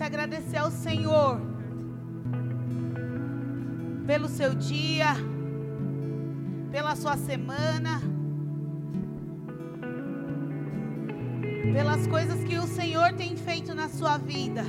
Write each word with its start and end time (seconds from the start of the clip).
A 0.00 0.06
agradecer 0.06 0.56
ao 0.56 0.70
Senhor 0.70 1.40
pelo 4.06 4.28
seu 4.28 4.54
dia, 4.54 5.08
pela 6.70 6.94
sua 6.96 7.16
semana, 7.16 8.00
pelas 11.74 12.06
coisas 12.06 12.42
que 12.44 12.56
o 12.56 12.66
Senhor 12.66 13.12
tem 13.14 13.36
feito 13.36 13.74
na 13.74 13.88
sua 13.88 14.16
vida. 14.18 14.64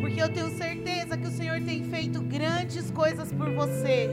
Porque 0.00 0.22
eu 0.22 0.32
tenho 0.32 0.56
certeza 0.56 1.16
que 1.16 1.26
o 1.26 1.32
Senhor 1.32 1.60
tem 1.62 1.84
feito 1.84 2.20
grandes 2.20 2.90
coisas 2.90 3.32
por 3.32 3.50
você. 3.54 4.10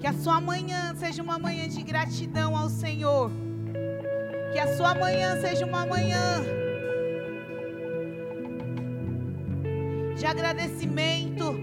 Que 0.00 0.06
a 0.06 0.12
sua 0.12 0.40
manhã 0.40 0.94
seja 0.96 1.22
uma 1.22 1.38
manhã 1.38 1.68
de 1.68 1.82
gratidão 1.82 2.56
ao 2.56 2.68
Senhor. 2.68 3.41
Que 4.52 4.58
a 4.58 4.76
sua 4.76 4.94
manhã 4.94 5.40
seja 5.40 5.64
uma 5.64 5.86
manhã 5.86 6.42
de 10.14 10.26
agradecimento. 10.26 11.58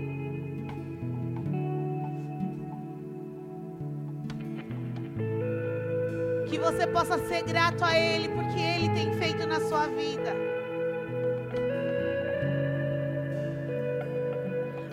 Que 6.50 6.58
você 6.58 6.88
possa 6.88 7.20
ser 7.28 7.44
grato 7.44 7.86
a 7.86 7.96
Ele, 7.98 8.28
porque 8.30 8.60
Ele 8.60 8.90
tem 8.90 9.14
feito 9.14 9.46
na 9.46 9.60
sua 9.62 9.86
vida. 9.88 10.34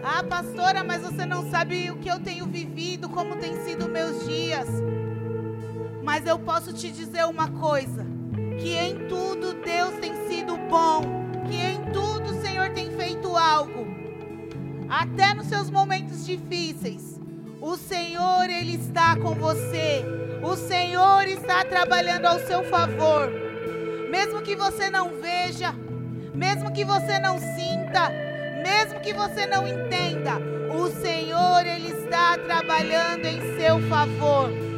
Ah, 0.04 0.22
pastora, 0.22 0.84
mas 0.84 1.02
você 1.02 1.24
não 1.24 1.50
sabe 1.50 1.90
o 1.90 1.96
que 1.96 2.08
eu 2.08 2.20
tenho 2.20 2.46
vivido, 2.46 3.08
como 3.08 3.36
tem 3.36 3.56
sido 3.64 3.88
meus 3.88 4.24
dias. 4.26 4.68
Mas 6.16 6.26
eu 6.26 6.38
posso 6.38 6.72
te 6.72 6.90
dizer 6.90 7.26
uma 7.26 7.46
coisa: 7.46 8.06
que 8.58 8.72
em 8.74 9.06
tudo 9.06 9.52
Deus 9.62 9.96
tem 10.00 10.14
sido 10.26 10.56
bom, 10.56 11.02
que 11.46 11.56
em 11.56 11.92
tudo 11.92 12.30
o 12.30 12.40
Senhor 12.40 12.70
tem 12.70 12.90
feito 12.96 13.36
algo. 13.36 13.86
Até 14.88 15.34
nos 15.34 15.46
seus 15.46 15.68
momentos 15.68 16.24
difíceis, 16.24 17.20
o 17.60 17.76
Senhor 17.76 18.48
ele 18.48 18.76
está 18.76 19.14
com 19.16 19.34
você. 19.34 20.06
O 20.42 20.56
Senhor 20.56 21.28
está 21.28 21.62
trabalhando 21.66 22.24
ao 22.24 22.38
seu 22.38 22.64
favor. 22.64 23.30
Mesmo 24.08 24.40
que 24.40 24.56
você 24.56 24.88
não 24.88 25.20
veja, 25.20 25.74
mesmo 26.32 26.72
que 26.72 26.82
você 26.82 27.18
não 27.18 27.38
sinta, 27.38 28.08
mesmo 28.62 29.00
que 29.00 29.12
você 29.12 29.44
não 29.44 29.68
entenda, 29.68 30.40
o 30.74 30.88
Senhor 30.88 31.66
ele 31.66 31.88
está 31.88 32.38
trabalhando 32.38 33.26
em 33.26 33.58
seu 33.58 33.78
favor. 33.86 34.75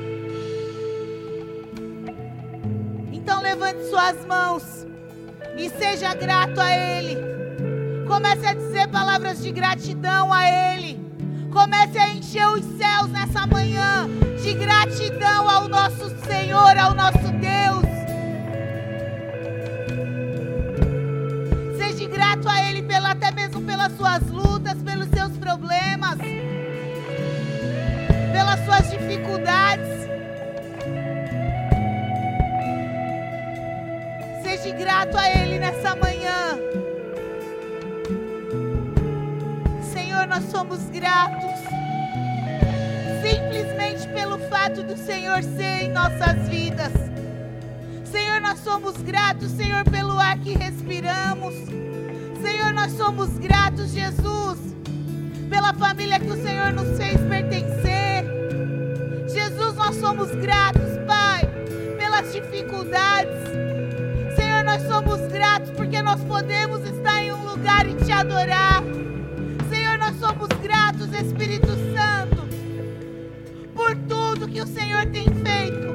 Levante 3.48 3.88
suas 3.88 4.26
mãos 4.26 4.86
e 5.56 5.70
seja 5.70 6.12
grato 6.12 6.60
a 6.60 6.70
Ele. 6.70 7.16
Comece 8.06 8.46
a 8.46 8.52
dizer 8.52 8.88
palavras 8.88 9.42
de 9.42 9.50
gratidão 9.50 10.32
a 10.32 10.44
Ele. 10.44 11.00
Comece 11.50 11.96
a 11.98 12.10
encher 12.10 12.46
os 12.48 12.62
céus 12.76 13.08
nessa 13.08 13.46
manhã 13.46 14.06
de 14.42 14.52
gratidão 14.52 15.48
ao 15.48 15.66
nosso 15.66 16.10
Senhor, 16.26 16.76
ao 16.76 16.92
nosso 16.94 17.18
Deus. 17.18 17.88
Seja 21.78 22.06
grato 22.06 22.48
a 22.50 22.68
Ele 22.68 22.82
pela, 22.82 23.12
até 23.12 23.30
mesmo 23.30 23.62
pelas 23.62 23.92
suas 23.96 24.28
lutas, 24.28 24.74
pelos 24.82 25.08
seus 25.08 25.32
problemas, 25.38 26.18
pelas 28.30 28.64
suas 28.66 28.90
dificuldades. 28.90 29.97
Grato 34.98 35.16
a 35.16 35.30
Ele 35.30 35.60
nessa 35.60 35.94
manhã. 35.94 36.58
Senhor, 39.80 40.26
nós 40.26 40.42
somos 40.50 40.90
gratos. 40.90 41.60
Simplesmente 43.22 44.08
pelo 44.08 44.40
fato 44.48 44.82
do 44.82 44.96
Senhor 44.96 45.40
ser 45.44 45.84
em 45.84 45.92
nossas 45.92 46.48
vidas. 46.48 46.92
Senhor, 48.10 48.40
nós 48.40 48.58
somos 48.58 48.96
gratos, 48.96 49.52
Senhor, 49.52 49.84
pelo 49.84 50.18
ar 50.18 50.36
que 50.38 50.58
respiramos. 50.58 51.54
Senhor, 52.42 52.72
nós 52.72 52.90
somos 52.94 53.38
gratos, 53.38 53.92
Jesus, 53.92 54.58
pela 55.48 55.72
família 55.74 56.18
que 56.18 56.30
o 56.30 56.42
Senhor 56.42 56.72
nos 56.72 56.98
fez 56.98 57.20
pertencer. 57.20 58.24
Jesus, 59.28 59.76
nós 59.76 59.94
somos 59.94 60.34
gratos, 60.34 60.98
Pai, 61.06 61.48
pelas 61.96 62.32
dificuldades. 62.32 63.67
Nós 64.68 64.82
somos 64.82 65.18
gratos 65.32 65.70
porque 65.70 66.02
nós 66.02 66.22
podemos 66.24 66.84
estar 66.84 67.22
em 67.22 67.32
um 67.32 67.42
lugar 67.42 67.88
e 67.88 67.94
te 68.04 68.12
adorar. 68.12 68.82
Senhor, 69.70 69.96
nós 69.96 70.14
somos 70.20 70.46
gratos, 70.62 71.10
Espírito 71.14 71.68
Santo, 71.68 72.46
por 73.74 73.96
tudo 73.96 74.46
que 74.46 74.60
o 74.60 74.66
Senhor 74.66 75.06
tem 75.06 75.24
feito 75.24 75.94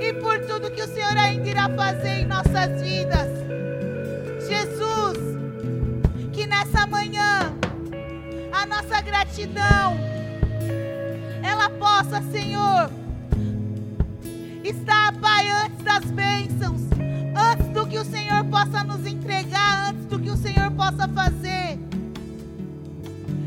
e 0.00 0.14
por 0.14 0.38
tudo 0.46 0.70
que 0.70 0.80
o 0.80 0.88
Senhor 0.88 1.14
ainda 1.18 1.50
irá 1.50 1.68
fazer 1.68 2.20
em 2.20 2.24
nossas 2.24 2.80
vidas. 2.80 3.28
Jesus, 4.48 5.18
que 6.32 6.46
nessa 6.46 6.86
manhã 6.86 7.52
a 8.52 8.64
nossa 8.64 9.02
gratidão 9.02 9.98
ela 11.42 11.68
possa, 11.68 12.22
Senhor, 12.32 12.90
estar, 14.64 15.12
Pai, 15.20 15.46
antes 15.50 15.84
das 15.84 16.04
bênçãos, 16.10 16.80
que 17.94 18.00
o 18.00 18.04
Senhor 18.04 18.44
possa 18.46 18.82
nos 18.82 19.06
entregar, 19.06 19.90
antes 19.90 20.04
do 20.06 20.18
que 20.18 20.28
o 20.28 20.36
Senhor 20.36 20.68
possa 20.72 21.06
fazer. 21.06 21.78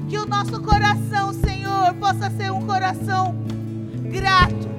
Que 0.07 0.17
o 0.17 0.25
nosso 0.25 0.61
coração, 0.61 1.33
Senhor, 1.33 1.93
possa 1.95 2.29
ser 2.29 2.49
um 2.53 2.65
coração 2.65 3.35
grato, 4.09 4.69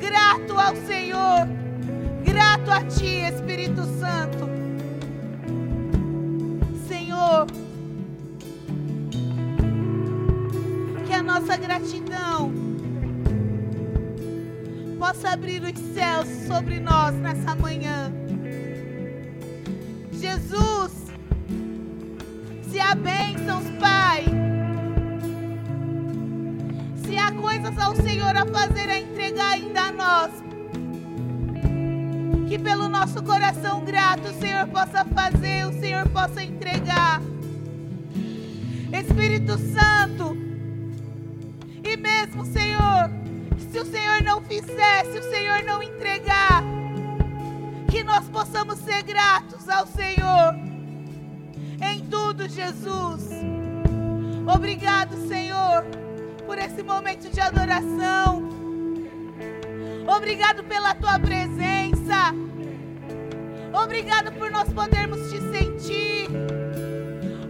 grato 0.00 0.58
ao 0.58 0.74
Senhor, 0.86 1.46
grato 2.24 2.70
a 2.70 2.82
Ti, 2.84 3.28
Espírito 3.34 3.84
Santo. 4.00 4.48
Senhor, 6.88 7.46
que 11.06 11.12
a 11.12 11.22
nossa 11.22 11.58
gratidão 11.58 12.50
possa 14.98 15.28
abrir 15.28 15.62
os 15.62 15.78
céus 15.92 16.26
sobre 16.46 16.80
nós 16.80 17.14
nessa 17.16 17.54
manhã. 17.54 18.21
Jesus, 20.22 20.92
se 22.70 22.78
há 22.78 22.94
bênçãos, 22.94 23.64
Pai, 23.80 24.24
se 27.04 27.18
há 27.18 27.32
coisas 27.32 27.76
ao 27.76 27.96
Senhor 27.96 28.36
a 28.36 28.46
fazer, 28.46 28.88
a 28.88 29.00
entregar 29.00 29.50
ainda 29.54 29.80
a 29.80 29.92
nós, 29.92 30.30
que 32.48 32.56
pelo 32.56 32.88
nosso 32.88 33.20
coração 33.24 33.84
grato 33.84 34.28
o 34.28 34.40
Senhor 34.40 34.68
possa 34.68 35.04
fazer, 35.06 35.66
o 35.66 35.80
Senhor 35.80 36.08
possa 36.10 36.40
entregar. 36.40 37.20
Espírito 38.92 39.58
Santo, 39.58 40.36
e 41.82 41.96
mesmo, 41.96 42.44
Senhor, 42.44 43.10
se 43.72 43.80
o 43.80 43.84
Senhor 43.84 44.22
não 44.22 44.40
fizer, 44.42 45.04
se 45.06 45.18
o 45.18 45.30
Senhor 45.32 45.64
não 45.64 45.82
entregar, 45.82 46.62
que 47.92 48.02
nós 48.02 48.26
possamos 48.30 48.78
ser 48.78 49.02
gratos 49.02 49.68
ao 49.68 49.86
Senhor 49.86 50.54
em 51.78 52.00
tudo, 52.06 52.48
Jesus. 52.48 53.28
Obrigado, 54.46 55.14
Senhor, 55.28 55.84
por 56.46 56.56
esse 56.56 56.82
momento 56.82 57.28
de 57.28 57.38
adoração. 57.38 58.48
Obrigado 60.08 60.64
pela 60.64 60.94
tua 60.94 61.18
presença. 61.18 62.34
Obrigado 63.74 64.32
por 64.38 64.50
nós 64.50 64.72
podermos 64.72 65.30
te 65.30 65.38
sentir. 65.52 66.30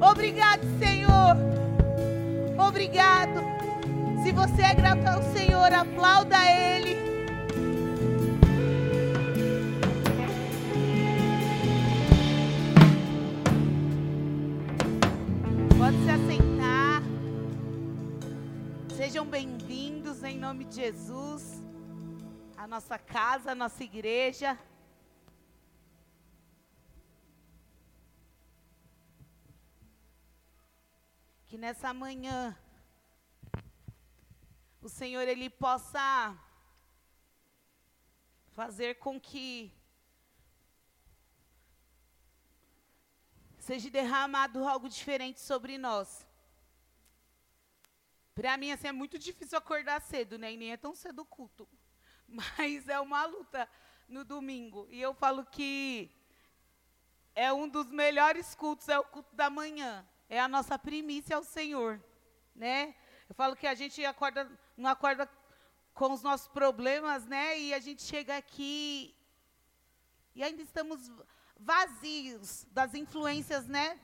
Obrigado, 0.01 0.63
Senhor. 0.81 1.37
Obrigado. 2.59 3.45
Se 4.25 4.33
você 4.33 4.63
é 4.63 4.75
grato 4.75 5.07
ao 5.07 5.23
Senhor, 5.33 5.73
aplauda 5.73 6.37
Ele. 6.51 7.02
Sejam 19.23 19.31
bem-vindos 19.31 20.25
em 20.25 20.37
nome 20.37 20.65
de 20.65 20.75
Jesus. 20.75 21.63
A 22.57 22.67
nossa 22.67 22.99
casa, 22.99 23.53
a 23.53 23.55
nossa 23.55 23.85
igreja. 23.85 24.59
Que 31.47 31.57
nessa 31.57 31.95
manhã 31.95 32.59
o 34.81 34.89
Senhor 34.89 35.29
ele 35.29 35.49
possa 35.49 36.37
fazer 38.57 38.97
com 38.97 39.21
que 39.21 39.73
seja 43.57 43.89
derramado 43.89 44.67
algo 44.67 44.89
diferente 44.89 45.41
sobre 45.41 45.79
nós. 45.79 46.27
Para 48.35 48.57
mim, 48.57 48.73
assim, 48.73 48.89
é 48.89 48.93
muito 48.93 49.19
difícil 49.19 49.59
acordar 49.59 50.01
cedo, 50.01 50.39
né? 50.39 50.53
E 50.53 50.57
nem 50.57 50.73
é 50.73 50.77
tão 50.77 50.95
cedo 50.95 51.23
o 51.23 51.27
culto. 51.27 51.69
Mas 52.27 52.89
é 52.89 52.99
uma 52.99 53.25
luta 53.27 53.69
no 54.09 54.25
domingo. 54.25 54.87
E 54.91 55.01
eu 55.01 55.13
falo 55.15 55.45
que 55.45 56.11
é 57.35 57.53
um 57.53 57.69
dos 57.69 57.91
melhores 57.91 58.55
cultos, 58.55 58.89
é 58.89 58.99
o 58.99 59.05
culto 59.05 59.35
da 59.35 59.51
manhã. 59.51 60.07
É 60.29 60.41
a 60.41 60.49
nossa 60.49 60.79
primícia 60.79 61.37
ao 61.37 61.45
Senhor, 61.45 62.03
né? 62.55 62.95
Eu 63.29 63.35
falo 63.35 63.55
que 63.55 63.67
a 63.67 63.75
gente 63.75 64.05
acorda, 64.05 64.51
não 64.77 64.91
acorda 64.91 65.29
com 65.93 66.13
os 66.13 66.23
nossos 66.23 66.49
problemas, 66.49 67.27
né? 67.27 67.59
E 67.59 67.75
a 67.75 67.81
gente 67.81 68.03
chega 68.03 68.37
aqui 68.37 69.15
e 70.35 70.43
ainda 70.43 70.63
estamos 70.63 71.11
vazios 71.59 72.67
das 72.71 72.95
influências, 72.95 73.67
né? 73.67 74.01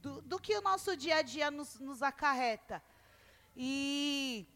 Do, 0.00 0.20
do 0.22 0.38
que 0.38 0.56
o 0.56 0.60
nosso 0.60 0.96
dia 0.96 1.16
a 1.16 1.22
dia 1.22 1.50
nos, 1.50 1.78
nos 1.78 2.02
acarreta. 2.02 2.82
E 3.60 4.46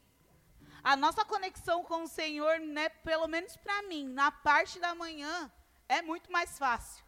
a 0.84 0.94
nossa 0.94 1.24
conexão 1.24 1.82
com 1.82 2.04
o 2.04 2.08
Senhor, 2.08 2.60
né, 2.60 2.88
pelo 2.88 3.26
menos 3.26 3.56
para 3.56 3.82
mim, 3.82 4.06
na 4.06 4.30
parte 4.30 4.78
da 4.78 4.94
manhã, 4.94 5.50
é 5.88 6.00
muito 6.00 6.30
mais 6.30 6.56
fácil. 6.56 7.04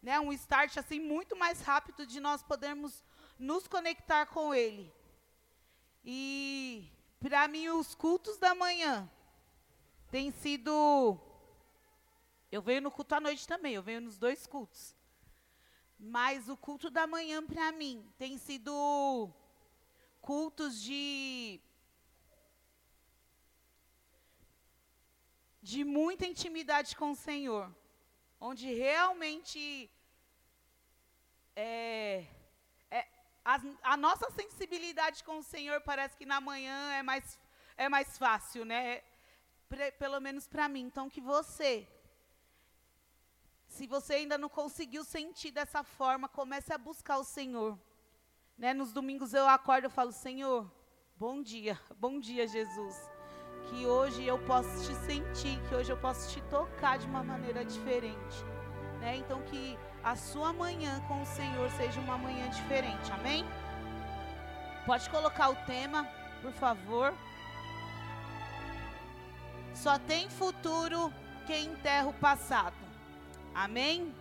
Né, 0.00 0.20
um 0.20 0.32
start 0.32 0.76
assim 0.76 1.00
muito 1.00 1.34
mais 1.34 1.60
rápido 1.60 2.06
de 2.06 2.20
nós 2.20 2.40
podermos 2.40 3.02
nos 3.36 3.66
conectar 3.66 4.26
com 4.26 4.54
Ele. 4.54 4.94
E 6.04 6.88
para 7.18 7.48
mim 7.48 7.68
os 7.70 7.96
cultos 7.96 8.38
da 8.38 8.54
manhã 8.54 9.10
têm 10.12 10.30
sido. 10.30 11.18
Eu 12.52 12.62
venho 12.62 12.82
no 12.82 12.92
culto 12.92 13.12
à 13.16 13.20
noite 13.20 13.48
também, 13.48 13.74
eu 13.74 13.82
venho 13.82 14.02
nos 14.02 14.18
dois 14.18 14.46
cultos. 14.46 14.94
Mas 15.98 16.48
o 16.48 16.56
culto 16.56 16.90
da 16.90 17.08
manhã 17.08 17.44
para 17.44 17.72
mim 17.72 18.08
tem 18.18 18.38
sido 18.38 19.32
cultos 20.28 20.80
de 20.80 21.60
de 25.70 25.82
muita 25.84 26.24
intimidade 26.32 26.90
com 27.00 27.10
o 27.10 27.20
Senhor, 27.28 27.64
onde 28.48 28.66
realmente 28.72 29.90
é, 31.56 32.26
é, 32.90 33.06
a, 33.44 33.60
a, 33.92 33.96
nossa 33.96 34.30
sensibilidade 34.30 35.22
com 35.24 35.38
o 35.38 35.42
Senhor 35.42 35.80
parece 35.82 36.16
que 36.16 36.26
na 36.26 36.40
manhã 36.40 36.78
é 37.00 37.02
mais, 37.02 37.38
é 37.76 37.88
mais 37.88 38.18
fácil, 38.18 38.64
né? 38.64 39.02
Pre, 39.68 39.92
pelo 39.92 40.20
menos 40.20 40.46
para 40.48 40.68
mim. 40.68 40.82
Então, 40.82 41.08
que 41.08 41.20
você, 41.20 41.86
se 43.68 43.86
você 43.86 44.14
ainda 44.14 44.36
não 44.36 44.48
conseguiu 44.48 45.04
sentir 45.04 45.50
dessa 45.50 45.82
forma, 45.82 46.28
comece 46.28 46.72
a 46.72 46.78
buscar 46.78 47.18
o 47.18 47.24
Senhor. 47.24 47.78
Né? 48.56 48.72
Nos 48.72 48.92
domingos 48.92 49.34
eu 49.34 49.48
acordo 49.48 49.86
e 49.86 49.90
falo, 49.90 50.12
Senhor, 50.12 50.70
bom 51.16 51.42
dia, 51.42 51.78
bom 51.98 52.20
dia, 52.20 52.46
Jesus. 52.46 53.10
Que 53.68 53.86
hoje 53.86 54.24
eu 54.24 54.38
posso 54.44 54.86
te 54.86 54.94
sentir, 55.06 55.58
que 55.68 55.74
hoje 55.74 55.90
eu 55.90 55.96
posso 55.96 56.30
te 56.30 56.40
tocar 56.42 56.98
de 56.98 57.06
uma 57.06 57.22
maneira 57.22 57.64
diferente. 57.64 58.44
Né? 59.00 59.16
Então 59.16 59.42
que 59.42 59.78
a 60.02 60.14
sua 60.14 60.52
manhã 60.52 61.00
com 61.08 61.22
o 61.22 61.26
Senhor 61.26 61.70
seja 61.70 62.00
uma 62.00 62.16
manhã 62.16 62.48
diferente, 62.50 63.10
amém? 63.10 63.44
Pode 64.86 65.08
colocar 65.08 65.48
o 65.48 65.56
tema, 65.64 66.06
por 66.42 66.52
favor. 66.52 67.14
Só 69.74 69.98
tem 69.98 70.28
futuro 70.28 71.12
quem 71.46 71.66
enterra 71.66 72.08
o 72.08 72.14
passado. 72.14 72.76
Amém? 73.54 74.14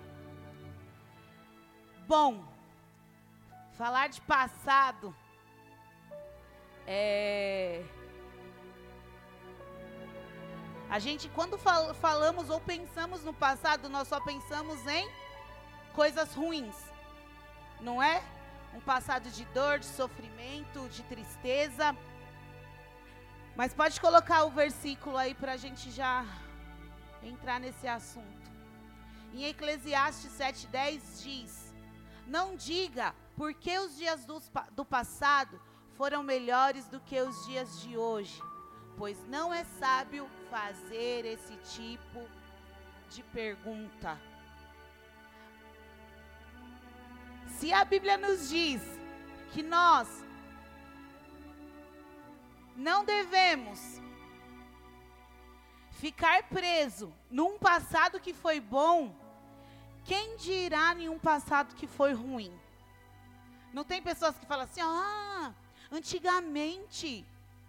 Bom, 2.07 2.52
Falar 3.77 4.07
de 4.09 4.21
passado 4.21 5.15
é. 6.85 7.83
A 10.89 10.99
gente, 10.99 11.27
quando 11.29 11.57
fal 11.57 11.93
falamos 11.95 12.49
ou 12.49 12.59
pensamos 12.59 13.23
no 13.23 13.33
passado, 13.33 13.89
nós 13.89 14.07
só 14.07 14.19
pensamos 14.19 14.85
em 14.85 15.09
coisas 15.93 16.35
ruins, 16.35 16.75
não 17.81 18.01
é? 18.01 18.23
Um 18.75 18.79
passado 18.79 19.29
de 19.31 19.45
dor, 19.45 19.79
de 19.79 19.85
sofrimento, 19.85 20.87
de 20.89 21.01
tristeza. 21.03 21.95
Mas 23.55 23.73
pode 23.73 23.99
colocar 23.99 24.43
o 24.43 24.51
versículo 24.51 25.17
aí 25.17 25.33
para 25.33 25.53
a 25.53 25.57
gente 25.57 25.89
já 25.91 26.25
entrar 27.23 27.59
nesse 27.59 27.87
assunto. 27.87 28.51
Em 29.33 29.45
Eclesiastes 29.45 30.31
7,10 30.37 31.23
diz: 31.23 31.62
Não 32.27 32.55
diga 32.55 33.13
porque 33.35 33.77
os 33.79 33.95
dias 33.95 34.25
do, 34.25 34.41
do 34.71 34.85
passado 34.85 35.59
foram 35.95 36.23
melhores 36.23 36.87
do 36.87 36.99
que 36.99 37.19
os 37.19 37.45
dias 37.45 37.81
de 37.81 37.97
hoje? 37.97 38.41
Pois 38.97 39.17
não 39.27 39.53
é 39.53 39.63
sábio 39.63 40.29
fazer 40.49 41.25
esse 41.25 41.55
tipo 41.75 42.27
de 43.09 43.23
pergunta. 43.23 44.19
Se 47.47 47.71
a 47.71 47.83
Bíblia 47.83 48.17
nos 48.17 48.49
diz 48.49 48.81
que 49.51 49.61
nós 49.61 50.07
não 52.75 53.05
devemos 53.05 54.01
ficar 55.91 56.43
preso 56.49 57.13
num 57.29 57.57
passado 57.57 58.19
que 58.19 58.33
foi 58.33 58.59
bom, 58.59 59.15
quem 60.05 60.35
dirá 60.37 60.93
em 60.93 61.09
um 61.09 61.19
passado 61.19 61.75
que 61.75 61.87
foi 61.87 62.13
ruim? 62.13 62.53
Não 63.73 63.83
tem 63.83 64.01
pessoas 64.01 64.37
que 64.37 64.45
falam 64.45 64.65
assim, 64.65 64.81
ah, 64.81 65.53
antigamente 65.91 67.25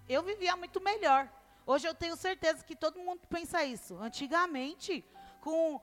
eu 0.09 0.23
vivia 0.23 0.57
muito 0.57 0.81
melhor. 0.81 1.29
Hoje 1.67 1.87
eu 1.89 1.95
tenho 1.95 2.17
certeza 2.17 2.63
que 2.65 2.77
todo 2.77 2.99
mundo 2.99 3.21
pensa 3.29 3.65
isso. 3.65 3.97
Antigamente, 3.97 5.05
com, 5.41 5.81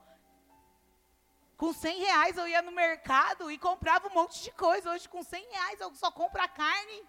com 1.56 1.72
100 1.72 1.98
reais 1.98 2.36
eu 2.36 2.46
ia 2.46 2.62
no 2.62 2.70
mercado 2.70 3.50
e 3.50 3.58
comprava 3.58 4.08
um 4.08 4.14
monte 4.14 4.42
de 4.42 4.52
coisa. 4.52 4.92
Hoje, 4.92 5.08
com 5.08 5.22
100 5.22 5.44
reais 5.50 5.80
eu 5.80 5.92
só 5.94 6.10
compro 6.10 6.40
a 6.40 6.48
carne 6.48 7.02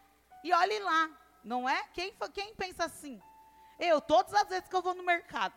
e 0.44 0.52
olhe 0.52 0.80
lá. 0.80 1.10
Não 1.44 1.70
é? 1.70 1.84
Quem, 1.94 2.16
quem 2.34 2.56
pensa 2.56 2.86
assim? 2.86 3.22
Eu, 3.78 4.02
todas 4.02 4.34
as 4.34 4.48
vezes 4.48 4.68
que 4.68 4.76
eu 4.76 4.82
vou 4.82 4.96
no 4.96 5.04
mercado. 5.04 5.54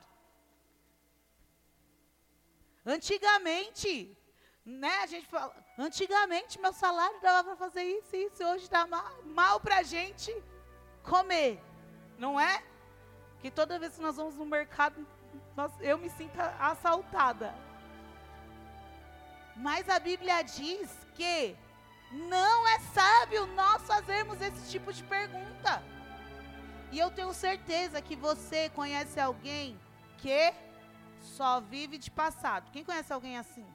Antigamente, 2.87 4.17
né? 4.65 5.01
A 5.03 5.07
gente 5.07 5.27
fala, 5.27 5.53
antigamente 5.77 6.61
meu 6.61 6.73
salário 6.73 7.21
dava 7.21 7.49
para 7.49 7.57
fazer 7.57 7.83
isso 7.83 8.15
e 8.15 8.27
isso, 8.27 8.45
hoje 8.45 8.65
está 8.65 8.87
mal, 8.87 9.05
mal 9.25 9.59
para 9.59 9.79
a 9.79 9.83
gente 9.83 10.33
comer, 11.03 11.61
não 12.17 12.39
é? 12.39 12.63
Que 13.41 13.51
toda 13.51 13.79
vez 13.79 13.97
que 13.97 14.01
nós 14.01 14.17
vamos 14.17 14.37
no 14.37 14.47
mercado, 14.47 15.05
nós, 15.57 15.73
eu 15.81 15.99
me 15.99 16.09
sinto 16.11 16.39
assaltada. 16.61 17.53
Mas 19.57 19.89
a 19.89 19.99
Bíblia 19.99 20.43
diz 20.43 20.89
que 21.15 21.57
não 22.13 22.69
é 22.69 22.79
sábio 22.95 23.47
nós 23.47 23.83
fazermos 23.83 24.41
esse 24.41 24.71
tipo 24.71 24.93
de 24.93 25.03
pergunta. 25.03 25.83
E 26.93 27.01
eu 27.01 27.11
tenho 27.11 27.33
certeza 27.35 28.01
que 28.01 28.15
você 28.15 28.69
conhece 28.71 29.19
alguém 29.19 29.81
que 30.19 30.55
só 31.27 31.61
vive 31.61 31.99
de 31.99 32.11
passado. 32.11 32.71
Quem 32.71 32.85
conhece 32.85 33.13
alguém 33.13 33.37
assim? 33.37 33.67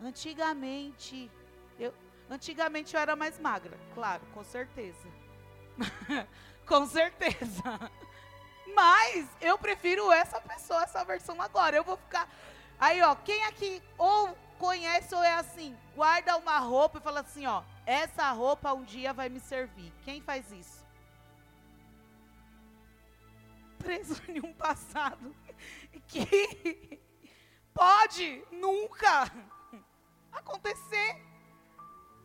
Antigamente, 0.00 1.30
eu, 1.78 1.92
antigamente 2.30 2.94
eu 2.94 3.00
era 3.00 3.16
mais 3.16 3.38
magra, 3.38 3.78
claro, 3.94 4.22
com 4.32 4.44
certeza. 4.44 5.08
com 6.66 6.86
certeza. 6.86 7.62
Mas 8.74 9.28
eu 9.40 9.58
prefiro 9.58 10.12
essa 10.12 10.40
pessoa, 10.40 10.82
essa 10.82 11.04
versão 11.04 11.40
agora. 11.40 11.76
Eu 11.76 11.84
vou 11.84 11.96
ficar. 11.96 12.28
Aí, 12.78 13.02
ó, 13.02 13.14
quem 13.16 13.44
aqui 13.44 13.82
ou 13.96 14.36
conhece 14.58 15.14
ou 15.14 15.22
é 15.22 15.34
assim, 15.34 15.76
guarda 15.94 16.36
uma 16.36 16.58
roupa 16.58 16.98
e 16.98 17.00
fala 17.00 17.20
assim, 17.20 17.46
ó, 17.46 17.62
essa 17.86 18.30
roupa 18.32 18.72
um 18.72 18.84
dia 18.84 19.12
vai 19.12 19.28
me 19.28 19.40
servir. 19.40 19.92
Quem 20.04 20.20
faz 20.20 20.50
isso? 20.52 20.86
Preso 23.78 24.20
em 24.28 24.40
um 24.40 24.52
passado 24.52 25.34
que 26.06 27.00
pode 27.72 28.44
nunca 28.50 29.30
acontecer. 30.32 31.22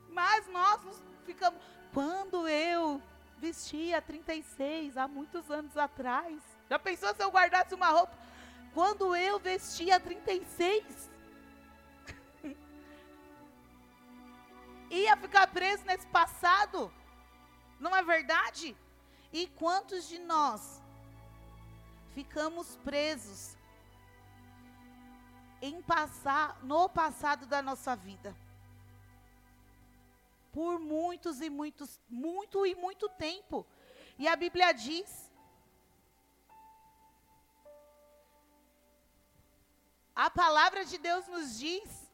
Mas 0.09 0.47
nós 0.47 0.81
ficamos. 1.25 1.59
Quando 1.93 2.47
eu 2.47 3.01
vestia 3.37 4.01
36, 4.01 4.97
há 4.97 5.07
muitos 5.07 5.49
anos 5.49 5.77
atrás. 5.77 6.41
Já 6.69 6.79
pensou 6.79 7.13
se 7.13 7.23
eu 7.23 7.29
guardasse 7.31 7.75
uma 7.75 7.89
roupa? 7.89 8.13
Quando 8.73 9.15
eu 9.15 9.39
vestia 9.39 9.99
36. 9.99 11.11
Ia 14.89 15.17
ficar 15.17 15.47
preso 15.47 15.85
nesse 15.85 16.07
passado. 16.07 16.91
Não 17.79 17.95
é 17.95 18.03
verdade? 18.03 18.75
E 19.31 19.47
quantos 19.47 20.07
de 20.07 20.19
nós 20.19 20.82
ficamos 22.13 22.75
presos 22.77 23.57
em 25.61 25.81
passar 25.81 26.63
no 26.63 26.87
passado 26.89 27.45
da 27.45 27.61
nossa 27.61 27.95
vida. 27.95 28.35
por 30.51 30.79
muitos 30.79 31.41
e 31.41 31.49
muitos, 31.49 31.99
muito 32.07 32.63
e 32.63 32.75
muito 32.75 33.09
tempo. 33.09 33.65
E 34.19 34.27
a 34.27 34.35
Bíblia 34.35 34.71
diz 34.71 35.31
A 40.15 40.29
palavra 40.29 40.85
de 40.85 40.97
Deus 40.99 41.27
nos 41.27 41.57
diz 41.57 42.11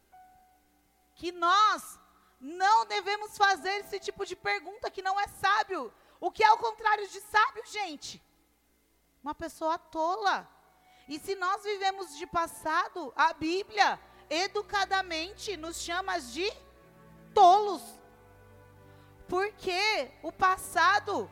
que 1.15 1.32
nós 1.34 2.00
não 2.39 2.86
devemos 2.86 3.38
fazer 3.38 3.75
esse 3.79 4.00
tipo 4.00 4.25
de 4.25 4.36
pergunta 4.38 4.89
que 4.89 5.01
não 5.01 5.20
é 5.20 5.27
sábio. 5.27 5.94
O 6.20 6.32
que 6.32 6.44
é 6.44 6.51
o 6.51 6.58
contrário 6.58 7.08
de 7.10 7.20
sábio, 7.20 7.63
gente? 7.65 8.24
Uma 9.23 9.35
pessoa 9.35 9.77
tola. 9.77 10.47
E 11.07 11.19
se 11.19 11.35
nós 11.35 11.63
vivemos 11.63 12.17
de 12.17 12.25
passado, 12.27 13.11
a 13.15 13.33
Bíblia 13.33 13.99
educadamente 14.29 15.57
nos 15.57 15.81
chama 15.81 16.19
de 16.19 16.49
tolos. 17.33 17.81
Porque 19.27 20.11
o 20.23 20.31
passado 20.31 21.29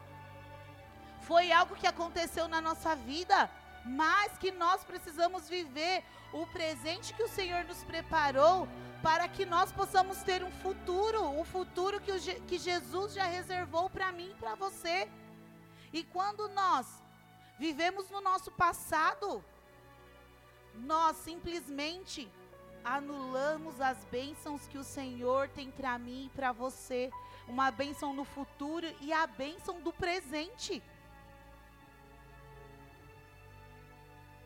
foi 1.21 1.51
algo 1.51 1.75
que 1.75 1.87
aconteceu 1.87 2.47
na 2.47 2.61
nossa 2.61 2.95
vida, 2.95 3.49
mas 3.85 4.37
que 4.37 4.51
nós 4.51 4.83
precisamos 4.83 5.47
viver 5.47 6.03
o 6.33 6.45
presente 6.47 7.13
que 7.13 7.23
o 7.23 7.29
Senhor 7.29 7.63
nos 7.65 7.83
preparou 7.83 8.67
para 9.01 9.27
que 9.27 9.45
nós 9.45 9.71
possamos 9.71 10.23
ter 10.23 10.43
um 10.43 10.51
futuro, 10.51 11.39
o 11.39 11.43
futuro 11.45 12.01
que, 12.01 12.11
o, 12.11 12.19
que 12.41 12.57
Jesus 12.57 13.13
já 13.13 13.25
reservou 13.25 13.89
para 13.89 14.11
mim 14.11 14.31
e 14.31 14.35
para 14.35 14.55
você. 14.55 15.09
E 15.93 16.03
quando 16.03 16.49
nós 16.49 17.01
vivemos 17.57 18.09
no 18.09 18.21
nosso 18.21 18.51
passado, 18.51 19.43
nós 20.75 21.17
simplesmente 21.17 22.29
anulamos 22.83 23.81
as 23.81 24.03
bênçãos 24.05 24.67
que 24.67 24.77
o 24.77 24.83
Senhor 24.83 25.49
tem 25.49 25.71
para 25.71 25.97
mim 25.97 26.25
e 26.25 26.29
para 26.29 26.51
você. 26.51 27.11
Uma 27.47 27.71
bênção 27.71 28.13
no 28.13 28.25
futuro 28.25 28.87
e 29.01 29.11
a 29.11 29.25
bênção 29.25 29.79
do 29.81 29.91
presente. 29.93 30.83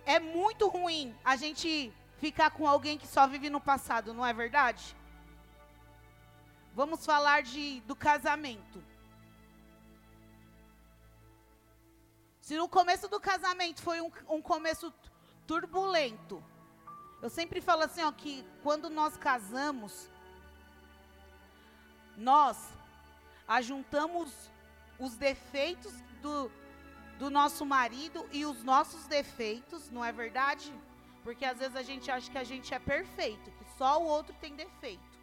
é 0.06 0.20
muito 0.20 0.68
ruim 0.68 1.15
a 1.24 1.36
gente 1.36 1.94
ficar 2.18 2.51
com 2.51 2.68
alguém 2.68 2.98
que 2.98 3.08
só 3.08 3.27
vive 3.27 3.50
no 3.50 3.62
passado, 3.62 4.13
não 4.13 4.25
é 4.25 4.34
verdade? 4.34 4.96
Vamos 6.74 7.06
falar 7.06 7.44
de, 7.44 7.82
do 7.82 7.96
casamento. 7.96 8.84
Se 12.51 12.58
no 12.58 12.67
começo 12.67 13.08
do 13.08 13.17
casamento 13.17 13.81
foi 13.81 14.01
um, 14.01 14.12
um 14.27 14.41
começo 14.41 14.93
turbulento, 15.48 16.43
eu 17.22 17.29
sempre 17.29 17.62
falo 17.62 17.84
assim, 17.84 18.03
ó, 18.03 18.12
que 18.12 18.46
quando 18.62 18.89
nós 18.89 19.15
casamos, 19.15 20.10
nós 22.17 22.58
ajuntamos 23.48 24.34
os 25.00 25.15
defeitos 25.15 25.93
do, 26.22 26.51
do 27.17 27.29
nosso 27.29 27.65
marido 27.65 28.27
e 28.34 28.46
os 28.46 28.62
nossos 28.65 29.05
defeitos, 29.05 29.89
não 29.89 30.03
é 30.03 30.12
verdade? 30.12 30.77
Porque 31.24 31.46
às 31.46 31.58
vezes 31.58 31.77
a 31.77 31.84
gente 31.84 32.12
acha 32.12 32.29
que 32.29 32.38
a 32.38 32.43
gente 32.43 32.74
é 32.74 32.79
perfeito, 32.79 33.50
que 33.50 33.77
só 33.77 33.98
o 33.98 34.05
outro 34.05 34.36
tem 34.41 34.58
defeito. 34.58 35.17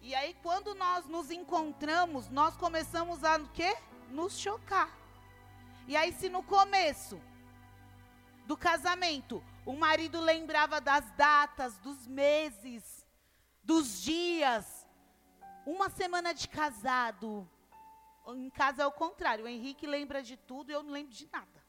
E 0.00 0.14
aí 0.14 0.34
quando 0.42 0.74
nós 0.74 1.04
nos 1.06 1.30
encontramos, 1.30 2.30
nós 2.30 2.56
começamos 2.56 3.24
a 3.24 3.38
quê? 3.52 3.76
Nos 4.08 4.38
chocar. 4.38 4.99
E 5.90 5.96
aí 5.96 6.12
se 6.12 6.28
no 6.28 6.40
começo 6.40 7.20
do 8.46 8.56
casamento, 8.56 9.42
o 9.66 9.72
marido 9.72 10.20
lembrava 10.20 10.80
das 10.80 11.10
datas, 11.16 11.78
dos 11.78 12.06
meses, 12.06 13.04
dos 13.60 14.00
dias, 14.00 14.86
uma 15.66 15.90
semana 15.90 16.32
de 16.32 16.46
casado, 16.46 17.50
em 18.28 18.50
casa 18.50 18.84
é 18.84 18.86
o 18.86 18.92
contrário. 18.92 19.46
O 19.46 19.48
Henrique 19.48 19.84
lembra 19.84 20.22
de 20.22 20.36
tudo 20.36 20.70
e 20.70 20.74
eu 20.74 20.84
não 20.84 20.92
lembro 20.92 21.12
de 21.12 21.28
nada. 21.32 21.60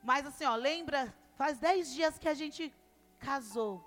Mas 0.00 0.24
assim, 0.24 0.44
ó, 0.44 0.54
lembra, 0.54 1.12
faz 1.34 1.58
dez 1.58 1.92
dias 1.92 2.20
que 2.20 2.28
a 2.28 2.34
gente 2.34 2.72
casou. 3.18 3.84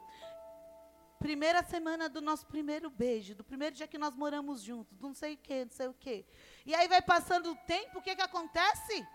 Primeira 1.20 1.64
semana 1.64 2.10
do 2.10 2.20
nosso 2.20 2.46
primeiro 2.48 2.90
beijo, 2.90 3.34
do 3.34 3.46
primeiro 3.46 3.74
dia 3.74 3.88
que 3.88 3.98
nós 3.98 4.14
moramos 4.14 4.62
juntos, 4.62 5.00
não 5.00 5.14
sei 5.14 5.36
o 5.36 5.38
que, 5.38 5.64
não 5.64 5.72
sei 5.72 5.88
o 5.88 5.94
que. 5.94 6.26
E 6.66 6.74
aí 6.74 6.88
vai 6.88 7.02
passando 7.02 7.52
o 7.52 7.56
tempo, 7.68 8.00
o 8.00 8.02
que 8.02 8.16
que 8.16 8.22
acontece? 8.22 9.08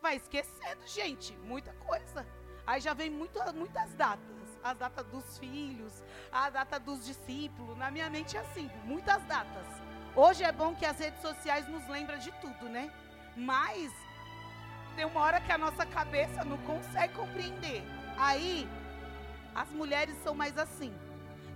Vai 0.00 0.16
esquecendo, 0.16 0.86
gente, 0.86 1.32
muita 1.38 1.72
coisa. 1.74 2.26
Aí 2.66 2.80
já 2.80 2.94
vem 2.94 3.10
muito, 3.10 3.38
muitas 3.54 3.92
datas. 3.94 4.30
As 4.62 4.78
datas 4.78 5.04
dos 5.06 5.38
filhos, 5.38 6.04
a 6.30 6.48
data 6.48 6.78
dos 6.78 7.04
discípulos. 7.04 7.76
Na 7.76 7.90
minha 7.90 8.08
mente 8.08 8.36
é 8.36 8.40
assim, 8.40 8.70
muitas 8.84 9.20
datas. 9.24 9.66
Hoje 10.14 10.44
é 10.44 10.52
bom 10.52 10.74
que 10.74 10.86
as 10.86 10.98
redes 10.98 11.20
sociais 11.20 11.66
nos 11.68 11.86
lembram 11.88 12.18
de 12.18 12.30
tudo, 12.32 12.68
né? 12.68 12.92
Mas 13.36 13.92
tem 14.94 15.04
uma 15.04 15.20
hora 15.20 15.40
que 15.40 15.50
a 15.50 15.58
nossa 15.58 15.84
cabeça 15.84 16.44
não 16.44 16.58
consegue 16.58 17.14
compreender. 17.14 17.82
Aí 18.16 18.68
as 19.54 19.68
mulheres 19.70 20.16
são 20.22 20.34
mais 20.34 20.56
assim. 20.56 20.94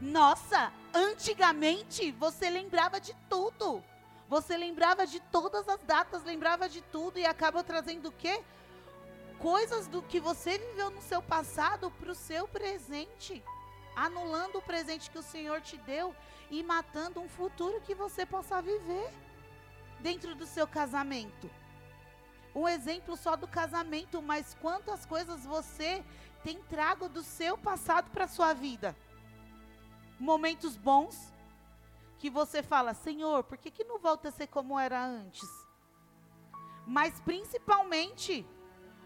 Nossa, 0.01 0.73
antigamente 0.93 2.11
você 2.13 2.51
lembrava 2.51 3.01
de 3.01 3.15
tudo. 3.29 3.85
Você 4.29 4.57
lembrava 4.57 5.07
de 5.07 5.21
todas 5.21 5.69
as 5.69 5.81
datas, 5.83 6.25
lembrava 6.25 6.69
de 6.69 6.81
tudo 6.81 7.19
e 7.19 7.25
acaba 7.25 7.63
trazendo 7.63 8.09
o 8.09 8.13
quê? 8.13 8.43
Coisas 9.39 9.87
do 9.87 10.03
que 10.03 10.19
você 10.19 10.59
viveu 10.59 10.91
no 10.91 11.01
seu 11.01 11.23
passado 11.23 11.91
para 11.93 12.11
o 12.11 12.15
seu 12.15 12.49
presente, 12.49 13.45
anulando 13.95 14.59
o 14.59 14.63
presente 14.63 15.11
que 15.11 15.19
o 15.19 15.23
Senhor 15.23 15.61
te 15.61 15.77
deu 15.79 16.15
e 16.51 16.63
matando 16.63 17.21
um 17.21 17.29
futuro 17.29 17.81
que 17.83 17.95
você 17.95 18.27
possa 18.27 18.61
viver 18.61 19.13
dentro 20.01 20.35
do 20.35 20.47
seu 20.47 20.67
casamento. 20.67 21.49
Um 22.55 22.67
exemplo 22.67 23.17
só 23.17 23.37
do 23.37 23.47
casamento, 23.47 24.21
mas 24.21 24.57
quantas 24.61 25.07
coisas 25.07 25.45
você 25.45 26.05
tem 26.43 26.59
trago 26.63 27.09
do 27.09 27.23
seu 27.23 27.57
passado 27.57 28.11
para 28.11 28.27
sua 28.27 28.55
vida? 28.55 28.97
Momentos 30.19 30.77
bons 30.77 31.33
que 32.19 32.31
você 32.31 32.63
fala, 32.63 32.95
Senhor, 32.95 33.45
por 33.45 33.59
que, 33.59 33.71
que 33.71 33.85
não 33.85 33.99
volta 33.99 34.29
a 34.29 34.33
ser 34.33 34.47
como 34.47 34.79
era 34.79 35.05
antes? 35.05 35.49
Mas 36.87 37.21
principalmente 37.21 38.47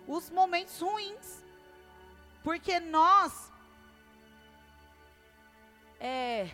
os 0.07 0.31
momentos 0.31 0.81
ruins. 0.81 1.45
Porque 2.43 2.81
nós 2.81 3.53
é, 5.99 6.51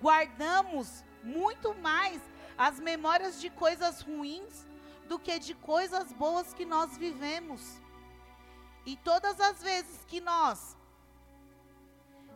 guardamos 0.00 1.04
muito 1.22 1.74
mais 1.74 2.20
as 2.56 2.80
memórias 2.80 3.40
de 3.40 3.50
coisas 3.50 4.00
ruins 4.00 4.66
do 5.08 5.18
que 5.18 5.38
de 5.38 5.54
coisas 5.54 6.12
boas 6.12 6.52
que 6.54 6.64
nós 6.64 6.96
vivemos. 6.96 7.80
E 8.86 8.96
todas 8.96 9.40
as 9.40 9.62
vezes 9.62 10.04
que 10.06 10.20
nós 10.20 10.76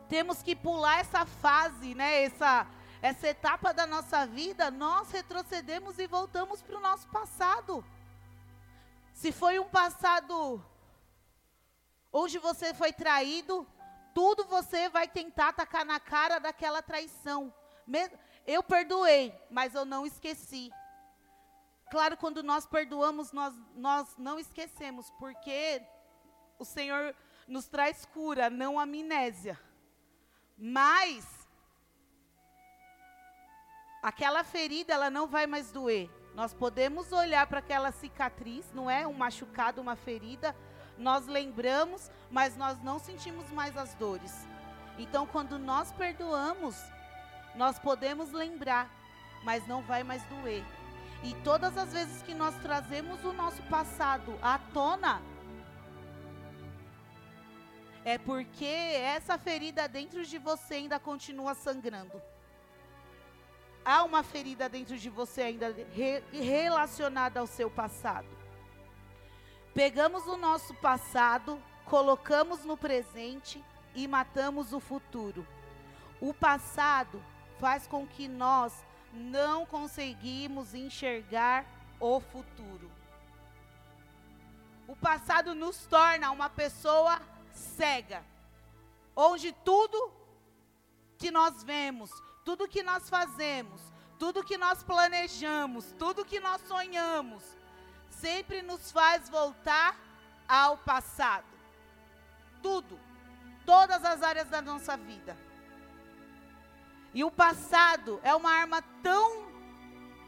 temos 0.09 0.42
que 0.42 0.54
pular 0.54 1.00
essa 1.00 1.25
fase, 1.25 1.95
né, 1.95 2.25
essa, 2.25 2.66
essa 3.02 3.26
etapa 3.26 3.75
da 3.75 3.85
nossa 3.85 4.25
vida, 4.25 4.71
nós 4.71 5.11
retrocedemos 5.11 5.99
e 5.99 6.06
voltamos 6.06 6.62
para 6.62 6.78
o 6.78 6.80
nosso 6.80 7.09
passado. 7.09 7.85
Se 9.12 9.32
foi 9.32 9.59
um 9.59 9.68
passado 9.68 10.64
onde 12.12 12.38
você 12.38 12.73
foi 12.73 12.92
traído, 12.92 13.66
tudo 14.14 14.44
você 14.44 14.88
vai 14.88 15.09
tentar 15.09 15.52
tacar 15.52 15.85
na 15.85 15.99
cara 15.99 16.38
daquela 16.38 16.80
traição. 16.80 17.52
Eu 18.47 18.62
perdoei, 18.62 19.35
mas 19.50 19.75
eu 19.75 19.85
não 19.85 20.06
esqueci. 20.06 20.71
Claro, 21.90 22.16
quando 22.16 22.40
nós 22.40 22.66
perdoamos, 22.66 23.32
nós, 23.32 23.52
nós 23.75 24.16
não 24.16 24.38
esquecemos, 24.38 25.11
porque 25.18 25.82
o 26.56 26.64
Senhor 26.64 27.16
nos 27.49 27.66
traz 27.66 28.04
cura, 28.06 28.49
não 28.49 28.78
amnésia. 28.78 29.61
Mas 30.56 31.41
aquela 34.02 34.42
ferida, 34.42 34.92
ela 34.92 35.09
não 35.09 35.26
vai 35.26 35.47
mais 35.47 35.71
doer. 35.71 36.11
Nós 36.35 36.52
podemos 36.52 37.12
olhar 37.12 37.47
para 37.47 37.61
aquela 37.61 37.92
cicatriz, 37.92 38.73
não 38.73 38.90
é 38.90 39.06
um 39.06 39.12
machucado, 39.12 39.80
uma 39.80 39.94
ferida, 39.94 40.56
nós 40.99 41.26
lembramos, 41.26 42.11
mas 42.30 42.56
nós 42.56 42.82
não 42.82 42.99
sentimos 42.99 43.50
mais 43.50 43.76
as 43.76 43.94
dores. 43.94 44.47
Então, 44.99 45.26
quando 45.26 45.59
nós 45.59 45.92
perdoamos, 45.92 46.76
nós 47.54 47.78
podemos 47.78 48.32
lembrar, 48.32 48.90
mas 49.44 49.66
não 49.66 49.82
vai 49.82 50.02
mais 50.02 50.23
doer. 50.25 50.64
E 51.23 51.35
todas 51.42 51.76
as 51.78 51.92
vezes 51.92 52.23
que 52.23 52.35
nós 52.35 52.54
trazemos 52.56 53.23
o 53.25 53.32
nosso 53.32 53.62
passado 53.64 54.37
à 54.42 54.59
tona, 54.59 55.23
é 58.04 58.18
porque 58.18 58.64
essa 58.64 59.38
ferida 59.38 59.87
dentro 59.87 60.25
de 60.25 60.38
você 60.38 60.75
ainda 60.75 60.99
continua 60.99 61.54
sangrando. 61.54 62.21
Há 63.84 64.04
uma 64.04 64.22
ferida 64.22 64.68
dentro 64.68 64.96
de 64.96 65.10
você 65.10 65.42
ainda 65.42 65.74
re 65.92 66.22
relacionada 66.32 67.40
ao 67.40 67.46
seu 67.46 67.70
passado. 67.70 68.28
Pegamos 69.74 70.26
o 70.26 70.36
nosso 70.36 70.74
passado, 70.74 71.60
colocamos 71.84 72.64
no 72.64 72.76
presente 72.76 73.62
e 73.94 74.06
matamos 74.06 74.72
o 74.72 74.78
futuro. 74.78 75.46
O 76.20 76.32
passado 76.32 77.22
faz 77.58 77.86
com 77.86 78.06
que 78.06 78.28
nós 78.28 78.72
não 79.12 79.66
conseguimos 79.66 80.74
enxergar 80.74 81.66
o 81.98 82.20
futuro. 82.20 82.90
O 84.86 84.94
passado 84.94 85.54
nos 85.54 85.86
torna 85.86 86.30
uma 86.30 86.50
pessoa 86.50 87.20
cega, 87.50 88.24
onde 89.16 89.52
tudo 89.52 90.12
que 91.18 91.30
nós 91.30 91.62
vemos, 91.62 92.10
tudo 92.44 92.68
que 92.68 92.82
nós 92.82 93.08
fazemos, 93.08 93.80
tudo 94.18 94.44
que 94.44 94.56
nós 94.56 94.82
planejamos, 94.82 95.92
tudo 95.99 96.25
que 96.25 96.40
nós 96.40 96.61
sonhamos, 96.62 97.42
sempre 98.11 98.62
nos 98.62 98.90
faz 98.92 99.28
voltar 99.28 99.96
ao 100.49 100.76
passado. 100.78 101.46
Tudo, 102.62 102.99
todas 103.66 104.04
as 104.04 104.22
áreas 104.22 104.49
da 104.49 104.62
nossa 104.62 104.96
vida. 104.96 105.37
E 107.14 107.25
o 107.25 107.30
passado 107.30 108.20
é 108.22 108.34
uma 108.34 108.50
arma 108.50 108.82
tão 109.02 109.50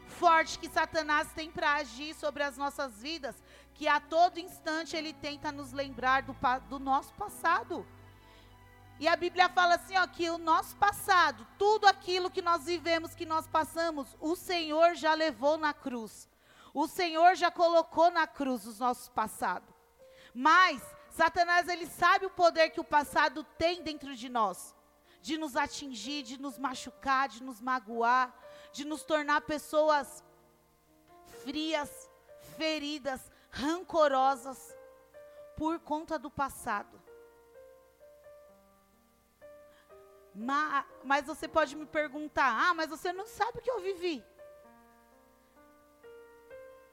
forte 0.07 0.59
que 0.59 0.69
Satanás 0.69 1.31
tem 1.33 1.51
para 1.51 1.75
agir 1.75 2.13
sobre 2.13 2.43
as 2.43 2.57
nossas 2.57 3.01
vidas, 3.01 3.35
que 3.73 3.87
a 3.87 3.99
todo 3.99 4.39
instante 4.39 4.95
ele 4.95 5.13
tenta 5.13 5.51
nos 5.51 5.73
lembrar 5.73 6.21
do, 6.23 6.35
do 6.69 6.79
nosso 6.79 7.13
passado. 7.15 7.85
E 8.99 9.07
a 9.07 9.15
Bíblia 9.15 9.49
fala 9.49 9.75
assim, 9.75 9.97
ó, 9.97 10.07
que 10.07 10.29
o 10.29 10.37
nosso 10.37 10.75
passado, 10.77 11.45
tudo 11.57 11.85
aquilo 11.85 12.31
que 12.31 12.41
nós 12.41 12.65
vivemos, 12.65 13.13
que 13.13 13.25
nós 13.25 13.45
passamos, 13.47 14.07
o 14.19 14.35
Senhor 14.35 14.95
já 14.95 15.13
levou 15.13 15.57
na 15.57 15.73
cruz. 15.73 16.29
O 16.73 16.87
Senhor 16.87 17.35
já 17.35 17.51
colocou 17.51 18.09
na 18.09 18.25
cruz 18.25 18.65
os 18.65 18.79
nossos 18.79 19.09
passados. 19.09 19.73
Mas 20.33 20.81
Satanás 21.09 21.67
ele 21.67 21.87
sabe 21.87 22.25
o 22.25 22.29
poder 22.29 22.69
que 22.69 22.79
o 22.79 22.85
passado 22.85 23.43
tem 23.57 23.81
dentro 23.81 24.15
de 24.15 24.29
nós 24.29 24.75
de 25.25 25.39
nos 25.39 25.55
atingir, 25.55 26.21
de 26.21 26.39
nos 26.39 26.59
machucar, 26.59 27.27
de 27.27 27.41
nos 27.41 27.59
magoar, 27.59 28.31
de 28.71 28.85
nos 28.85 29.01
tornar 29.01 29.41
pessoas 29.41 30.23
frias, 31.43 32.07
feridas, 32.55 33.31
rancorosas 33.49 34.77
por 35.57 35.79
conta 35.79 36.19
do 36.19 36.29
passado. 36.29 37.01
Mas, 40.35 40.85
mas 41.03 41.25
você 41.25 41.47
pode 41.47 41.75
me 41.75 41.85
perguntar: 41.85 42.69
ah, 42.69 42.73
mas 42.73 42.89
você 42.89 43.13
não 43.13 43.25
sabe 43.25 43.59
o 43.59 43.61
que 43.61 43.71
eu 43.71 43.79
vivi. 43.79 44.23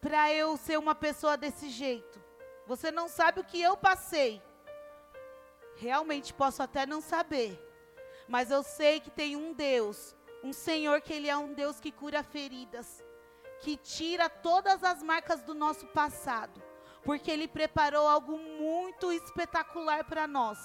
Para 0.00 0.32
eu 0.32 0.56
ser 0.56 0.78
uma 0.78 0.94
pessoa 0.94 1.36
desse 1.36 1.68
jeito. 1.68 2.22
Você 2.66 2.92
não 2.92 3.08
sabe 3.08 3.40
o 3.40 3.44
que 3.44 3.60
eu 3.60 3.76
passei. 3.76 4.40
Realmente 5.76 6.32
posso 6.32 6.62
até 6.62 6.86
não 6.86 7.00
saber. 7.00 7.58
Mas 8.28 8.50
eu 8.50 8.62
sei 8.62 9.00
que 9.00 9.10
tem 9.10 9.36
um 9.36 9.52
Deus, 9.52 10.14
um 10.42 10.52
Senhor 10.52 11.00
que 11.00 11.12
Ele 11.12 11.28
é 11.28 11.36
um 11.36 11.52
Deus 11.52 11.80
que 11.80 11.90
cura 11.90 12.22
feridas, 12.22 13.04
que 13.60 13.76
tira 13.76 14.28
todas 14.28 14.84
as 14.84 15.02
marcas 15.02 15.42
do 15.42 15.54
nosso 15.54 15.86
passado, 15.88 16.62
porque 17.04 17.30
Ele 17.30 17.48
preparou 17.48 18.06
algo 18.06 18.38
muito 18.38 19.12
espetacular 19.12 20.04
para 20.04 20.26
nós. 20.26 20.58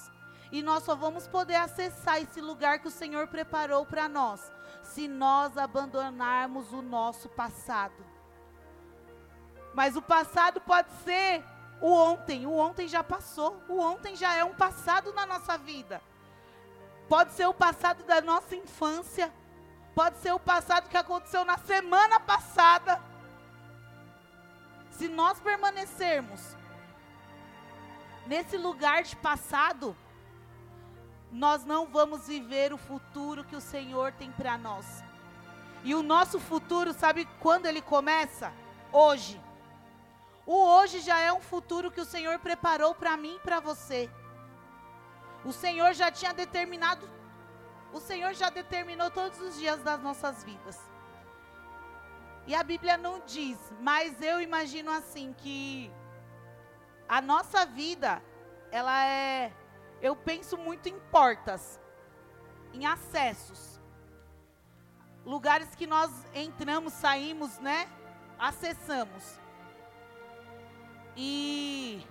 E 0.50 0.62
nós 0.62 0.82
só 0.82 0.94
vamos 0.94 1.26
poder 1.26 1.56
acessar 1.56 2.20
esse 2.20 2.40
lugar 2.40 2.78
que 2.78 2.88
o 2.88 2.90
Senhor 2.90 3.26
preparou 3.28 3.84
para 3.84 4.08
nós, 4.08 4.50
se 4.82 5.06
nós 5.06 5.58
abandonarmos 5.58 6.72
o 6.72 6.80
nosso 6.80 7.28
passado. 7.28 8.04
Mas 9.74 9.96
o 9.96 10.02
passado 10.02 10.60
pode 10.60 10.90
ser 11.04 11.44
o 11.80 11.92
ontem, 11.92 12.46
o 12.46 12.56
ontem 12.56 12.88
já 12.88 13.04
passou, 13.04 13.62
o 13.68 13.78
ontem 13.78 14.16
já 14.16 14.34
é 14.34 14.42
um 14.42 14.54
passado 14.54 15.12
na 15.12 15.26
nossa 15.26 15.58
vida. 15.58 16.00
Pode 17.08 17.32
ser 17.32 17.46
o 17.46 17.54
passado 17.54 18.04
da 18.04 18.20
nossa 18.20 18.54
infância. 18.54 19.32
Pode 19.94 20.18
ser 20.18 20.32
o 20.32 20.38
passado 20.38 20.88
que 20.88 20.96
aconteceu 20.96 21.44
na 21.44 21.56
semana 21.58 22.20
passada. 22.20 23.00
Se 24.90 25.08
nós 25.08 25.40
permanecermos 25.40 26.56
nesse 28.26 28.56
lugar 28.56 29.02
de 29.02 29.16
passado, 29.16 29.96
nós 31.30 31.64
não 31.64 31.86
vamos 31.86 32.26
viver 32.26 32.72
o 32.72 32.78
futuro 32.78 33.44
que 33.44 33.56
o 33.56 33.60
Senhor 33.60 34.12
tem 34.12 34.30
para 34.32 34.56
nós. 34.56 35.04
E 35.84 35.94
o 35.94 36.02
nosso 36.02 36.40
futuro, 36.40 36.92
sabe 36.92 37.26
quando 37.40 37.66
ele 37.66 37.82
começa? 37.82 38.52
Hoje. 38.92 39.40
O 40.46 40.56
hoje 40.56 41.00
já 41.00 41.20
é 41.20 41.32
um 41.32 41.40
futuro 41.40 41.90
que 41.90 42.00
o 42.00 42.06
Senhor 42.06 42.38
preparou 42.38 42.94
para 42.94 43.16
mim 43.16 43.36
e 43.36 43.40
para 43.40 43.60
você. 43.60 44.10
O 45.44 45.52
Senhor 45.52 45.92
já 45.92 46.10
tinha 46.10 46.32
determinado, 46.32 47.08
o 47.92 48.00
Senhor 48.00 48.34
já 48.34 48.50
determinou 48.50 49.10
todos 49.10 49.40
os 49.40 49.58
dias 49.58 49.82
das 49.82 50.00
nossas 50.00 50.42
vidas. 50.42 50.78
E 52.46 52.54
a 52.54 52.62
Bíblia 52.62 52.96
não 52.96 53.20
diz, 53.26 53.58
mas 53.80 54.20
eu 54.22 54.40
imagino 54.40 54.90
assim 54.90 55.34
que 55.34 55.92
a 57.08 57.20
nossa 57.20 57.66
vida, 57.66 58.22
ela 58.70 59.04
é, 59.04 59.52
eu 60.00 60.14
penso 60.14 60.56
muito 60.56 60.88
em 60.88 60.98
portas, 61.10 61.80
em 62.72 62.86
acessos. 62.86 63.80
Lugares 65.24 65.74
que 65.74 65.86
nós 65.86 66.10
entramos, 66.34 66.92
saímos, 66.92 67.58
né? 67.58 67.88
Acessamos. 68.38 69.38
E 71.16 72.06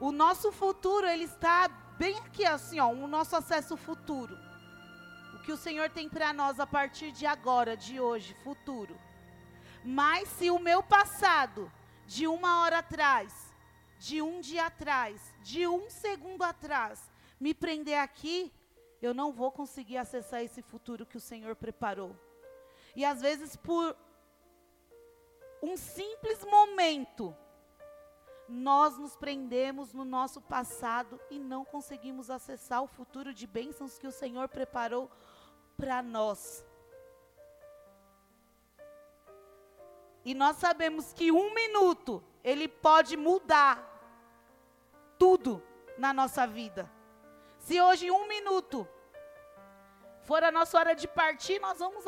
o 0.00 0.10
nosso 0.10 0.50
futuro, 0.50 1.06
ele 1.06 1.24
está 1.24 1.68
bem 1.98 2.16
aqui, 2.18 2.44
assim, 2.44 2.80
ó, 2.80 2.88
o 2.88 3.06
nosso 3.06 3.36
acesso 3.36 3.76
futuro. 3.76 4.36
O 5.34 5.38
que 5.40 5.52
o 5.52 5.56
Senhor 5.56 5.90
tem 5.90 6.08
para 6.08 6.32
nós 6.32 6.58
a 6.58 6.66
partir 6.66 7.12
de 7.12 7.26
agora, 7.26 7.76
de 7.76 8.00
hoje, 8.00 8.34
futuro. 8.42 8.96
Mas 9.84 10.28
se 10.30 10.50
o 10.50 10.58
meu 10.58 10.82
passado, 10.82 11.70
de 12.06 12.26
uma 12.26 12.62
hora 12.62 12.78
atrás, 12.78 13.45
de 13.98 14.20
um 14.22 14.40
dia 14.40 14.66
atrás, 14.66 15.34
de 15.42 15.66
um 15.66 15.88
segundo 15.88 16.42
atrás, 16.42 17.10
me 17.38 17.54
prender 17.54 17.98
aqui, 17.98 18.52
eu 19.00 19.12
não 19.12 19.32
vou 19.32 19.50
conseguir 19.50 19.96
acessar 19.96 20.42
esse 20.42 20.62
futuro 20.62 21.06
que 21.06 21.16
o 21.16 21.20
Senhor 21.20 21.54
preparou. 21.54 22.16
E 22.94 23.04
às 23.04 23.20
vezes, 23.20 23.56
por 23.56 23.96
um 25.62 25.76
simples 25.76 26.44
momento, 26.44 27.36
nós 28.48 28.96
nos 28.96 29.16
prendemos 29.16 29.92
no 29.92 30.04
nosso 30.04 30.40
passado 30.40 31.20
e 31.30 31.38
não 31.38 31.64
conseguimos 31.64 32.30
acessar 32.30 32.82
o 32.82 32.86
futuro 32.86 33.34
de 33.34 33.46
bênçãos 33.46 33.98
que 33.98 34.06
o 34.06 34.12
Senhor 34.12 34.48
preparou 34.48 35.10
para 35.76 36.02
nós. 36.02 36.64
E 40.24 40.34
nós 40.34 40.56
sabemos 40.56 41.12
que 41.12 41.30
um 41.30 41.54
minuto, 41.54 42.22
ele 42.50 42.68
pode 42.68 43.16
mudar 43.16 43.74
tudo 45.18 45.60
na 45.98 46.12
nossa 46.14 46.46
vida. 46.46 46.88
Se 47.58 47.80
hoje 47.80 48.08
um 48.08 48.28
minuto 48.28 48.88
for 50.22 50.44
a 50.44 50.52
nossa 50.52 50.78
hora 50.78 50.94
de 50.94 51.08
partir, 51.08 51.58
nós 51.60 51.80
vamos 51.80 52.04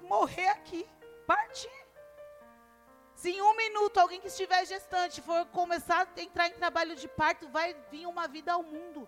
morrer 0.00 0.48
aqui, 0.48 0.88
partir. 1.26 1.78
Se 3.14 3.30
em 3.30 3.42
um 3.42 3.54
minuto 3.56 3.98
alguém 3.98 4.20
que 4.22 4.28
estiver 4.28 4.64
gestante 4.64 5.20
for 5.20 5.44
começar 5.46 6.08
a 6.16 6.20
entrar 6.22 6.48
em 6.48 6.54
trabalho 6.54 6.96
de 6.96 7.06
parto, 7.06 7.46
vai 7.50 7.76
vir 7.90 8.06
uma 8.06 8.26
vida 8.26 8.54
ao 8.54 8.62
mundo. 8.62 9.06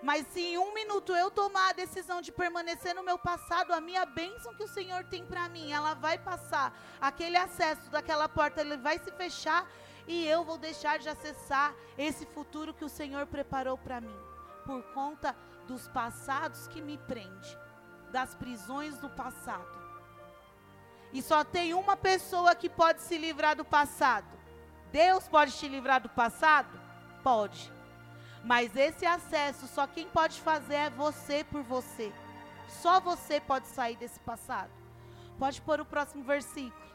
Mas 0.00 0.28
se 0.28 0.40
em 0.40 0.58
um 0.58 0.72
minuto 0.72 1.12
eu 1.12 1.28
tomar 1.28 1.70
a 1.70 1.72
decisão 1.72 2.20
de 2.22 2.30
permanecer 2.30 2.94
no 2.94 3.02
meu 3.02 3.18
passado, 3.18 3.72
a 3.72 3.80
minha 3.80 4.06
bênção 4.06 4.54
que 4.54 4.62
o 4.62 4.68
Senhor 4.68 5.02
tem 5.04 5.26
para 5.26 5.48
mim, 5.48 5.72
ela 5.72 5.94
vai 5.94 6.16
passar. 6.18 6.72
Aquele 7.00 7.36
acesso 7.36 7.90
daquela 7.90 8.28
porta, 8.28 8.60
ele 8.60 8.76
vai 8.76 8.98
se 9.00 9.10
fechar 9.10 9.68
e 10.08 10.26
eu 10.26 10.42
vou 10.42 10.56
deixar 10.56 10.98
de 10.98 11.08
acessar 11.08 11.74
esse 11.98 12.24
futuro 12.24 12.72
que 12.72 12.84
o 12.84 12.88
Senhor 12.88 13.26
preparou 13.26 13.76
para 13.76 14.00
mim. 14.00 14.18
Por 14.64 14.82
conta 14.94 15.36
dos 15.66 15.86
passados 15.88 16.66
que 16.66 16.80
me 16.80 16.96
prende, 16.96 17.58
das 18.10 18.34
prisões 18.34 18.98
do 18.98 19.10
passado. 19.10 19.78
E 21.12 21.22
só 21.22 21.44
tem 21.44 21.74
uma 21.74 21.96
pessoa 21.96 22.54
que 22.54 22.70
pode 22.70 23.02
se 23.02 23.18
livrar 23.18 23.54
do 23.54 23.64
passado. 23.64 24.26
Deus 24.90 25.28
pode 25.28 25.52
te 25.52 25.68
livrar 25.68 26.00
do 26.00 26.08
passado? 26.08 26.80
Pode. 27.22 27.70
Mas 28.42 28.74
esse 28.76 29.04
acesso, 29.04 29.66
só 29.66 29.86
quem 29.86 30.08
pode 30.08 30.40
fazer 30.40 30.74
é 30.74 30.90
você 30.90 31.44
por 31.44 31.62
você. 31.62 32.12
Só 32.66 32.98
você 32.98 33.40
pode 33.40 33.66
sair 33.66 33.96
desse 33.96 34.20
passado. 34.20 34.70
Pode 35.38 35.60
pôr 35.60 35.80
o 35.80 35.84
próximo 35.84 36.24
versículo. 36.24 36.87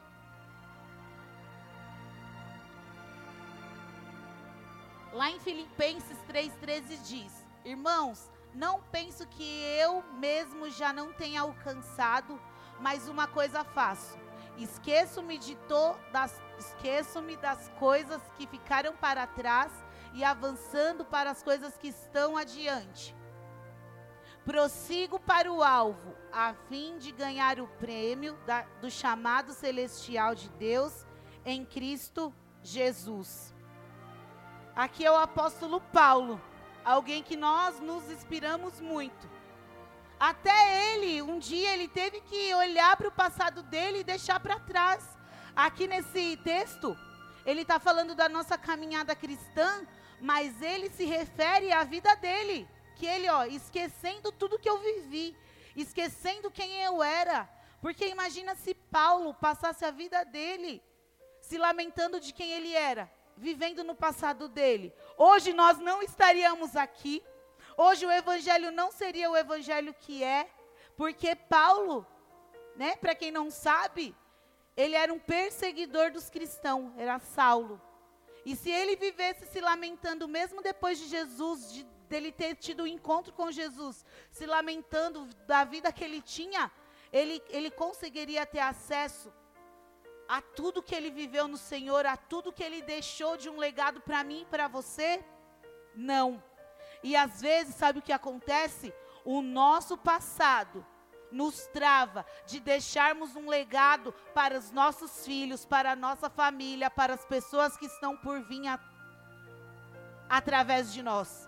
Lá 5.13 5.29
em 5.29 5.39
Filipenses 5.39 6.17
3,13 6.27 7.01
diz: 7.03 7.45
Irmãos, 7.63 8.31
não 8.53 8.81
penso 8.91 9.27
que 9.27 9.43
eu 9.79 10.03
mesmo 10.19 10.69
já 10.69 10.91
não 10.91 11.13
tenha 11.13 11.41
alcançado 11.41 12.39
mas 12.79 13.07
uma 13.07 13.27
coisa 13.27 13.63
faço: 13.63 14.17
esqueço-me 14.57 15.37
de 15.37 15.55
todas, 15.67 16.41
esqueço-me 16.59 17.35
das 17.37 17.69
coisas 17.79 18.21
que 18.35 18.45
ficaram 18.47 18.93
para 18.95 19.25
trás 19.25 19.71
e 20.13 20.23
avançando 20.23 21.05
para 21.05 21.31
as 21.31 21.41
coisas 21.41 21.77
que 21.77 21.87
estão 21.87 22.37
adiante. 22.37 23.15
prossigo 24.45 25.17
para 25.17 25.51
o 25.51 25.63
alvo, 25.63 26.13
a 26.31 26.53
fim 26.67 26.97
de 26.97 27.13
ganhar 27.13 27.59
o 27.61 27.67
prêmio 27.79 28.37
da, 28.45 28.63
do 28.81 28.91
chamado 28.91 29.53
celestial 29.53 30.35
de 30.35 30.49
Deus 30.49 31.05
em 31.45 31.65
Cristo 31.65 32.33
Jesus. 32.61 33.52
Aqui 34.75 35.05
é 35.05 35.11
o 35.11 35.15
apóstolo 35.15 35.79
Paulo, 35.79 36.41
alguém 36.83 37.21
que 37.21 37.35
nós 37.35 37.79
nos 37.79 38.09
inspiramos 38.09 38.81
muito. 38.81 39.29
Até 40.19 40.95
ele, 40.95 41.21
um 41.21 41.37
dia, 41.37 41.75
ele 41.75 41.87
teve 41.87 42.21
que 42.21 42.55
olhar 42.55 42.97
para 42.97 43.07
o 43.07 43.11
passado 43.11 43.61
dele 43.61 43.99
e 43.99 44.03
deixar 44.03 44.39
para 44.39 44.59
trás. 44.59 45.07
Aqui 45.55 45.87
nesse 45.87 46.37
texto, 46.37 46.97
ele 47.45 47.61
está 47.61 47.79
falando 47.79 48.15
da 48.15 48.27
nossa 48.27 48.57
caminhada 48.57 49.15
cristã, 49.15 49.85
mas 50.19 50.59
ele 50.59 50.89
se 50.89 51.05
refere 51.05 51.71
à 51.71 51.83
vida 51.83 52.15
dele 52.15 52.67
que 52.95 53.05
ele, 53.05 53.29
ó, 53.29 53.45
esquecendo 53.45 54.31
tudo 54.31 54.57
que 54.57 54.69
eu 54.69 54.79
vivi, 54.79 55.37
esquecendo 55.75 56.49
quem 56.49 56.81
eu 56.81 57.03
era. 57.03 57.47
Porque 57.79 58.07
imagina 58.07 58.55
se 58.55 58.73
Paulo 58.73 59.35
passasse 59.35 59.85
a 59.85 59.91
vida 59.91 60.25
dele 60.25 60.81
se 61.41 61.59
lamentando 61.59 62.19
de 62.19 62.33
quem 62.33 62.49
ele 62.53 62.73
era, 62.73 63.11
vivendo 63.37 63.83
no 63.83 63.95
passado 63.95 64.47
dele. 64.47 64.93
Hoje 65.17 65.53
nós 65.53 65.79
não 65.79 66.01
estaríamos 66.01 66.75
aqui. 66.75 67.23
Hoje 67.77 68.05
o 68.05 68.11
evangelho 68.11 68.71
não 68.71 68.91
seria 68.91 69.29
o 69.29 69.37
evangelho 69.37 69.93
que 69.93 70.23
é, 70.23 70.49
porque 70.95 71.35
Paulo, 71.35 72.05
né, 72.75 72.95
para 72.95 73.15
quem 73.15 73.31
não 73.31 73.49
sabe, 73.49 74.15
ele 74.77 74.95
era 74.95 75.13
um 75.13 75.19
perseguidor 75.19 76.11
dos 76.11 76.29
cristãos, 76.29 76.91
era 76.97 77.17
Saulo. 77.19 77.81
E 78.45 78.55
se 78.55 78.69
ele 78.69 78.95
vivesse 78.95 79.45
se 79.47 79.61
lamentando 79.61 80.27
mesmo 80.27 80.61
depois 80.61 80.99
de 80.99 81.07
Jesus, 81.07 81.71
de 81.71 81.83
dele 82.13 82.31
ter 82.31 82.55
tido 82.55 82.83
um 82.83 82.87
encontro 82.87 83.33
com 83.33 83.51
Jesus, 83.51 84.05
se 84.29 84.45
lamentando 84.45 85.25
da 85.47 85.63
vida 85.63 85.91
que 85.91 86.03
ele 86.03 86.21
tinha, 86.21 86.71
ele, 87.11 87.41
ele 87.49 87.71
conseguiria 87.71 88.45
ter 88.45 88.59
acesso 88.59 89.33
a 90.33 90.41
tudo 90.41 90.81
que 90.81 90.95
ele 90.95 91.11
viveu 91.11 91.47
no 91.47 91.57
Senhor, 91.57 92.07
a 92.07 92.17
tudo 92.17 92.51
que 92.51 92.63
ele 92.63 92.81
deixou 92.81 93.37
de 93.37 93.47
um 93.51 93.59
legado 93.59 94.01
para 94.01 94.23
mim 94.23 94.41
e 94.41 94.45
para 94.45 94.67
você? 94.67 95.23
Não. 95.93 96.43
E 97.03 97.15
às 97.15 97.39
vezes, 97.39 97.75
sabe 97.75 97.99
o 97.99 98.01
que 98.01 98.11
acontece? 98.11 98.91
O 99.23 99.43
nosso 99.43 99.95
passado 99.95 100.83
nos 101.31 101.67
trava 101.67 102.25
de 102.47 102.59
deixarmos 102.59 103.35
um 103.35 103.47
legado 103.47 104.11
para 104.33 104.57
os 104.57 104.71
nossos 104.71 105.23
filhos, 105.23 105.67
para 105.67 105.91
a 105.91 105.95
nossa 105.95 106.31
família, 106.31 106.89
para 106.89 107.13
as 107.13 107.23
pessoas 107.25 107.77
que 107.77 107.85
estão 107.85 108.17
por 108.17 108.41
vir 108.41 108.65
a, 108.65 108.79
através 110.27 110.91
de 110.91 111.03
nós. 111.03 111.47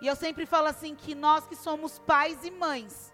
E 0.00 0.06
eu 0.06 0.16
sempre 0.16 0.46
falo 0.46 0.68
assim 0.68 0.94
que 0.94 1.14
nós 1.14 1.46
que 1.46 1.54
somos 1.54 1.98
pais 1.98 2.42
e 2.44 2.50
mães, 2.50 3.12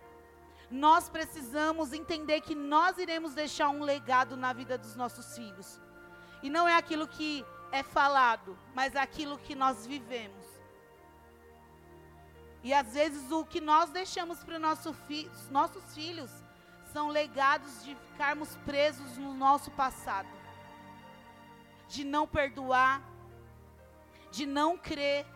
nós 0.70 1.08
precisamos 1.08 1.92
entender 1.92 2.40
que 2.42 2.54
nós 2.54 2.96
iremos 2.96 3.34
deixar 3.34 3.68
um 3.70 3.82
legado 3.82 4.36
na 4.36 4.52
vida 4.52 4.78
dos 4.78 4.94
nossos 4.94 5.34
filhos. 5.34 5.80
E 6.42 6.48
não 6.48 6.68
é 6.68 6.76
aquilo 6.76 7.08
que 7.08 7.44
é 7.72 7.82
falado, 7.82 8.56
mas 8.74 8.94
aquilo 8.94 9.38
que 9.38 9.54
nós 9.54 9.86
vivemos. 9.86 10.44
E 12.62 12.72
às 12.72 12.92
vezes 12.92 13.30
o 13.32 13.44
que 13.44 13.60
nós 13.60 13.90
deixamos 13.90 14.44
para 14.44 14.58
nosso 14.58 14.92
fi 14.92 15.30
nossos 15.50 15.94
filhos 15.94 16.30
são 16.92 17.08
legados 17.08 17.84
de 17.84 17.94
ficarmos 17.94 18.54
presos 18.64 19.16
no 19.16 19.32
nosso 19.32 19.70
passado, 19.70 20.28
de 21.88 22.04
não 22.04 22.26
perdoar, 22.26 23.00
de 24.30 24.44
não 24.44 24.76
crer, 24.76 25.26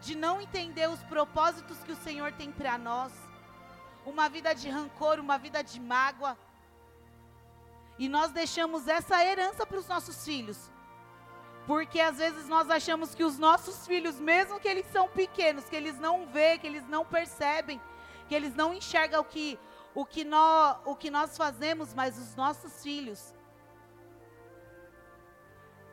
de 0.00 0.14
não 0.14 0.40
entender 0.40 0.88
os 0.88 1.02
propósitos 1.04 1.82
que 1.82 1.92
o 1.92 1.96
Senhor 1.96 2.32
tem 2.32 2.52
para 2.52 2.78
nós, 2.78 3.12
uma 4.04 4.28
vida 4.28 4.54
de 4.54 4.68
rancor, 4.68 5.18
uma 5.18 5.38
vida 5.38 5.62
de 5.62 5.80
mágoa. 5.80 6.36
E 7.98 8.08
nós 8.08 8.30
deixamos 8.30 8.88
essa 8.88 9.24
herança 9.24 9.66
para 9.66 9.78
os 9.78 9.86
nossos 9.86 10.24
filhos. 10.24 10.70
Porque 11.66 12.00
às 12.00 12.18
vezes 12.18 12.48
nós 12.48 12.70
achamos 12.70 13.14
que 13.14 13.22
os 13.22 13.38
nossos 13.38 13.86
filhos, 13.86 14.18
mesmo 14.18 14.58
que 14.58 14.66
eles 14.66 14.86
são 14.86 15.08
pequenos, 15.08 15.68
que 15.68 15.76
eles 15.76 15.98
não 15.98 16.26
vê, 16.26 16.58
que 16.58 16.66
eles 16.66 16.86
não 16.88 17.04
percebem, 17.04 17.80
que 18.28 18.34
eles 18.34 18.54
não 18.54 18.72
enxergam 18.72 19.20
o 19.20 19.24
que, 19.24 19.58
o 19.94 20.04
que, 20.04 20.24
nós, 20.24 20.78
o 20.84 20.96
que 20.96 21.10
nós 21.10 21.36
fazemos, 21.36 21.92
mas 21.94 22.18
os 22.18 22.34
nossos 22.34 22.82
filhos, 22.82 23.34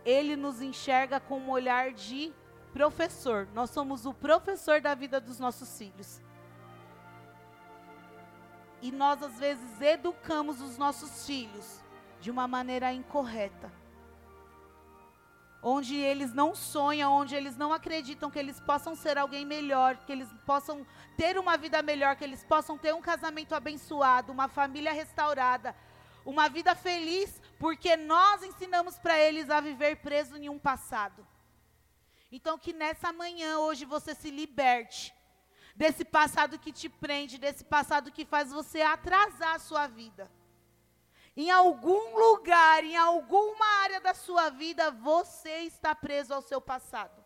ele 0.05 0.35
nos 0.35 0.61
enxerga 0.61 1.19
com 1.19 1.37
um 1.39 1.49
olhar 1.49 1.91
de 1.91 2.33
professor. 2.71 3.47
Nós 3.53 3.69
somos 3.69 4.05
o 4.05 4.13
professor 4.13 4.79
da 4.79 4.95
vida 4.95 5.19
dos 5.19 5.39
nossos 5.39 5.77
filhos. 5.77 6.21
E 8.81 8.91
nós, 8.91 9.21
às 9.23 9.39
vezes, 9.39 9.81
educamos 9.81 10.61
os 10.61 10.77
nossos 10.77 11.25
filhos 11.25 11.81
de 12.19 12.29
uma 12.29 12.47
maneira 12.47 12.93
incorreta. 12.93 13.71
Onde 15.61 15.95
eles 15.95 16.33
não 16.33 16.53
sonham, 16.53 17.11
onde 17.11 17.35
eles 17.35 17.57
não 17.57 17.73
acreditam 17.73 18.29
que 18.29 18.37
eles 18.37 18.59
possam 18.59 18.95
ser 18.95 19.17
alguém 19.17 19.45
melhor, 19.45 19.97
que 19.97 20.11
eles 20.11 20.31
possam 20.45 20.85
ter 21.17 21.37
uma 21.37 21.57
vida 21.57 21.81
melhor, 21.81 22.15
que 22.15 22.23
eles 22.23 22.43
possam 22.43 22.77
ter 22.77 22.93
um 22.93 23.01
casamento 23.01 23.55
abençoado, 23.55 24.31
uma 24.31 24.47
família 24.47 24.93
restaurada, 24.93 25.75
uma 26.23 26.47
vida 26.47 26.75
feliz, 26.75 27.41
porque 27.57 27.97
nós 27.97 28.43
ensinamos 28.43 28.99
para 28.99 29.17
eles 29.17 29.49
a 29.49 29.59
viver 29.59 29.97
preso 29.97 30.37
em 30.37 30.47
um 30.47 30.59
passado. 30.59 31.25
Então, 32.31 32.59
que 32.59 32.73
nessa 32.73 33.11
manhã, 33.11 33.57
hoje, 33.59 33.85
você 33.85 34.13
se 34.13 34.29
liberte 34.29 35.16
desse 35.77 36.03
passado 36.03 36.57
que 36.57 36.71
te 36.73 36.89
prende, 36.89 37.37
desse 37.37 37.63
passado 37.63 38.11
que 38.11 38.25
faz 38.25 38.51
você 38.51 38.81
atrasar 38.81 39.53
a 39.55 39.59
sua 39.59 39.85
vida. 39.85 40.29
Em 41.35 41.51
algum 41.51 42.17
lugar, 42.17 42.83
em 42.83 42.97
alguma 42.97 43.65
área 43.83 44.01
da 44.01 44.15
sua 44.15 44.49
vida, 44.49 44.89
você 44.89 45.59
está 45.59 45.93
preso 45.93 46.33
ao 46.33 46.41
seu 46.41 46.59
passado. 46.59 47.23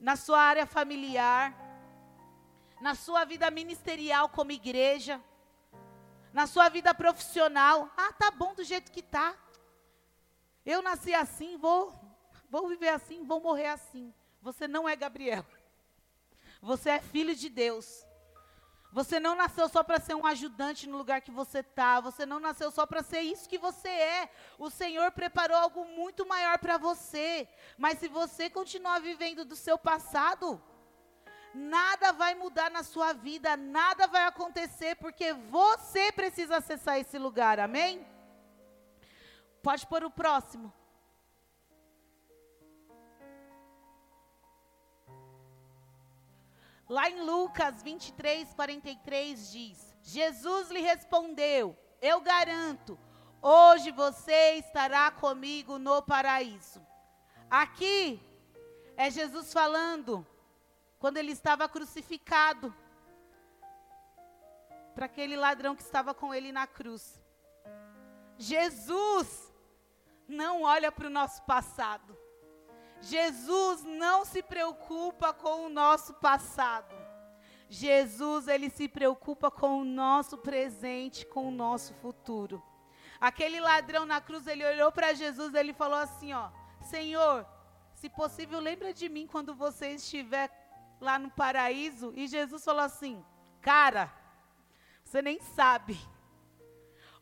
Na 0.00 0.16
sua 0.16 0.40
área 0.40 0.66
familiar, 0.66 1.54
na 2.80 2.96
sua 2.96 3.24
vida 3.24 3.48
ministerial 3.48 4.28
como 4.28 4.50
igreja, 4.50 5.22
na 6.32 6.48
sua 6.48 6.68
vida 6.68 6.92
profissional. 6.92 7.88
Ah, 7.96 8.12
tá 8.12 8.32
bom 8.32 8.52
do 8.54 8.64
jeito 8.64 8.90
que 8.90 9.02
tá. 9.02 9.36
Eu 10.66 10.82
nasci 10.82 11.14
assim, 11.14 11.56
vou, 11.56 11.94
vou 12.50 12.66
viver 12.66 12.88
assim, 12.88 13.24
vou 13.24 13.40
morrer 13.40 13.68
assim. 13.68 14.12
Você 14.42 14.66
não 14.66 14.88
é 14.88 14.96
Gabriel. 14.96 15.46
Você 16.60 16.90
é 16.90 17.00
filho 17.00 17.34
de 17.34 17.48
Deus. 17.48 18.04
Você 18.92 19.18
não 19.18 19.34
nasceu 19.34 19.68
só 19.68 19.82
para 19.82 20.00
ser 20.00 20.14
um 20.14 20.26
ajudante 20.26 20.88
no 20.88 20.98
lugar 20.98 21.22
que 21.22 21.30
você 21.30 21.60
está. 21.60 22.00
Você 22.00 22.26
não 22.26 22.40
nasceu 22.40 22.70
só 22.70 22.84
para 22.84 23.02
ser 23.04 23.20
isso 23.20 23.48
que 23.48 23.56
você 23.56 23.88
é. 23.88 24.30
O 24.58 24.68
Senhor 24.68 25.12
preparou 25.12 25.56
algo 25.56 25.84
muito 25.84 26.26
maior 26.26 26.58
para 26.58 26.76
você. 26.76 27.48
Mas 27.78 28.00
se 28.00 28.08
você 28.08 28.50
continuar 28.50 29.00
vivendo 29.00 29.44
do 29.44 29.54
seu 29.54 29.78
passado, 29.78 30.60
nada 31.54 32.12
vai 32.12 32.34
mudar 32.34 32.70
na 32.70 32.82
sua 32.82 33.12
vida, 33.12 33.56
nada 33.56 34.06
vai 34.08 34.24
acontecer, 34.24 34.96
porque 34.96 35.32
você 35.32 36.10
precisa 36.10 36.56
acessar 36.56 36.98
esse 36.98 37.16
lugar. 37.16 37.60
Amém? 37.60 38.04
Pode 39.62 39.86
pôr 39.86 40.02
o 40.04 40.10
próximo. 40.10 40.72
Lá 46.92 47.08
em 47.08 47.22
Lucas 47.22 47.82
23, 47.82 48.52
43 48.52 49.50
diz: 49.50 49.96
Jesus 50.02 50.68
lhe 50.68 50.80
respondeu: 50.80 51.74
Eu 52.02 52.20
garanto, 52.20 52.98
hoje 53.40 53.90
você 53.90 54.56
estará 54.56 55.10
comigo 55.10 55.78
no 55.78 56.02
paraíso. 56.02 56.86
Aqui 57.48 58.20
é 58.94 59.10
Jesus 59.10 59.54
falando 59.54 60.26
quando 60.98 61.16
ele 61.16 61.32
estava 61.32 61.66
crucificado 61.66 62.76
para 64.94 65.06
aquele 65.06 65.34
ladrão 65.34 65.74
que 65.74 65.80
estava 65.80 66.12
com 66.12 66.34
ele 66.34 66.52
na 66.52 66.66
cruz. 66.66 67.18
Jesus 68.36 69.50
não 70.28 70.60
olha 70.60 70.92
para 70.92 71.06
o 71.06 71.16
nosso 71.18 71.40
passado. 71.44 72.21
Jesus 73.02 73.82
não 73.82 74.24
se 74.24 74.42
preocupa 74.42 75.32
com 75.32 75.66
o 75.66 75.68
nosso 75.68 76.14
passado. 76.14 76.94
Jesus, 77.68 78.48
ele 78.48 78.70
se 78.70 78.86
preocupa 78.86 79.50
com 79.50 79.80
o 79.80 79.84
nosso 79.84 80.38
presente, 80.38 81.26
com 81.26 81.48
o 81.48 81.50
nosso 81.50 81.92
futuro. 81.94 82.62
Aquele 83.20 83.60
ladrão 83.60 84.06
na 84.06 84.20
cruz, 84.20 84.46
ele 84.46 84.64
olhou 84.64 84.92
para 84.92 85.14
Jesus, 85.14 85.54
ele 85.54 85.72
falou 85.72 85.98
assim, 85.98 86.32
ó: 86.32 86.50
"Senhor, 86.82 87.46
se 87.94 88.08
possível, 88.08 88.60
lembra 88.60 88.94
de 88.94 89.08
mim 89.08 89.26
quando 89.26 89.54
você 89.54 89.94
estiver 89.94 90.50
lá 91.00 91.18
no 91.18 91.30
paraíso". 91.30 92.12
E 92.14 92.28
Jesus 92.28 92.64
falou 92.64 92.82
assim: 92.82 93.24
"Cara, 93.60 94.12
você 95.02 95.20
nem 95.20 95.40
sabe. 95.40 95.98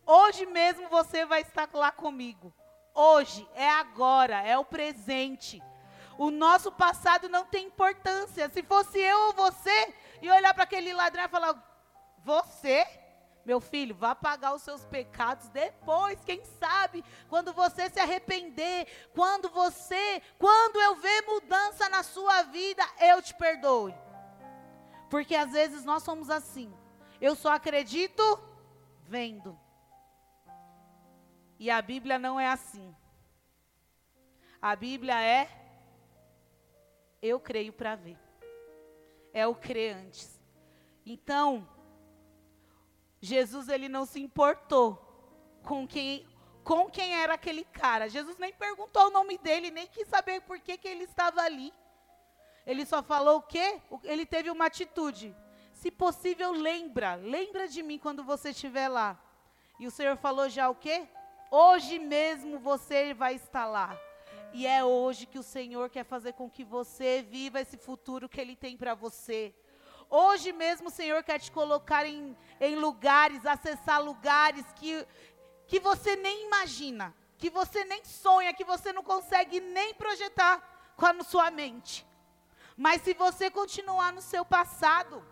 Hoje 0.04 0.44
mesmo 0.46 0.88
você 0.88 1.24
vai 1.24 1.42
estar 1.42 1.68
lá 1.72 1.90
comigo. 1.90 2.52
Hoje, 2.94 3.48
é 3.54 3.68
agora, 3.68 4.42
é 4.42 4.58
o 4.58 4.64
presente. 4.64 5.62
O 6.20 6.30
nosso 6.30 6.70
passado 6.70 7.30
não 7.30 7.46
tem 7.46 7.68
importância. 7.68 8.50
Se 8.50 8.62
fosse 8.62 8.98
eu 8.98 9.18
ou 9.28 9.32
você, 9.32 9.94
e 10.20 10.30
olhar 10.30 10.52
para 10.52 10.64
aquele 10.64 10.92
ladrão 10.92 11.24
e 11.24 11.28
falar: 11.28 11.54
Você, 12.18 12.86
meu 13.42 13.58
filho, 13.58 13.94
vá 13.94 14.14
pagar 14.14 14.54
os 14.54 14.60
seus 14.60 14.84
pecados 14.84 15.48
depois, 15.48 16.22
quem 16.22 16.44
sabe, 16.44 17.02
quando 17.26 17.54
você 17.54 17.88
se 17.88 17.98
arrepender, 17.98 18.86
quando 19.14 19.48
você, 19.48 20.20
quando 20.38 20.78
eu 20.78 20.96
ver 20.96 21.22
mudança 21.22 21.88
na 21.88 22.02
sua 22.02 22.42
vida, 22.42 22.82
eu 23.00 23.22
te 23.22 23.32
perdoe. 23.32 23.94
Porque 25.08 25.34
às 25.34 25.52
vezes 25.52 25.86
nós 25.86 26.02
somos 26.02 26.28
assim. 26.28 26.70
Eu 27.18 27.34
só 27.34 27.54
acredito 27.54 28.22
vendo. 29.08 29.58
E 31.58 31.70
a 31.70 31.80
Bíblia 31.80 32.18
não 32.18 32.38
é 32.38 32.46
assim. 32.46 32.94
A 34.60 34.76
Bíblia 34.76 35.18
é 35.18 35.59
eu 37.22 37.38
creio 37.38 37.72
para 37.72 37.94
ver. 37.94 38.18
É 39.32 39.46
o 39.46 39.54
crer 39.54 39.96
antes. 39.96 40.40
Então, 41.04 41.68
Jesus 43.20 43.68
ele 43.68 43.88
não 43.88 44.04
se 44.04 44.20
importou 44.20 44.98
com 45.62 45.86
quem 45.86 46.26
com 46.62 46.90
quem 46.90 47.14
era 47.14 47.34
aquele 47.34 47.64
cara. 47.64 48.08
Jesus 48.08 48.36
nem 48.38 48.52
perguntou 48.52 49.06
o 49.06 49.10
nome 49.10 49.38
dele, 49.38 49.70
nem 49.70 49.86
quis 49.86 50.06
saber 50.06 50.40
por 50.42 50.60
que, 50.60 50.76
que 50.76 50.86
ele 50.86 51.04
estava 51.04 51.40
ali. 51.40 51.72
Ele 52.66 52.84
só 52.84 53.02
falou 53.02 53.38
o 53.38 53.42
quê? 53.42 53.80
Ele 54.04 54.26
teve 54.26 54.50
uma 54.50 54.66
atitude. 54.66 55.34
Se 55.72 55.90
possível, 55.90 56.52
lembra, 56.52 57.14
lembra 57.14 57.66
de 57.66 57.82
mim 57.82 57.98
quando 57.98 58.22
você 58.22 58.50
estiver 58.50 58.88
lá. 58.88 59.18
E 59.80 59.86
o 59.86 59.90
Senhor 59.90 60.16
falou 60.16 60.48
já 60.48 60.68
o 60.68 60.74
quê? 60.74 61.08
Hoje 61.50 61.98
mesmo 61.98 62.58
você 62.58 63.14
vai 63.14 63.34
estar 63.34 63.66
lá. 63.66 63.98
E 64.52 64.66
é 64.66 64.84
hoje 64.84 65.26
que 65.26 65.38
o 65.38 65.42
Senhor 65.42 65.88
quer 65.88 66.04
fazer 66.04 66.32
com 66.32 66.50
que 66.50 66.64
você 66.64 67.22
viva 67.22 67.60
esse 67.60 67.76
futuro 67.76 68.28
que 68.28 68.40
Ele 68.40 68.56
tem 68.56 68.76
para 68.76 68.94
você. 68.94 69.54
Hoje 70.08 70.52
mesmo 70.52 70.88
o 70.88 70.92
Senhor 70.92 71.22
quer 71.22 71.38
te 71.38 71.52
colocar 71.52 72.04
em, 72.04 72.36
em 72.60 72.74
lugares, 72.74 73.46
acessar 73.46 74.02
lugares 74.02 74.64
que, 74.74 75.06
que 75.68 75.78
você 75.78 76.16
nem 76.16 76.46
imagina, 76.46 77.14
que 77.38 77.48
você 77.48 77.84
nem 77.84 78.04
sonha, 78.04 78.52
que 78.52 78.64
você 78.64 78.92
não 78.92 79.04
consegue 79.04 79.60
nem 79.60 79.94
projetar 79.94 80.92
com 80.96 81.06
a 81.06 81.22
sua 81.22 81.48
mente. 81.50 82.04
Mas 82.76 83.02
se 83.02 83.14
você 83.14 83.50
continuar 83.50 84.12
no 84.12 84.20
seu 84.20 84.44
passado, 84.44 85.24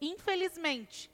infelizmente, 0.00 1.10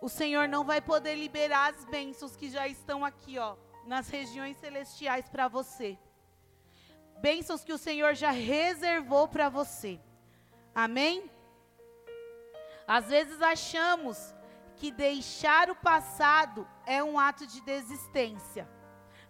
o 0.00 0.08
Senhor 0.08 0.48
não 0.48 0.64
vai 0.64 0.80
poder 0.80 1.14
liberar 1.14 1.72
as 1.72 1.84
bênçãos 1.84 2.34
que 2.34 2.50
já 2.50 2.66
estão 2.66 3.04
aqui, 3.04 3.38
ó, 3.38 3.56
nas 3.86 4.08
regiões 4.08 4.56
celestiais 4.56 5.28
para 5.28 5.48
você 5.48 5.98
bênçãos 7.22 7.62
que 7.62 7.72
o 7.72 7.78
Senhor 7.78 8.14
já 8.16 8.32
reservou 8.32 9.28
para 9.28 9.48
você. 9.48 10.00
Amém? 10.74 11.30
Às 12.84 13.06
vezes 13.06 13.40
achamos 13.40 14.34
que 14.74 14.90
deixar 14.90 15.70
o 15.70 15.76
passado 15.76 16.68
é 16.84 17.02
um 17.02 17.16
ato 17.16 17.46
de 17.46 17.60
desistência, 17.60 18.68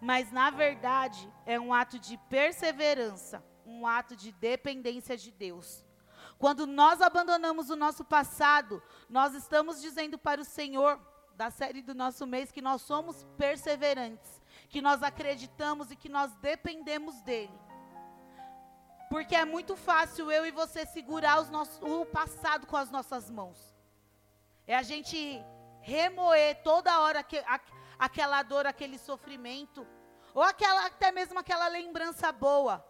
mas 0.01 0.31
na 0.31 0.49
verdade 0.49 1.31
é 1.45 1.59
um 1.59 1.71
ato 1.71 1.99
de 1.99 2.17
perseverança, 2.27 3.45
um 3.63 3.85
ato 3.85 4.15
de 4.15 4.31
dependência 4.31 5.15
de 5.15 5.29
Deus. 5.29 5.85
Quando 6.39 6.65
nós 6.65 6.99
abandonamos 6.99 7.69
o 7.69 7.75
nosso 7.75 8.03
passado, 8.03 8.81
nós 9.07 9.35
estamos 9.35 9.79
dizendo 9.79 10.17
para 10.17 10.41
o 10.41 10.45
Senhor, 10.45 10.99
da 11.35 11.51
série 11.51 11.83
do 11.83 11.93
nosso 11.93 12.25
mês, 12.25 12.51
que 12.51 12.61
nós 12.61 12.81
somos 12.81 13.23
perseverantes, 13.37 14.41
que 14.73 14.81
nós 14.81 15.03
acreditamos 15.03 15.91
e 15.91 15.95
que 15.95 16.09
nós 16.09 16.33
dependemos 16.37 17.21
dEle. 17.21 17.61
Porque 19.07 19.35
é 19.35 19.45
muito 19.45 19.75
fácil 19.75 20.31
eu 20.31 20.47
e 20.47 20.51
você 20.51 20.83
segurar 20.83 21.35
nossos, 21.51 21.79
o 21.79 22.03
passado 22.07 22.65
com 22.65 22.75
as 22.75 22.89
nossas 22.89 23.29
mãos. 23.29 23.77
É 24.65 24.75
a 24.75 24.81
gente 24.81 25.39
remoer 25.81 26.63
toda 26.63 27.01
hora 27.01 27.21
que, 27.21 27.37
a, 27.37 27.59
aquela 27.99 28.41
dor, 28.41 28.65
aquele 28.65 28.97
sofrimento. 28.97 29.85
Ou 30.33 30.41
aquela, 30.41 30.87
até 30.87 31.11
mesmo 31.11 31.37
aquela 31.37 31.67
lembrança 31.67 32.31
boa. 32.31 32.83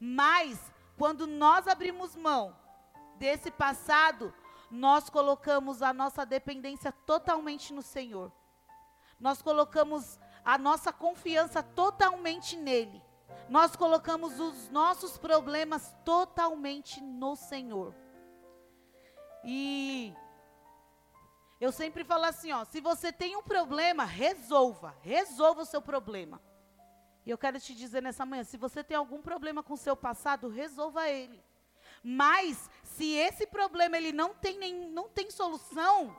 Mas, 0.00 0.72
quando 0.96 1.26
nós 1.26 1.68
abrimos 1.68 2.16
mão 2.16 2.56
desse 3.18 3.50
passado, 3.50 4.32
nós 4.70 5.10
colocamos 5.10 5.82
a 5.82 5.92
nossa 5.92 6.24
dependência 6.24 6.90
totalmente 6.90 7.74
no 7.74 7.82
Senhor. 7.82 8.32
Nós 9.20 9.42
colocamos 9.42 10.18
a 10.46 10.56
nossa 10.56 10.90
confiança 10.92 11.62
totalmente 11.62 12.56
nele 12.56 13.02
nós 13.48 13.76
colocamos 13.76 14.40
os 14.40 14.68
nossos 14.70 15.16
problemas 15.16 15.94
totalmente 16.04 17.00
no 17.00 17.36
Senhor. 17.36 17.94
E 19.44 20.12
eu 21.60 21.70
sempre 21.70 22.04
falo 22.04 22.24
assim, 22.24 22.52
ó, 22.52 22.64
se 22.64 22.80
você 22.80 23.12
tem 23.12 23.36
um 23.36 23.42
problema, 23.42 24.04
resolva, 24.04 24.96
resolva 25.00 25.62
o 25.62 25.66
seu 25.66 25.80
problema. 25.80 26.42
E 27.24 27.30
eu 27.30 27.38
quero 27.38 27.60
te 27.60 27.74
dizer 27.74 28.02
nessa 28.02 28.26
manhã, 28.26 28.44
se 28.44 28.56
você 28.56 28.82
tem 28.82 28.96
algum 28.96 29.22
problema 29.22 29.62
com 29.62 29.74
o 29.74 29.78
seu 29.78 29.96
passado, 29.96 30.48
resolva 30.48 31.08
ele. 31.08 31.42
Mas 32.02 32.70
se 32.82 33.14
esse 33.14 33.46
problema 33.46 33.96
ele 33.96 34.12
não 34.12 34.34
tem 34.34 34.58
nem 34.58 34.90
não 34.90 35.08
tem 35.08 35.30
solução, 35.30 36.14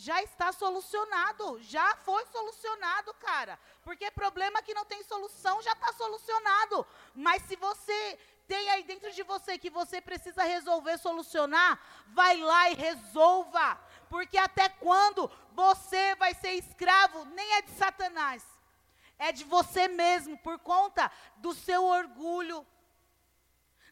já 0.00 0.22
está 0.22 0.50
solucionado, 0.50 1.60
já 1.62 1.94
foi 1.96 2.24
solucionado, 2.26 3.12
cara. 3.14 3.58
Porque 3.82 4.10
problema 4.10 4.62
que 4.62 4.72
não 4.72 4.84
tem 4.86 5.02
solução 5.02 5.60
já 5.60 5.72
está 5.72 5.92
solucionado. 5.92 6.86
Mas 7.14 7.42
se 7.42 7.56
você 7.56 8.18
tem 8.48 8.70
aí 8.70 8.82
dentro 8.82 9.12
de 9.12 9.22
você 9.22 9.58
que 9.58 9.68
você 9.68 10.00
precisa 10.00 10.42
resolver, 10.42 10.96
solucionar, 10.98 11.78
vai 12.08 12.38
lá 12.38 12.70
e 12.70 12.74
resolva. 12.74 13.78
Porque 14.08 14.38
até 14.38 14.70
quando 14.70 15.30
você 15.52 16.14
vai 16.14 16.32
ser 16.34 16.52
escravo, 16.52 17.26
nem 17.26 17.56
é 17.56 17.62
de 17.62 17.70
Satanás, 17.72 18.42
é 19.18 19.30
de 19.32 19.44
você 19.44 19.86
mesmo, 19.86 20.38
por 20.38 20.58
conta 20.60 21.12
do 21.36 21.52
seu 21.52 21.84
orgulho, 21.84 22.66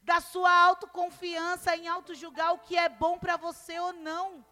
da 0.03 0.23
sua 0.23 0.51
autoconfiança 0.51 1.77
em 1.77 1.87
auto-julgar 1.87 2.55
o 2.55 2.61
que 2.61 2.79
é 2.79 2.89
bom 2.89 3.19
para 3.19 3.37
você 3.37 3.79
ou 3.79 3.93
não. 3.93 4.45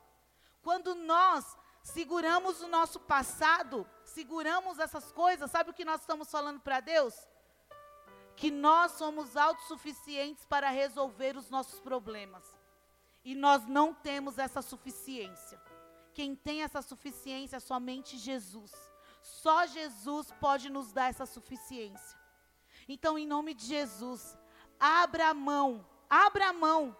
Quando 0.67 0.97
nós 0.97 1.57
seguramos 1.81 2.61
o 2.61 2.67
nosso 2.67 2.99
passado, 2.99 3.89
seguramos 4.03 4.81
essas 4.81 5.13
coisas, 5.13 5.49
sabe 5.49 5.71
o 5.71 5.73
que 5.73 5.85
nós 5.85 6.01
estamos 6.01 6.29
falando 6.29 6.59
para 6.59 6.81
Deus? 6.81 7.15
Que 8.35 8.51
nós 8.51 8.91
somos 8.91 9.37
autossuficientes 9.37 10.45
para 10.45 10.69
resolver 10.71 11.37
os 11.37 11.49
nossos 11.51 11.79
problemas. 11.79 12.45
E 13.25 13.33
nós 13.33 13.65
não 13.65 13.95
temos 13.95 14.41
essa 14.41 14.61
suficiência. 14.61 15.63
Quem 16.13 16.35
tem 16.35 16.65
essa 16.65 16.83
suficiência 16.83 17.59
é 17.59 17.61
somente 17.61 18.19
Jesus. 18.19 18.73
Só 19.23 19.67
Jesus 19.67 20.33
pode 20.41 20.69
nos 20.69 20.91
dar 20.91 21.11
essa 21.11 21.27
suficiência. 21.27 22.19
Então, 22.89 23.17
em 23.17 23.25
nome 23.25 23.55
de 23.55 23.67
Jesus, 23.67 24.37
abra 24.81 25.29
a 25.29 25.35
mão, 25.35 25.87
abra 26.11 26.49
a 26.49 26.53
mão 26.53 26.97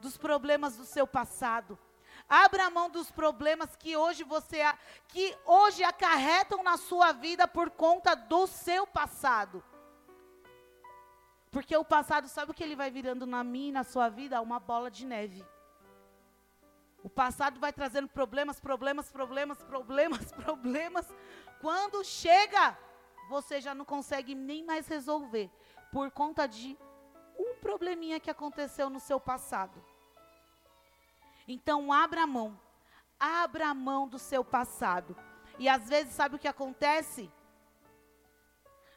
dos 0.00 0.16
problemas 0.16 0.76
do 0.76 0.84
seu 0.84 1.06
passado 1.06 1.78
Abra 2.28 2.68
mão 2.68 2.90
dos 2.90 3.10
problemas 3.10 3.74
que 3.74 3.96
hoje 3.96 4.22
você 4.22 4.62
que 5.08 5.34
hoje 5.46 5.82
acarretam 5.82 6.62
na 6.62 6.76
sua 6.76 7.12
vida 7.12 7.48
por 7.48 7.70
conta 7.70 8.14
do 8.14 8.46
seu 8.46 8.86
passado. 8.86 9.64
Porque 11.50 11.74
o 11.76 11.84
passado, 11.84 12.28
sabe 12.28 12.50
o 12.50 12.54
que 12.54 12.62
ele 12.62 12.76
vai 12.76 12.90
virando 12.90 13.26
na 13.26 13.42
minha 13.42 13.70
e 13.70 13.72
na 13.72 13.84
sua 13.84 14.10
vida? 14.10 14.40
Uma 14.42 14.60
bola 14.60 14.90
de 14.90 15.06
neve. 15.06 15.44
O 17.02 17.08
passado 17.08 17.58
vai 17.58 17.72
trazendo 17.72 18.08
problemas, 18.08 18.60
problemas, 18.60 19.10
problemas, 19.10 19.62
problemas, 19.62 20.32
problemas. 20.44 21.06
Quando 21.60 22.04
chega, 22.04 22.76
você 23.30 23.60
já 23.60 23.74
não 23.74 23.84
consegue 23.84 24.34
nem 24.34 24.62
mais 24.62 24.86
resolver 24.86 25.50
por 25.90 26.10
conta 26.10 26.46
de 26.46 26.76
um 27.38 27.54
probleminha 27.56 28.20
que 28.20 28.30
aconteceu 28.30 28.90
no 28.90 29.00
seu 29.00 29.18
passado. 29.18 29.82
Então, 31.48 31.90
abra 31.90 32.24
a 32.24 32.26
mão. 32.26 32.60
Abra 33.18 33.68
a 33.68 33.74
mão 33.74 34.06
do 34.06 34.18
seu 34.18 34.44
passado. 34.44 35.16
E 35.58 35.68
às 35.68 35.88
vezes, 35.88 36.12
sabe 36.12 36.36
o 36.36 36.38
que 36.38 36.46
acontece? 36.46 37.32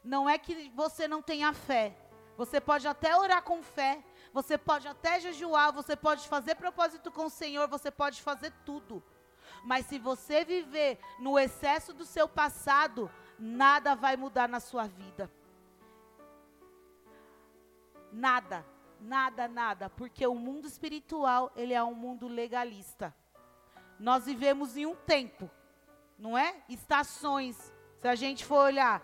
Não 0.04 0.28
é 0.28 0.36
que 0.36 0.70
você 0.74 1.08
não 1.08 1.22
tenha 1.22 1.52
fé. 1.54 1.96
Você 2.36 2.60
pode 2.60 2.86
até 2.86 3.16
orar 3.16 3.42
com 3.42 3.62
fé. 3.62 4.04
Você 4.34 4.58
pode 4.58 4.86
até 4.86 5.18
jejuar. 5.18 5.72
Você 5.72 5.96
pode 5.96 6.28
fazer 6.28 6.54
propósito 6.56 7.10
com 7.10 7.24
o 7.24 7.30
Senhor. 7.30 7.66
Você 7.68 7.90
pode 7.90 8.20
fazer 8.20 8.52
tudo. 8.66 9.02
Mas 9.64 9.86
se 9.86 9.98
você 9.98 10.44
viver 10.44 11.00
no 11.18 11.38
excesso 11.38 11.94
do 11.94 12.04
seu 12.04 12.28
passado, 12.28 13.10
nada 13.38 13.94
vai 13.94 14.16
mudar 14.16 14.48
na 14.48 14.60
sua 14.60 14.86
vida. 14.86 15.30
Nada. 18.12 18.71
Nada, 19.04 19.48
nada, 19.48 19.90
porque 19.90 20.24
o 20.24 20.34
mundo 20.36 20.68
espiritual, 20.68 21.50
ele 21.56 21.74
é 21.74 21.82
um 21.82 21.92
mundo 21.92 22.28
legalista. 22.28 23.12
Nós 23.98 24.26
vivemos 24.26 24.76
em 24.76 24.86
um 24.86 24.94
tempo, 24.94 25.50
não 26.16 26.38
é? 26.38 26.62
Estações. 26.68 27.74
Se 27.98 28.06
a 28.06 28.14
gente 28.14 28.44
for 28.44 28.66
olhar, 28.66 29.02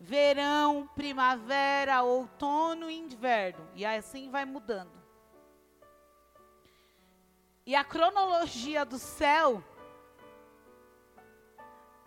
verão, 0.00 0.88
primavera, 0.94 2.02
outono 2.02 2.90
e 2.90 2.98
inverno. 2.98 3.68
E 3.74 3.84
assim 3.84 4.30
vai 4.30 4.46
mudando. 4.46 4.98
E 7.66 7.76
a 7.76 7.84
cronologia 7.84 8.82
do 8.86 8.98
céu, 8.98 9.62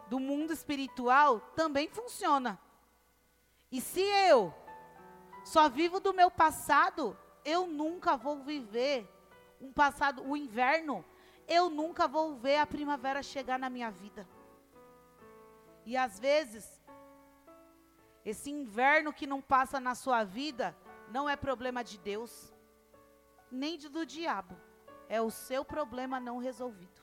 do 0.08 0.20
mundo 0.20 0.52
espiritual, 0.52 1.40
também 1.56 1.88
funciona. 1.88 2.60
E 3.72 3.80
se 3.80 4.02
eu 4.02 4.52
só 5.44 5.70
vivo 5.70 6.00
do 6.00 6.14
meu 6.14 6.30
passado, 6.30 7.18
eu 7.44 7.68
nunca 7.68 8.16
vou 8.16 8.44
viver 8.44 9.10
um 9.60 9.72
passado, 9.72 10.24
o 10.24 10.36
inverno, 10.36 11.06
eu 11.48 11.70
nunca 11.70 12.08
vou 12.08 12.36
ver 12.36 12.58
a 12.58 12.66
primavera 12.66 13.22
chegar 13.22 13.60
na 13.60 13.70
minha 13.70 13.92
vida. 13.92 14.28
E 15.86 15.98
às 15.98 16.20
vezes, 16.20 16.82
esse 18.24 18.52
inverno 18.52 19.12
que 19.12 19.28
não 19.28 19.42
passa 19.42 19.80
na 19.80 19.96
sua 19.96 20.24
vida 20.24 20.76
não 21.10 21.30
é 21.30 21.36
problema 21.36 21.84
de 21.84 21.98
Deus, 21.98 22.54
nem 23.52 23.78
do 23.78 24.06
diabo. 24.06 24.56
É 25.10 25.22
o 25.22 25.30
seu 25.30 25.66
problema 25.66 26.20
não 26.20 26.38
resolvido. 26.38 27.02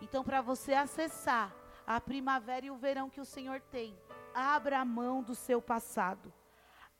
Então, 0.00 0.24
para 0.24 0.40
você 0.40 0.72
acessar 0.72 1.54
a 1.86 2.00
primavera 2.00 2.64
e 2.64 2.70
o 2.70 2.76
verão 2.76 3.10
que 3.10 3.20
o 3.20 3.24
Senhor 3.24 3.60
tem, 3.60 3.98
abra 4.32 4.78
a 4.80 4.84
mão 4.84 5.22
do 5.22 5.34
seu 5.34 5.60
passado. 5.60 6.32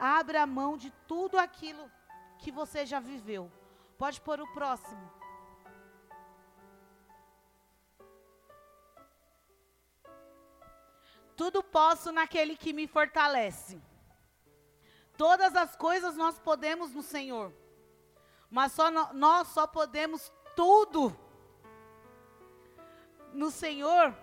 Abra 0.00 0.42
a 0.42 0.46
mão 0.46 0.78
de 0.78 0.90
tudo 1.06 1.38
aquilo 1.38 1.90
que 2.38 2.50
você 2.50 2.86
já 2.86 2.98
viveu. 2.98 3.52
Pode 3.98 4.18
pôr 4.22 4.40
o 4.40 4.50
próximo. 4.54 5.12
Tudo 11.36 11.62
posso 11.62 12.10
naquele 12.10 12.56
que 12.56 12.72
me 12.72 12.86
fortalece. 12.86 13.80
Todas 15.18 15.54
as 15.54 15.76
coisas 15.76 16.16
nós 16.16 16.38
podemos 16.38 16.92
no 16.92 17.02
Senhor. 17.02 17.52
Mas 18.50 18.72
só 18.72 18.90
no, 18.90 19.12
nós 19.12 19.48
só 19.48 19.66
podemos 19.66 20.32
tudo 20.56 21.14
no 23.34 23.50
Senhor 23.50 24.14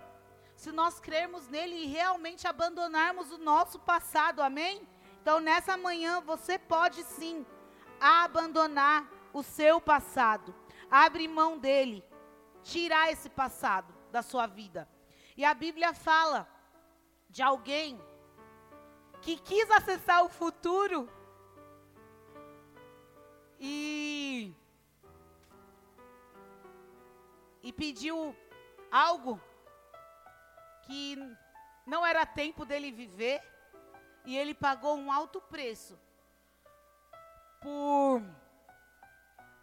se 0.56 0.72
nós 0.72 0.98
crermos 0.98 1.46
nele 1.46 1.76
e 1.76 1.86
realmente 1.86 2.48
abandonarmos 2.48 3.30
o 3.30 3.38
nosso 3.38 3.78
passado. 3.78 4.42
Amém? 4.42 4.86
Então 5.28 5.40
nessa 5.40 5.76
manhã 5.76 6.22
você 6.22 6.58
pode 6.58 7.02
sim 7.04 7.44
abandonar 8.00 9.06
o 9.30 9.42
seu 9.42 9.78
passado. 9.78 10.54
Abre 10.90 11.28
mão 11.28 11.58
dele. 11.58 12.02
Tirar 12.62 13.12
esse 13.12 13.28
passado 13.28 13.92
da 14.10 14.22
sua 14.22 14.46
vida. 14.46 14.88
E 15.36 15.44
a 15.44 15.52
Bíblia 15.52 15.92
fala 15.92 16.48
de 17.28 17.42
alguém 17.42 18.00
que 19.20 19.36
quis 19.36 19.70
acessar 19.70 20.24
o 20.24 20.30
futuro 20.30 21.06
e 23.60 24.56
e 27.62 27.70
pediu 27.70 28.34
algo 28.90 29.38
que 30.86 31.18
não 31.86 32.06
era 32.06 32.24
tempo 32.24 32.64
dele 32.64 32.90
viver 32.90 33.57
e 34.28 34.36
ele 34.36 34.52
pagou 34.52 34.94
um 34.94 35.10
alto 35.10 35.40
preço 35.40 35.98
por 37.62 38.22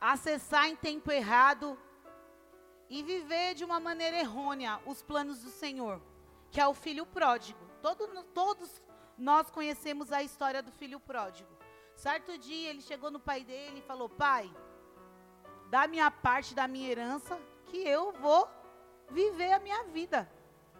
acessar 0.01 0.67
em 0.67 0.75
tempo 0.75 1.11
errado 1.11 1.77
e 2.89 3.03
viver 3.03 3.53
de 3.53 3.63
uma 3.63 3.79
maneira 3.79 4.17
errônea 4.17 4.81
os 4.87 5.03
planos 5.03 5.43
do 5.43 5.51
Senhor 5.51 6.01
que 6.49 6.59
é 6.59 6.67
o 6.67 6.73
filho 6.73 7.05
pródigo. 7.05 7.59
Todo, 7.81 8.07
todos 8.33 8.81
nós 9.17 9.51
conhecemos 9.51 10.11
a 10.11 10.23
história 10.23 10.63
do 10.63 10.71
filho 10.71 10.99
pródigo. 10.99 11.49
Certo 11.93 12.35
dia 12.37 12.69
ele 12.69 12.81
chegou 12.81 13.11
no 13.11 13.19
pai 13.19 13.43
dele 13.43 13.79
e 13.79 13.87
falou: 13.89 14.07
Pai, 14.09 14.49
dá 15.69 15.85
minha 15.85 16.09
parte 16.09 16.55
da 16.55 16.65
minha 16.65 16.89
herança, 16.89 17.37
que 17.65 17.77
eu 17.77 18.13
vou 18.13 18.49
viver 19.11 19.51
a 19.51 19.59
minha 19.59 19.83
vida, 19.83 20.31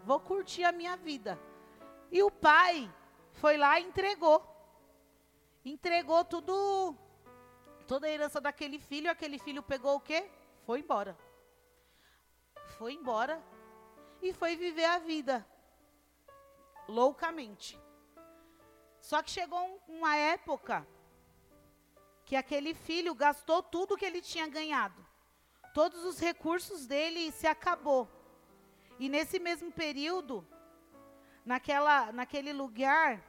vou 0.03 0.19
curtir 0.19 0.63
a 0.63 0.71
minha 0.71 0.95
vida. 0.97 1.37
E 2.09 2.23
o 2.23 2.31
pai 2.31 2.89
foi 3.35 3.57
lá 3.57 3.79
e 3.79 3.83
entregou. 3.83 4.43
Entregou 5.63 6.23
tudo, 6.23 6.95
toda 7.87 8.07
a 8.07 8.09
herança 8.09 8.39
daquele 8.41 8.79
filho. 8.79 9.09
Aquele 9.09 9.39
filho 9.39 9.63
pegou 9.63 9.95
o 9.95 9.99
quê? 9.99 10.29
Foi 10.65 10.79
embora. 10.79 11.17
Foi 12.77 12.93
embora 12.93 13.41
e 14.21 14.33
foi 14.33 14.55
viver 14.55 14.85
a 14.85 14.99
vida 14.99 15.45
loucamente. 16.87 17.79
Só 18.99 19.21
que 19.21 19.31
chegou 19.31 19.81
uma 19.87 20.15
época 20.15 20.87
que 22.25 22.35
aquele 22.35 22.73
filho 22.73 23.13
gastou 23.13 23.61
tudo 23.61 23.97
que 23.97 24.05
ele 24.05 24.21
tinha 24.21 24.47
ganhado. 24.47 25.05
Todos 25.73 26.03
os 26.03 26.19
recursos 26.19 26.87
dele 26.87 27.31
se 27.31 27.45
acabou. 27.45 28.09
E 28.97 29.09
nesse 29.09 29.39
mesmo 29.39 29.71
período, 29.71 30.47
naquela, 31.45 32.11
naquele 32.11 32.51
lugar, 32.51 33.23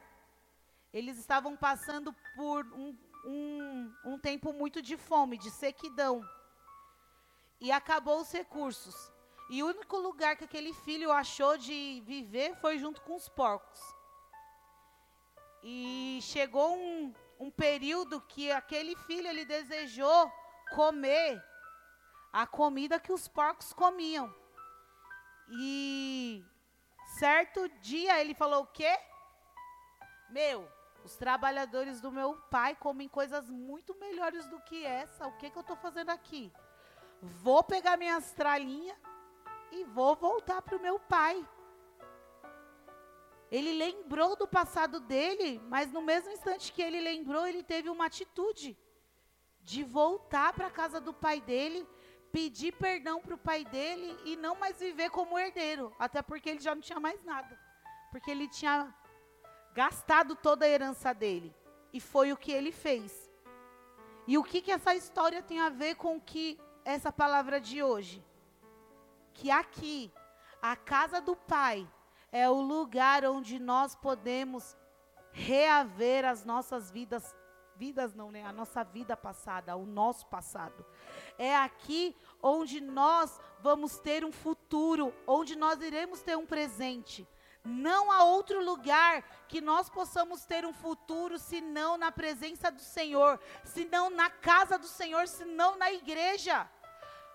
eles 0.91 1.17
estavam 1.17 1.55
passando 1.55 2.13
por 2.35 2.65
um, 2.73 2.97
um, 3.25 3.93
um 4.05 4.19
tempo 4.19 4.51
muito 4.51 4.81
de 4.81 4.97
fome, 4.97 5.37
de 5.37 5.51
sequidão. 5.51 6.27
E 7.59 7.71
acabou 7.71 8.19
os 8.21 8.31
recursos. 8.31 8.95
E 9.49 9.63
o 9.63 9.67
único 9.67 9.97
lugar 9.97 10.35
que 10.35 10.43
aquele 10.43 10.73
filho 10.73 11.11
achou 11.11 11.57
de 11.57 12.01
viver 12.05 12.55
foi 12.57 12.77
junto 12.77 13.01
com 13.01 13.15
os 13.15 13.29
porcos. 13.29 13.79
E 15.63 16.19
chegou 16.21 16.75
um, 16.77 17.13
um 17.39 17.51
período 17.51 18.21
que 18.21 18.51
aquele 18.51 18.95
filho 18.95 19.27
ele 19.27 19.45
desejou 19.45 20.31
comer 20.71 21.43
a 22.31 22.45
comida 22.45 22.99
que 22.99 23.11
os 23.11 23.27
porcos 23.27 23.73
comiam. 23.73 24.33
E 25.49 26.43
certo 27.17 27.67
dia 27.81 28.19
ele 28.21 28.33
falou 28.33 28.63
o 28.63 28.67
quê? 28.67 28.93
Meu, 30.29 30.69
os 31.03 31.15
trabalhadores 31.15 31.99
do 32.01 32.11
meu 32.11 32.35
pai 32.51 32.75
comem 32.75 33.07
coisas 33.07 33.49
muito 33.49 33.95
melhores 33.95 34.47
do 34.47 34.59
que 34.61 34.85
essa. 34.85 35.27
O 35.27 35.37
que, 35.37 35.49
que 35.49 35.57
eu 35.57 35.61
estou 35.61 35.77
fazendo 35.77 36.09
aqui? 36.09 36.51
Vou 37.21 37.63
pegar 37.63 37.97
minhas 37.97 38.31
tralinhas 38.33 38.97
e 39.71 39.83
vou 39.85 40.15
voltar 40.15 40.61
para 40.61 40.77
o 40.77 40.81
meu 40.81 40.99
pai. 40.99 41.47
Ele 43.49 43.71
lembrou 43.73 44.35
do 44.35 44.47
passado 44.47 44.99
dele, 44.99 45.59
mas 45.67 45.91
no 45.91 46.01
mesmo 46.01 46.31
instante 46.31 46.73
que 46.73 46.81
ele 46.81 46.99
lembrou, 46.99 47.47
ele 47.47 47.63
teve 47.63 47.89
uma 47.89 48.05
atitude 48.05 48.77
de 49.61 49.83
voltar 49.83 50.53
para 50.53 50.67
a 50.67 50.71
casa 50.71 50.99
do 50.99 51.13
pai 51.13 51.39
dele, 51.41 51.87
pedir 52.31 52.73
perdão 52.73 53.21
para 53.21 53.35
o 53.35 53.37
pai 53.37 53.63
dele 53.65 54.17
e 54.25 54.35
não 54.35 54.55
mais 54.55 54.79
viver 54.79 55.09
como 55.09 55.37
herdeiro, 55.37 55.93
até 55.97 56.21
porque 56.21 56.49
ele 56.49 56.59
já 56.59 56.73
não 56.75 56.81
tinha 56.81 56.99
mais 56.99 57.23
nada, 57.23 57.59
porque 58.11 58.31
ele 58.31 58.47
tinha 58.47 58.93
gastado 59.73 60.35
toda 60.35 60.65
a 60.65 60.69
herança 60.69 61.13
dele. 61.13 61.53
E 61.93 61.99
foi 61.99 62.31
o 62.33 62.37
que 62.37 62.51
ele 62.51 62.71
fez. 62.71 63.31
E 64.27 64.37
o 64.37 64.43
que, 64.43 64.61
que 64.61 64.71
essa 64.71 64.93
história 64.93 65.41
tem 65.41 65.59
a 65.59 65.69
ver 65.69 65.95
com 65.95 66.19
que 66.19 66.59
essa 66.83 67.11
palavra 67.11 67.61
de 67.61 67.81
hoje? 67.81 68.23
que 69.37 69.51
aqui, 69.51 70.11
a 70.61 70.75
casa 70.75 71.21
do 71.21 71.35
Pai, 71.35 71.87
é 72.31 72.49
o 72.49 72.59
lugar 72.59 73.23
onde 73.23 73.59
nós 73.59 73.95
podemos 73.95 74.75
reaver 75.31 76.25
as 76.25 76.43
nossas 76.43 76.89
vidas, 76.89 77.35
vidas 77.75 78.15
não, 78.15 78.31
né? 78.31 78.43
A 78.43 78.51
nossa 78.51 78.83
vida 78.83 79.15
passada, 79.15 79.75
o 79.75 79.85
nosso 79.85 80.25
passado. 80.25 80.83
É 81.37 81.55
aqui 81.55 82.15
onde 82.41 82.81
nós 82.81 83.39
vamos 83.59 83.99
ter 83.99 84.25
um 84.25 84.31
futuro, 84.31 85.13
onde 85.25 85.55
nós 85.55 85.81
iremos 85.81 86.21
ter 86.21 86.37
um 86.37 86.45
presente. 86.45 87.27
Não 87.63 88.11
há 88.11 88.23
outro 88.23 88.63
lugar 88.63 89.21
que 89.47 89.59
nós 89.59 89.89
possamos 89.89 90.45
ter 90.45 90.65
um 90.65 90.73
futuro 90.73 91.37
senão 91.37 91.97
na 91.97 92.11
presença 92.11 92.71
do 92.71 92.81
Senhor, 92.81 93.39
senão 93.63 94.09
na 94.09 94.29
casa 94.29 94.77
do 94.77 94.87
Senhor, 94.87 95.27
senão 95.27 95.77
na 95.77 95.91
igreja. 95.91 96.69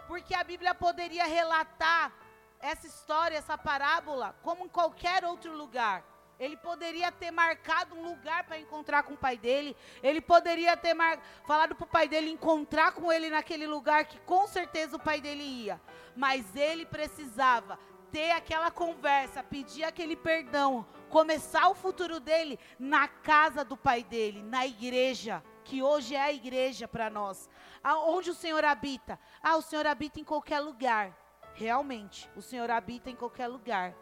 Porque 0.06 0.34
a 0.34 0.42
Bíblia 0.42 0.74
poderia 0.74 1.24
relatar 1.24 2.12
essa 2.58 2.86
história, 2.86 3.36
essa 3.36 3.58
parábola, 3.58 4.34
como 4.42 4.64
em 4.64 4.68
qualquer 4.68 5.24
outro 5.24 5.52
lugar. 5.54 6.11
Ele 6.42 6.56
poderia 6.56 7.12
ter 7.12 7.30
marcado 7.30 7.94
um 7.94 8.02
lugar 8.02 8.42
para 8.42 8.58
encontrar 8.58 9.04
com 9.04 9.14
o 9.14 9.16
pai 9.16 9.38
dele. 9.38 9.76
Ele 10.02 10.20
poderia 10.20 10.76
ter 10.76 10.92
falado 11.46 11.76
para 11.76 11.84
o 11.84 11.88
pai 11.88 12.08
dele 12.08 12.30
encontrar 12.30 12.90
com 12.90 13.12
ele 13.12 13.30
naquele 13.30 13.64
lugar 13.64 14.06
que 14.06 14.18
com 14.22 14.48
certeza 14.48 14.96
o 14.96 14.98
pai 14.98 15.20
dele 15.20 15.44
ia. 15.44 15.80
Mas 16.16 16.56
ele 16.56 16.84
precisava 16.84 17.78
ter 18.10 18.32
aquela 18.32 18.72
conversa, 18.72 19.40
pedir 19.40 19.84
aquele 19.84 20.16
perdão, 20.16 20.84
começar 21.08 21.68
o 21.68 21.76
futuro 21.76 22.18
dele 22.18 22.58
na 22.76 23.06
casa 23.06 23.64
do 23.64 23.76
pai 23.76 24.02
dele, 24.02 24.42
na 24.42 24.66
igreja, 24.66 25.44
que 25.62 25.80
hoje 25.80 26.16
é 26.16 26.22
a 26.22 26.32
igreja 26.32 26.88
para 26.88 27.08
nós. 27.08 27.48
Onde 27.84 28.30
o 28.30 28.34
Senhor 28.34 28.64
habita? 28.64 29.16
Ah, 29.40 29.54
o 29.54 29.62
Senhor 29.62 29.86
habita 29.86 30.18
em 30.18 30.24
qualquer 30.24 30.58
lugar. 30.58 31.16
Realmente, 31.54 32.28
o 32.34 32.42
Senhor 32.42 32.68
habita 32.68 33.08
em 33.08 33.14
qualquer 33.14 33.46
lugar. 33.46 33.94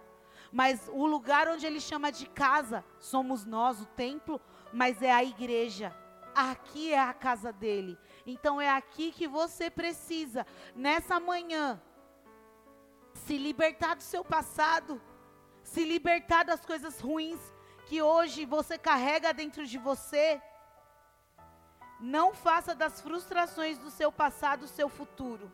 Mas 0.53 0.89
o 0.93 1.07
lugar 1.07 1.49
onde 1.49 1.65
ele 1.65 1.81
chama 1.81 2.11
de 2.11 2.27
casa 2.27 2.85
somos 2.99 3.45
nós, 3.45 3.81
o 3.81 3.87
templo, 3.87 4.41
mas 4.73 5.01
é 5.03 5.13
a 5.13 5.23
igreja. 5.23 5.95
Aqui 6.35 6.93
é 6.93 6.99
a 6.99 7.13
casa 7.15 7.53
dele. 7.53 7.99
Então 8.27 8.61
é 8.61 8.69
aqui 8.69 9.13
que 9.13 9.29
você 9.29 9.71
precisa, 9.71 10.47
nessa 10.75 11.21
manhã, 11.21 11.81
se 13.15 13.37
libertar 13.37 13.95
do 13.95 14.03
seu 14.03 14.25
passado, 14.25 15.01
se 15.63 15.85
libertar 15.85 16.45
das 16.45 16.65
coisas 16.65 17.01
ruins 17.01 17.41
que 17.87 18.03
hoje 18.03 18.45
você 18.45 18.79
carrega 18.79 19.33
dentro 19.33 19.67
de 19.67 19.79
você. 19.79 20.41
Não 22.01 22.33
faça 22.33 22.75
das 22.75 23.01
frustrações 23.01 23.79
do 23.79 23.91
seu 23.91 24.11
passado 24.11 24.63
o 24.63 24.69
seu 24.69 24.89
futuro. 24.89 25.53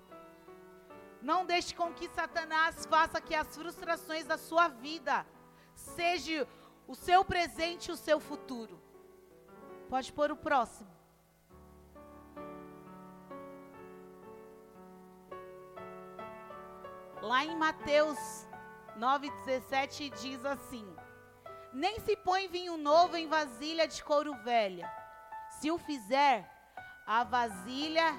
Não 1.28 1.44
deixe 1.44 1.74
com 1.74 1.92
que 1.92 2.08
Satanás 2.08 2.86
faça 2.86 3.20
que 3.20 3.34
as 3.34 3.48
frustrações 3.52 4.24
da 4.26 4.38
sua 4.38 4.68
vida 4.68 5.26
seja 5.74 6.46
o 6.86 6.94
seu 6.94 7.24
presente 7.24 7.88
e 7.88 7.92
o 7.92 7.96
seu 7.96 8.20
futuro. 8.20 8.80
Pode 9.88 10.12
pôr 10.12 10.30
o 10.30 10.36
próximo. 10.36 10.88
Lá 17.20 17.44
em 17.44 17.56
Mateus 17.56 18.20
9,17 18.96 20.12
diz 20.20 20.44
assim: 20.44 20.86
Nem 21.72 21.98
se 21.98 22.16
põe 22.16 22.46
vinho 22.46 22.76
novo 22.76 23.16
em 23.16 23.26
vasilha 23.26 23.88
de 23.88 24.00
couro 24.04 24.32
velha. 24.44 24.88
Se 25.58 25.72
o 25.72 25.76
fizer, 25.76 26.48
a 27.04 27.24
vasilha 27.24 28.12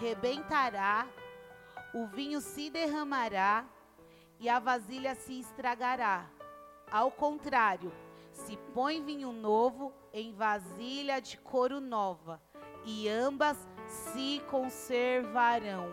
rebentará 0.00 1.06
o 1.92 2.06
vinho 2.06 2.40
se 2.40 2.70
derramará 2.70 3.64
e 4.38 4.48
a 4.48 4.58
vasilha 4.58 5.14
se 5.14 5.40
estragará. 5.40 6.26
Ao 6.90 7.10
contrário, 7.10 7.92
se 8.32 8.56
põe 8.74 9.04
vinho 9.04 9.32
novo 9.32 9.92
em 10.12 10.32
vasilha 10.32 11.20
de 11.20 11.36
couro 11.36 11.80
nova, 11.80 12.40
e 12.84 13.08
ambas 13.08 13.56
se 13.86 14.42
conservarão. 14.50 15.86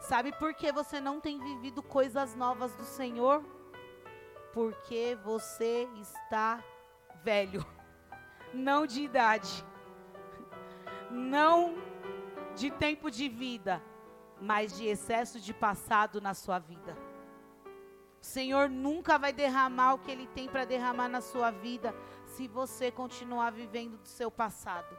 Sabe 0.00 0.32
por 0.32 0.54
que 0.54 0.70
você 0.70 1.00
não 1.00 1.20
tem 1.20 1.38
vivido 1.38 1.82
coisas 1.82 2.34
novas 2.34 2.72
do 2.74 2.84
Senhor? 2.84 3.44
Porque 4.52 5.18
você 5.24 5.88
está 6.00 6.62
velho, 7.22 7.64
não 8.52 8.86
de 8.86 9.02
idade, 9.02 9.64
não 11.10 11.74
de 12.54 12.70
tempo 12.70 13.10
de 13.10 13.28
vida 13.28 13.82
mas 14.42 14.76
de 14.76 14.86
excesso 14.86 15.40
de 15.40 15.54
passado 15.54 16.20
na 16.20 16.34
sua 16.34 16.58
vida. 16.58 16.96
O 18.20 18.24
Senhor 18.24 18.68
nunca 18.68 19.18
vai 19.18 19.32
derramar 19.32 19.94
o 19.94 19.98
que 19.98 20.10
Ele 20.10 20.26
tem 20.26 20.48
para 20.48 20.64
derramar 20.64 21.08
na 21.08 21.20
sua 21.20 21.50
vida 21.50 21.94
se 22.26 22.48
você 22.48 22.90
continuar 22.90 23.50
vivendo 23.50 23.98
do 23.98 24.08
seu 24.08 24.30
passado, 24.30 24.96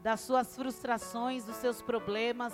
das 0.00 0.20
suas 0.20 0.56
frustrações, 0.56 1.44
dos 1.44 1.56
seus 1.56 1.80
problemas. 1.80 2.52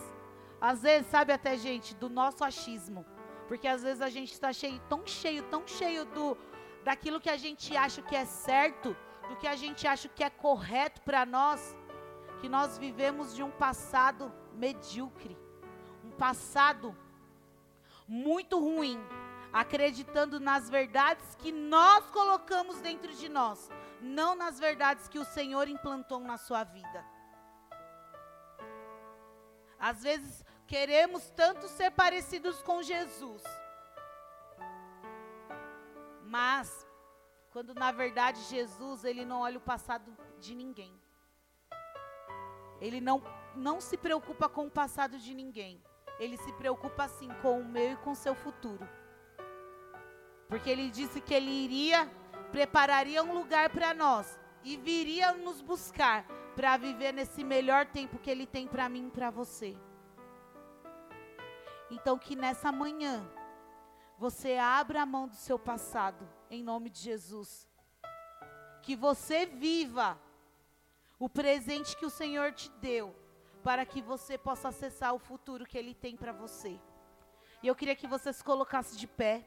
Às 0.60 0.82
vezes, 0.82 1.10
sabe 1.10 1.32
até, 1.32 1.56
gente, 1.56 1.94
do 1.94 2.08
nosso 2.08 2.44
achismo. 2.44 3.04
Porque 3.46 3.66
às 3.66 3.82
vezes 3.82 4.02
a 4.02 4.10
gente 4.10 4.32
está 4.32 4.52
cheio, 4.52 4.78
tão 4.90 5.06
cheio, 5.06 5.42
tão 5.44 5.66
cheio 5.66 6.04
do 6.04 6.36
daquilo 6.84 7.20
que 7.20 7.30
a 7.30 7.36
gente 7.36 7.76
acha 7.76 8.00
que 8.00 8.16
é 8.16 8.24
certo, 8.24 8.96
do 9.28 9.36
que 9.36 9.46
a 9.46 9.56
gente 9.56 9.86
acha 9.86 10.08
que 10.08 10.22
é 10.22 10.30
correto 10.30 11.02
para 11.02 11.26
nós, 11.26 11.76
que 12.40 12.48
nós 12.48 12.78
vivemos 12.78 13.34
de 13.34 13.42
um 13.42 13.50
passado 13.50 14.32
medíocre, 14.58 15.36
um 16.04 16.10
passado 16.10 16.96
muito 18.06 18.58
ruim, 18.58 18.98
acreditando 19.52 20.40
nas 20.40 20.68
verdades 20.68 21.34
que 21.36 21.52
nós 21.52 22.10
colocamos 22.10 22.80
dentro 22.80 23.14
de 23.14 23.28
nós, 23.28 23.70
não 24.00 24.34
nas 24.34 24.58
verdades 24.58 25.08
que 25.08 25.18
o 25.18 25.24
Senhor 25.24 25.68
implantou 25.68 26.20
na 26.20 26.36
sua 26.36 26.64
vida. 26.64 27.04
Às 29.78 30.02
vezes 30.02 30.44
queremos 30.66 31.30
tanto 31.30 31.68
ser 31.68 31.90
parecidos 31.92 32.60
com 32.62 32.82
Jesus, 32.82 33.42
mas 36.24 36.86
quando 37.52 37.74
na 37.74 37.92
verdade 37.92 38.40
Jesus, 38.42 39.04
ele 39.04 39.24
não 39.24 39.40
olha 39.40 39.58
o 39.58 39.60
passado 39.72 40.16
de 40.38 40.54
ninguém. 40.54 40.92
Ele 42.80 43.00
não 43.00 43.22
não 43.58 43.80
se 43.80 43.96
preocupa 43.96 44.48
com 44.48 44.66
o 44.66 44.70
passado 44.70 45.18
de 45.18 45.34
ninguém. 45.34 45.82
Ele 46.18 46.36
se 46.36 46.52
preocupa 46.52 47.08
sim 47.08 47.28
com 47.42 47.60
o 47.60 47.64
meu 47.64 47.92
e 47.92 47.96
com 47.96 48.12
o 48.12 48.16
seu 48.16 48.34
futuro. 48.34 48.88
Porque 50.48 50.70
ele 50.70 50.90
disse 50.90 51.20
que 51.20 51.34
ele 51.34 51.50
iria, 51.50 52.06
prepararia 52.50 53.22
um 53.22 53.34
lugar 53.34 53.70
para 53.70 53.92
nós 53.92 54.38
e 54.64 54.76
viria 54.76 55.32
nos 55.32 55.60
buscar 55.60 56.26
para 56.56 56.76
viver 56.76 57.12
nesse 57.12 57.44
melhor 57.44 57.86
tempo 57.86 58.18
que 58.18 58.30
ele 58.30 58.46
tem 58.46 58.66
para 58.66 58.88
mim 58.88 59.08
e 59.08 59.10
para 59.10 59.30
você. 59.30 59.76
Então 61.90 62.18
que 62.18 62.34
nessa 62.34 62.72
manhã 62.72 63.28
você 64.16 64.56
abra 64.56 65.02
a 65.02 65.06
mão 65.06 65.28
do 65.28 65.36
seu 65.36 65.58
passado 65.58 66.28
em 66.50 66.62
nome 66.62 66.90
de 66.90 67.00
Jesus. 67.00 67.68
Que 68.82 68.96
você 68.96 69.46
viva 69.46 70.18
o 71.18 71.28
presente 71.28 71.96
que 71.96 72.06
o 72.06 72.10
Senhor 72.10 72.52
te 72.52 72.70
deu 72.80 73.14
para 73.68 73.84
que 73.84 74.00
você 74.00 74.38
possa 74.38 74.68
acessar 74.68 75.12
o 75.12 75.18
futuro 75.18 75.66
que 75.66 75.76
Ele 75.76 75.92
tem 75.92 76.16
para 76.16 76.32
você. 76.32 76.80
E 77.62 77.66
eu 77.66 77.74
queria 77.74 77.94
que 77.94 78.06
você 78.06 78.32
se 78.32 78.42
colocasse 78.42 78.96
de 78.96 79.06
pé. 79.06 79.46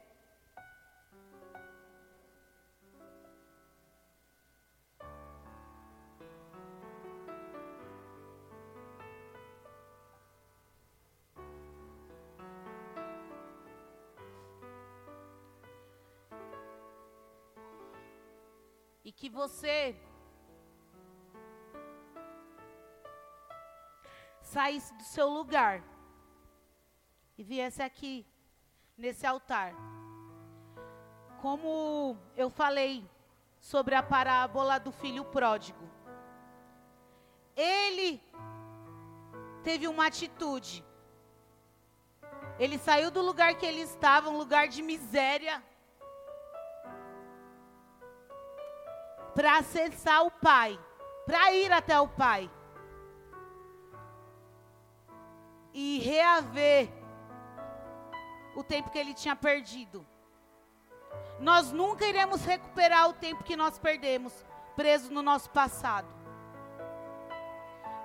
E 19.04 19.10
que 19.10 19.28
você 19.28 19.96
saísse 24.54 24.92
do 24.94 25.04
seu 25.14 25.28
lugar 25.38 25.82
e 27.38 27.42
viesse 27.42 27.82
aqui, 27.82 28.26
nesse 28.96 29.26
altar. 29.26 29.72
Como 31.40 32.16
eu 32.36 32.48
falei 32.50 32.94
sobre 33.58 33.94
a 33.94 34.02
parábola 34.02 34.78
do 34.78 34.92
filho 34.92 35.24
pródigo, 35.24 35.86
ele 37.56 38.22
teve 39.64 39.88
uma 39.88 40.06
atitude. 40.06 40.84
Ele 42.58 42.78
saiu 42.78 43.10
do 43.10 43.22
lugar 43.22 43.54
que 43.54 43.64
ele 43.64 43.80
estava, 43.80 44.28
um 44.28 44.36
lugar 44.36 44.68
de 44.68 44.82
miséria, 44.82 45.62
para 49.34 49.58
acessar 49.58 50.26
o 50.26 50.30
Pai, 50.30 50.78
para 51.24 51.52
ir 51.54 51.72
até 51.72 51.98
o 51.98 52.08
Pai. 52.08 52.50
E 55.72 55.98
reaver 56.00 56.88
o 58.54 58.62
tempo 58.62 58.90
que 58.90 58.98
ele 58.98 59.14
tinha 59.14 59.34
perdido. 59.34 60.06
Nós 61.40 61.72
nunca 61.72 62.06
iremos 62.06 62.44
recuperar 62.44 63.08
o 63.08 63.14
tempo 63.14 63.42
que 63.42 63.56
nós 63.56 63.78
perdemos 63.78 64.32
preso 64.76 65.12
no 65.12 65.22
nosso 65.22 65.50
passado. 65.50 66.08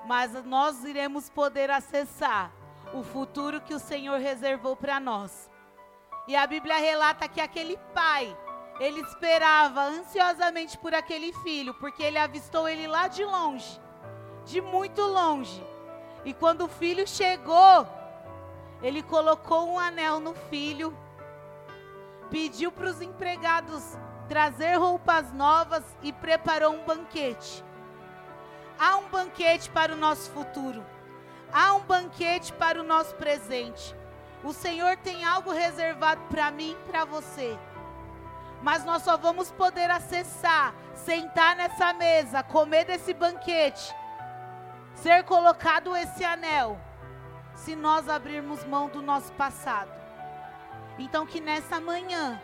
Mas 0.06 0.34
nós 0.46 0.84
iremos 0.84 1.30
poder 1.30 1.70
acessar 1.70 2.52
o 2.94 3.04
futuro 3.04 3.62
que 3.62 3.74
o 3.74 3.80
Senhor 3.80 4.20
reservou 4.20 4.76
para 4.76 5.00
nós. 5.00 5.50
E 6.28 6.36
a 6.36 6.48
Bíblia 6.48 6.78
relata 6.78 7.28
que 7.28 7.42
aquele 7.42 7.78
pai, 7.94 8.36
ele 8.80 9.02
esperava 9.02 9.82
ansiosamente 9.84 10.78
por 10.78 10.94
aquele 10.94 11.34
filho, 11.34 11.74
porque 11.76 12.04
ele 12.04 12.18
avistou 12.18 12.68
ele 12.68 12.88
lá 12.88 13.08
de 13.08 13.24
longe, 13.24 13.80
de 14.46 14.62
muito 14.62 15.02
longe. 15.02 15.66
E 16.26 16.34
quando 16.34 16.66
o 16.66 16.68
filho 16.68 17.08
chegou, 17.08 17.88
ele 18.82 19.02
colocou 19.02 19.70
um 19.70 19.80
anel 19.80 20.20
no 20.20 20.34
filho, 20.34 20.96
pediu 22.30 22.72
para 22.72 22.90
os 22.90 23.02
empregados 23.02 23.98
trazer 24.28 24.76
roupas 24.76 25.32
novas 25.32 25.84
e 26.04 26.12
preparou 26.12 26.74
um 26.74 26.84
banquete. 26.84 27.64
Há 28.78 28.98
um 28.98 29.08
banquete 29.10 29.70
para 29.70 29.94
o 29.94 29.98
nosso 29.98 30.30
futuro. 30.32 30.86
Há 31.52 31.74
um 31.74 31.82
banquete 31.82 32.52
para 32.54 32.80
o 32.80 32.84
nosso 32.84 33.16
presente. 33.16 33.96
O 34.44 34.54
Senhor 34.54 34.98
tem 34.98 35.24
algo 35.24 35.52
reservado 35.52 36.22
para 36.30 36.52
mim 36.52 36.72
e 36.72 36.92
para 36.92 37.06
você. 37.06 37.58
Mas 38.62 38.84
nós 38.84 39.02
só 39.02 39.18
vamos 39.18 39.52
poder 39.52 39.90
acessar, 39.90 40.76
sentar 40.94 41.56
nessa 41.56 41.94
mesa, 41.94 42.44
comer 42.44 42.86
desse 42.86 43.14
banquete 43.14 43.96
ser 44.98 45.24
colocado 45.24 45.96
esse 45.96 46.24
anel, 46.24 46.80
se 47.56 47.76
nós 47.76 48.10
abrirmos 48.10 48.64
mão 48.66 48.90
do 48.90 49.02
nosso 49.02 49.32
passado. 49.34 49.92
Então 50.98 51.26
que 51.26 51.40
nessa 51.40 51.80
manhã 51.80 52.42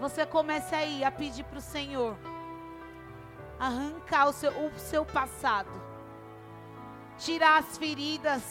você 0.00 0.26
comece 0.26 0.74
aí 0.74 1.04
a 1.04 1.10
pedir 1.10 1.44
para 1.44 1.58
o 1.58 1.62
Senhor 1.62 2.16
arrancar 3.58 4.28
o 4.28 4.32
seu, 4.32 4.50
o 4.66 4.78
seu 4.78 5.06
passado, 5.06 5.70
tirar 7.16 7.58
as 7.58 7.78
feridas, 7.78 8.42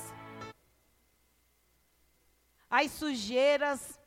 as 2.69 2.91
sujeiras. 2.91 3.99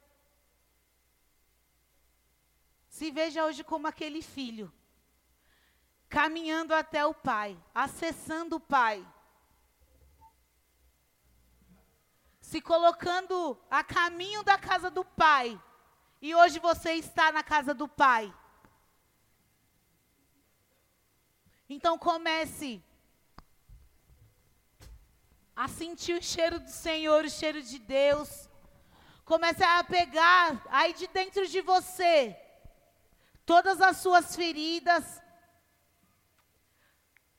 Se 2.89 3.11
veja 3.11 3.45
hoje 3.45 3.63
como 3.63 3.87
aquele 3.87 4.23
filho, 4.23 4.73
caminhando 6.15 6.73
até 6.73 7.05
o 7.05 7.13
Pai, 7.13 7.61
acessando 7.75 8.55
o 8.55 8.61
Pai, 8.61 9.05
se 12.41 12.61
colocando 12.61 13.59
a 13.69 13.83
caminho 13.83 14.45
da 14.45 14.57
casa 14.57 14.89
do 14.89 15.05
Pai, 15.05 15.61
e 16.23 16.33
hoje 16.33 16.61
você 16.61 16.93
está 16.93 17.33
na 17.33 17.43
casa 17.43 17.75
do 17.75 17.89
Pai. 17.89 18.33
Então 21.69 21.99
comece 21.99 22.81
a 25.57 25.67
sentir 25.67 26.17
o 26.17 26.23
cheiro 26.23 26.61
do 26.61 26.71
Senhor, 26.71 27.25
o 27.25 27.31
cheiro 27.31 27.61
de 27.61 27.81
Deus. 27.81 28.49
Comece 29.25 29.65
a 29.65 29.83
pegar 29.83 30.65
aí 30.71 30.93
de 30.93 31.09
dentro 31.09 31.45
de 31.49 31.61
você 31.61 32.39
todas 33.45 33.81
as 33.81 33.97
suas 33.97 34.37
feridas, 34.37 35.24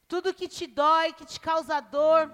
tudo 0.08 0.34
que 0.34 0.48
te 0.48 0.68
dói, 0.68 1.14
que 1.14 1.26
te 1.26 1.40
causa 1.40 1.80
dor. 1.80 2.32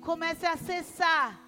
Comece 0.00 0.46
a 0.46 0.52
acessar 0.52 1.40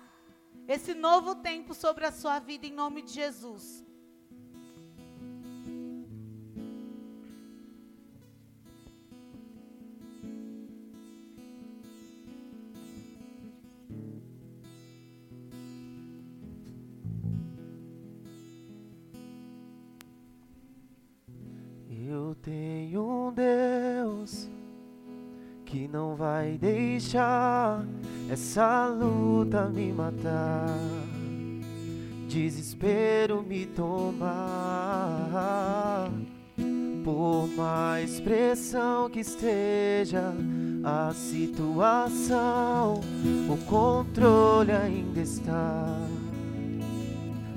esse 0.67 0.95
novo 0.95 1.35
tempo 1.37 1.75
sobre 1.75 2.07
a 2.07 2.13
sua 2.13 2.39
vida 2.39 2.67
em 2.67 2.73
nome 2.73 3.03
de 3.03 3.13
Jesus. 3.13 3.87
tenho 22.47 22.76
um 22.95 23.33
Deus 23.33 24.51
que 25.65 25.89
não 25.89 26.15
vai 26.15 26.59
deixar 26.59 27.85
essa 28.31 28.87
luta 28.87 29.69
me 29.69 29.93
matar, 29.93 30.79
desespero 32.29 33.43
me 33.43 33.67
tomar. 33.67 34.27
Por 37.03 37.49
mais 37.57 38.21
pressão 38.21 39.09
que 39.09 39.21
esteja 39.21 40.35
a 40.83 41.13
situação, 41.15 43.01
o 43.49 43.57
controle 43.67 44.73
ainda 44.73 45.21
está 45.21 45.99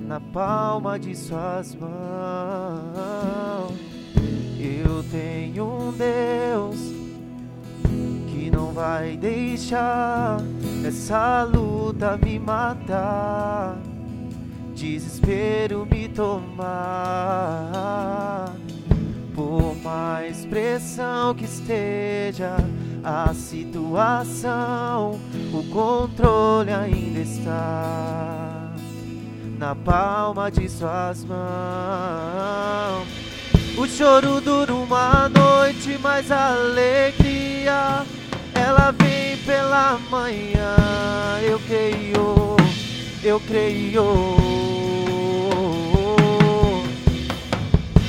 na 0.00 0.20
palma 0.20 0.98
de 0.98 1.16
suas 1.16 1.74
mãos. 1.74 3.49
Tenho 5.10 5.64
um 5.64 5.92
Deus 5.92 6.76
que 8.28 8.48
não 8.48 8.72
vai 8.72 9.16
deixar 9.16 10.36
essa 10.86 11.42
luta 11.42 12.16
me 12.16 12.38
matar, 12.38 13.76
desespero 14.72 15.84
me 15.90 16.08
tomar. 16.08 16.70
Por 19.34 19.74
mais 19.82 20.46
pressão 20.46 21.34
que 21.34 21.44
esteja 21.44 22.56
a 23.02 23.34
situação, 23.34 25.18
o 25.52 25.64
controle 25.72 26.70
ainda 26.72 27.18
está 27.18 28.70
na 29.58 29.74
palma 29.74 30.52
de 30.52 30.68
suas 30.68 31.24
mãos. 31.24 33.19
O 33.76 33.86
choro 33.86 34.40
dura 34.40 34.74
uma 34.74 35.28
noite, 35.28 35.98
mas 36.02 36.30
a 36.30 36.52
alegria 36.52 38.04
ela 38.54 38.90
vem 38.92 39.36
pela 39.38 39.98
manhã. 40.10 40.76
Eu 41.42 41.58
creio, 41.60 42.56
eu 43.22 43.40
creio. 43.40 44.04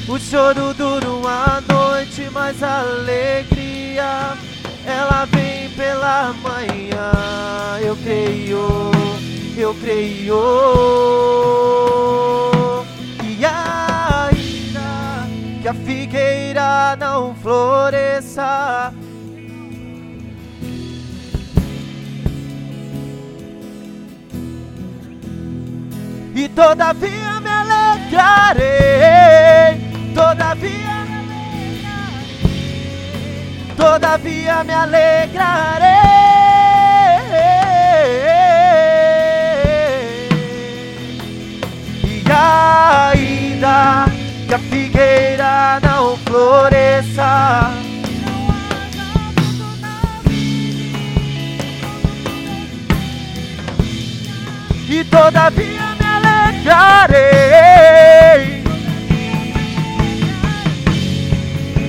O 0.07 0.19
choro 0.19 0.73
dura 0.73 1.09
uma 1.09 1.61
noite, 1.69 2.29
mas 2.33 2.61
a 2.61 2.79
alegria 2.79 4.37
ela 4.85 5.25
vem 5.25 5.69
pela 5.69 6.33
manhã. 6.33 7.79
Eu 7.81 7.95
creio, 7.95 8.91
eu 9.57 9.73
creio. 9.75 10.41
Que 15.61 15.67
a 15.67 15.73
figueira 15.73 16.95
não 16.97 17.35
floresça. 17.35 18.91
E 26.33 26.49
todavia 26.49 27.39
me 27.39 27.49
alegrarei, 27.49 28.65
todavia 30.15 30.91
todavia 33.77 34.63
me 34.63 34.73
alegrarei. 34.73 36.20
Que 44.51 44.55
a 44.55 44.59
figueira 44.59 45.79
não 45.81 46.17
floresça. 46.17 47.71
E 54.89 55.05
todavia 55.05 55.95
me 55.97 56.05
alegrarei. 56.17 57.21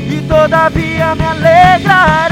E 0.09 0.21
todavia 0.29 1.15
me 1.17 1.25
alegrarei. 1.25 2.32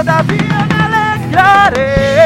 E 0.00 0.02
todavia 0.02 0.66
me 0.66 0.78
alegrarei, 0.82 2.19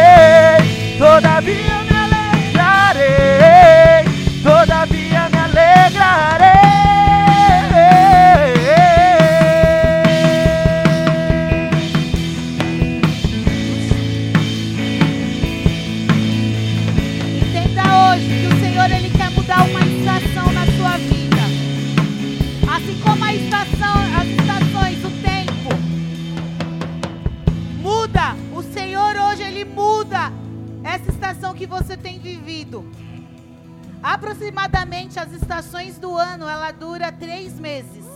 Aproximadamente 34.24 35.20
as 35.20 35.30
estações 35.32 35.98
do 35.98 36.16
ano 36.16 36.48
ela 36.48 36.70
dura 36.70 37.12
três 37.12 37.60
meses. 37.60 38.06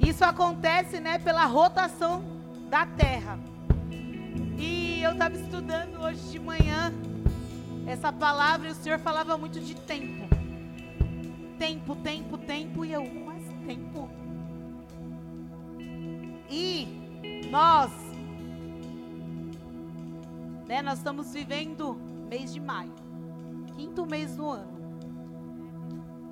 Isso 0.00 0.24
acontece, 0.24 0.98
né, 0.98 1.18
pela 1.18 1.44
rotação 1.44 2.24
da 2.70 2.86
Terra. 2.86 3.38
E 4.58 5.02
eu 5.02 5.12
estava 5.12 5.36
estudando 5.36 6.00
hoje 6.00 6.22
de 6.30 6.38
manhã 6.38 6.90
essa 7.86 8.10
palavra 8.10 8.68
e 8.68 8.70
o 8.70 8.74
Senhor 8.74 8.98
falava 8.98 9.36
muito 9.36 9.60
de 9.60 9.74
tempo. 9.74 10.26
Tempo, 11.58 11.96
tempo, 11.96 12.38
tempo 12.38 12.82
e 12.82 12.92
eu, 12.94 13.04
mas 13.26 13.44
tempo. 13.66 14.08
E 16.48 16.88
nós 17.50 17.92
Né? 20.66 20.80
Nós 20.80 20.96
estamos 20.96 21.34
vivendo 21.34 22.00
mês 22.30 22.54
de 22.54 22.60
maio, 22.60 22.94
quinto 23.76 24.06
mês 24.06 24.34
do 24.34 24.48
ano. 24.48 24.79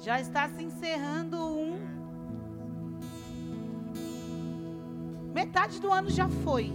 Já 0.00 0.20
está 0.20 0.48
se 0.48 0.62
encerrando 0.62 1.36
um. 1.36 1.78
Metade 5.34 5.80
do 5.80 5.92
ano 5.92 6.08
já 6.10 6.28
foi. 6.28 6.72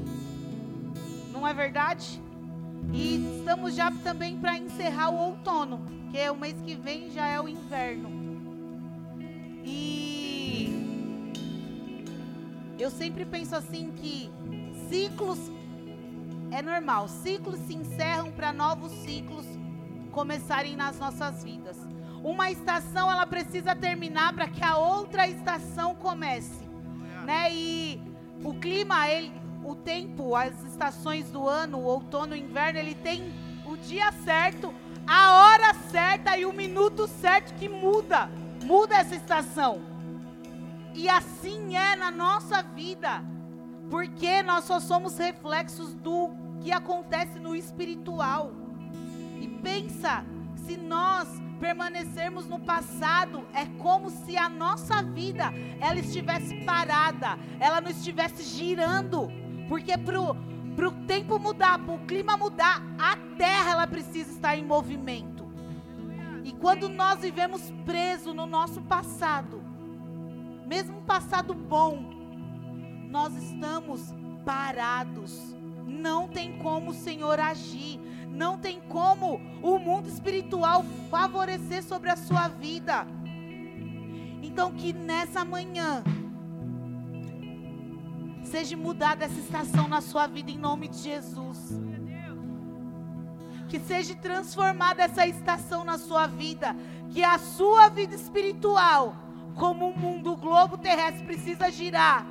Não 1.32 1.48
é 1.48 1.54
verdade? 1.54 2.22
E 2.92 3.38
estamos 3.38 3.76
já 3.76 3.92
também 3.92 4.38
para 4.38 4.58
encerrar 4.58 5.10
o 5.10 5.16
outono, 5.16 5.86
que 6.12 6.18
é 6.18 6.30
o 6.32 6.36
mês 6.36 6.60
que 6.62 6.76
vem 6.76 7.10
já 7.12 7.26
é 7.26 7.40
o 7.40 7.48
inverno. 7.48 8.12
E 9.64 10.84
eu 12.78 12.92
sempre 12.92 13.26
penso 13.26 13.56
assim 13.56 13.92
que 13.92 14.30
ciclos 14.90 15.40
é 16.52 16.62
normal, 16.62 17.08
ciclos 17.08 17.60
se 17.60 17.74
encerram 17.74 18.32
para 18.32 18.52
novos 18.52 18.92
ciclos 18.92 19.46
começarem 20.12 20.76
nas 20.76 21.00
nossas 21.00 21.44
vidas. 21.44 21.93
Uma 22.24 22.50
estação 22.50 23.12
ela 23.12 23.26
precisa 23.26 23.76
terminar 23.76 24.32
para 24.32 24.48
que 24.48 24.64
a 24.64 24.78
outra 24.78 25.28
estação 25.28 25.94
comece, 25.94 26.64
né? 27.26 27.54
E 27.54 28.02
o 28.42 28.54
clima, 28.54 29.10
ele, 29.10 29.34
o 29.62 29.76
tempo, 29.76 30.34
as 30.34 30.64
estações 30.64 31.30
do 31.30 31.50
ano, 31.50 31.80
o 31.80 31.84
outono, 31.84 32.34
o 32.34 32.38
inverno, 32.38 32.80
ele 32.80 32.96
tem 32.96 33.34
o 33.66 33.76
dia 33.76 34.10
certo, 34.24 34.74
a 35.06 35.32
hora 35.32 35.74
certa 35.92 36.38
e 36.38 36.46
o 36.46 36.54
minuto 36.54 37.08
certo 37.08 37.54
que 37.56 37.68
muda, 37.68 38.30
muda 38.64 38.96
essa 38.96 39.16
estação. 39.16 39.82
E 40.94 41.10
assim 41.10 41.76
é 41.76 41.96
na 41.98 42.10
nossa 42.10 42.64
vida, 42.64 43.22
porque 43.90 44.42
nós 44.44 44.64
só 44.64 44.80
somos 44.80 45.18
reflexos 45.18 45.94
do 45.94 46.30
que 46.62 46.72
acontece 46.72 47.38
no 47.38 47.54
espiritual. 47.54 48.54
E 49.42 49.48
pensa, 49.62 50.24
se 50.66 50.78
nós 50.78 51.43
permanecermos 51.64 52.46
no 52.46 52.60
passado, 52.60 53.48
é 53.54 53.66
como 53.82 54.10
se 54.10 54.36
a 54.36 54.50
nossa 54.50 55.02
vida 55.02 55.46
ela 55.80 55.98
estivesse 55.98 56.54
parada, 56.66 57.40
ela 57.58 57.80
não 57.80 57.90
estivesse 57.90 58.44
girando, 58.44 59.32
porque 59.70 59.98
para 59.98 60.20
o 60.90 60.92
tempo 61.08 61.40
mudar, 61.40 61.80
para 61.80 61.96
o 61.96 62.06
clima 62.06 62.36
mudar, 62.36 62.84
a 63.00 63.16
terra 63.38 63.72
ela 63.72 63.88
precisa 63.88 64.30
estar 64.30 64.58
em 64.58 64.66
movimento. 64.66 65.48
E 66.44 66.52
quando 66.52 66.90
nós 66.90 67.22
vivemos 67.22 67.72
presos 67.86 68.36
no 68.36 68.46
nosso 68.46 68.82
passado, 68.82 69.64
mesmo 70.68 70.98
um 70.98 71.04
passado 71.04 71.54
bom, 71.54 72.04
nós 73.10 73.34
estamos 73.42 74.14
parados. 74.44 75.56
Não 75.88 76.28
tem 76.28 76.58
como 76.58 76.92
o 76.92 76.94
Senhor 76.94 77.40
agir, 77.40 78.02
não 78.34 78.58
tem 78.58 78.82
como 78.82 79.40
o 79.62 79.78
mundo 79.78 80.10
espiritual 80.10 80.84
favorecer 81.10 81.84
sobre 81.84 82.10
a 82.10 82.16
sua 82.16 82.48
vida. 82.48 83.06
Então, 84.42 84.72
que 84.74 84.92
nessa 84.92 85.46
manhã 85.46 86.04
seja 88.44 88.76
mudada 88.76 89.26
essa 89.26 89.40
estação 89.40 89.88
na 89.88 90.02
sua 90.02 90.26
vida 90.28 90.50
em 90.50 90.58
nome 90.58 90.88
de 90.88 90.98
Jesus. 90.98 91.80
Que 93.70 93.80
seja 93.80 94.16
transformada 94.16 95.04
essa 95.04 95.28
estação 95.28 95.84
na 95.84 95.98
sua 95.98 96.26
vida, 96.26 96.76
que 97.12 97.24
a 97.24 97.38
sua 97.38 97.90
vida 97.90 98.16
espiritual, 98.16 99.16
como 99.56 99.90
o 99.90 99.98
mundo, 99.98 100.34
o 100.34 100.38
globo 100.38 100.78
terrestre 100.78 101.24
precisa 101.24 101.72
girar, 101.72 102.26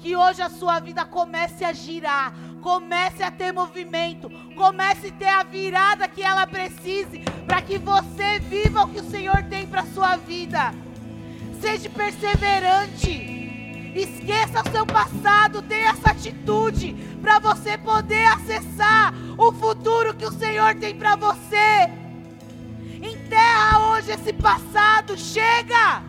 que 0.00 0.16
hoje 0.16 0.40
a 0.40 0.48
sua 0.48 0.80
vida 0.80 1.04
comece 1.04 1.64
a 1.64 1.72
girar, 1.72 2.32
comece 2.62 3.22
a 3.22 3.30
ter 3.30 3.52
movimento, 3.52 4.30
comece 4.56 5.08
a 5.08 5.12
ter 5.12 5.28
a 5.28 5.42
virada 5.42 6.08
que 6.08 6.22
ela 6.22 6.46
precise 6.46 7.20
para 7.46 7.60
que 7.60 7.78
você 7.78 8.38
viva 8.38 8.84
o 8.84 8.88
que 8.88 9.00
o 9.00 9.10
Senhor 9.10 9.42
tem 9.44 9.66
para 9.66 9.84
sua 9.86 10.16
vida. 10.16 10.72
Seja 11.60 11.90
perseverante. 11.90 13.38
Esqueça 13.94 14.62
o 14.62 14.70
seu 14.70 14.86
passado, 14.86 15.62
tenha 15.62 15.90
essa 15.90 16.12
atitude 16.12 16.94
para 17.20 17.38
você 17.38 17.76
poder 17.76 18.24
acessar 18.26 19.12
o 19.36 19.52
futuro 19.52 20.14
que 20.14 20.24
o 20.24 20.32
Senhor 20.32 20.74
tem 20.76 20.94
para 20.94 21.16
você. 21.16 21.90
Enterra 23.02 23.90
hoje 23.90 24.12
esse 24.12 24.32
passado, 24.32 25.18
chega. 25.18 26.02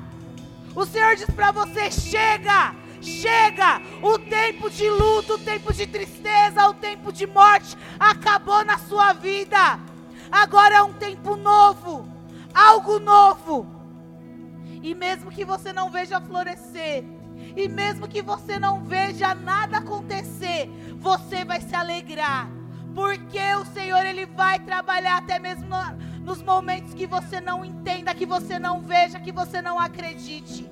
O 0.75 0.85
Senhor 0.85 1.15
diz 1.15 1.29
para 1.31 1.51
você: 1.51 1.89
chega. 1.89 2.80
Chega! 3.01 3.81
O 4.01 4.19
tempo 4.19 4.69
de 4.69 4.89
luto, 4.89 5.33
o 5.33 5.39
tempo 5.39 5.73
de 5.73 5.87
tristeza, 5.87 6.67
o 6.69 6.73
tempo 6.73 7.11
de 7.11 7.25
morte 7.25 7.75
acabou 7.99 8.63
na 8.63 8.77
sua 8.77 9.13
vida. 9.13 9.79
Agora 10.31 10.75
é 10.75 10.81
um 10.83 10.93
tempo 10.93 11.35
novo, 11.35 12.07
algo 12.53 12.99
novo. 12.99 13.67
E 14.83 14.95
mesmo 14.95 15.31
que 15.31 15.43
você 15.43 15.73
não 15.73 15.89
veja 15.89 16.21
florescer, 16.21 17.03
e 17.55 17.67
mesmo 17.67 18.07
que 18.07 18.21
você 18.21 18.57
não 18.57 18.83
veja 18.83 19.35
nada 19.35 19.77
acontecer, 19.77 20.69
você 20.97 21.43
vai 21.43 21.59
se 21.59 21.75
alegrar, 21.75 22.49
porque 22.95 23.41
o 23.55 23.65
Senhor 23.65 24.05
ele 24.05 24.25
vai 24.25 24.59
trabalhar 24.59 25.17
até 25.17 25.37
mesmo 25.39 25.67
no, 25.67 26.23
nos 26.23 26.41
momentos 26.41 26.93
que 26.93 27.05
você 27.05 27.41
não 27.41 27.65
entenda, 27.65 28.15
que 28.15 28.25
você 28.25 28.57
não 28.57 28.81
veja, 28.81 29.19
que 29.19 29.31
você 29.31 29.61
não 29.61 29.79
acredite. 29.79 30.69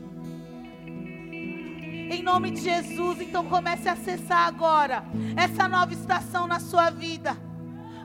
Em 2.10 2.24
nome 2.24 2.50
de 2.50 2.62
Jesus, 2.62 3.22
então 3.22 3.46
comece 3.46 3.88
a 3.88 3.94
acessar 3.94 4.48
agora 4.48 5.04
essa 5.38 5.68
nova 5.68 5.94
estação 5.94 6.48
na 6.48 6.60
sua 6.60 6.90
vida. 6.90 7.38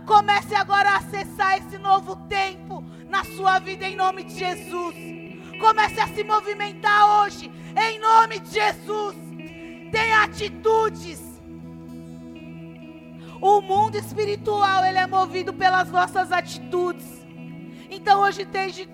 Comece 0.04 0.54
agora 0.54 0.90
a 0.90 0.96
acessar 0.98 1.56
esse 1.56 1.78
novo 1.78 2.14
tempo 2.28 2.84
na 3.08 3.24
sua 3.24 3.58
vida 3.58 3.88
em 3.88 3.96
nome 3.96 4.24
de 4.24 4.38
Jesus. 4.38 4.94
Comece 5.58 5.98
a 6.00 6.08
se 6.08 6.22
movimentar 6.22 7.22
hoje 7.22 7.50
em 7.74 7.98
nome 7.98 8.40
de 8.40 8.50
Jesus. 8.50 9.16
Tenha 9.90 10.24
atitudes. 10.24 11.22
O 13.40 13.62
mundo 13.62 13.96
espiritual, 13.96 14.84
ele 14.84 14.98
é 14.98 15.06
movido 15.06 15.52
pelas 15.54 15.90
nossas 15.90 16.30
atitudes. 16.30 17.24
Então 17.90 18.20
hoje 18.20 18.46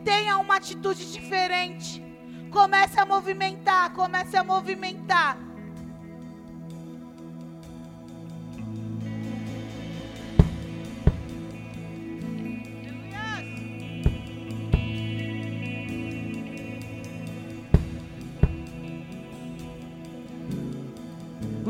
tenha 0.04 0.38
uma 0.38 0.54
atitude 0.56 1.10
diferente. 1.10 2.09
Comece 2.50 2.98
a 2.98 3.06
movimentar, 3.06 3.92
comece 3.92 4.36
a 4.36 4.44
movimentar. 4.44 5.50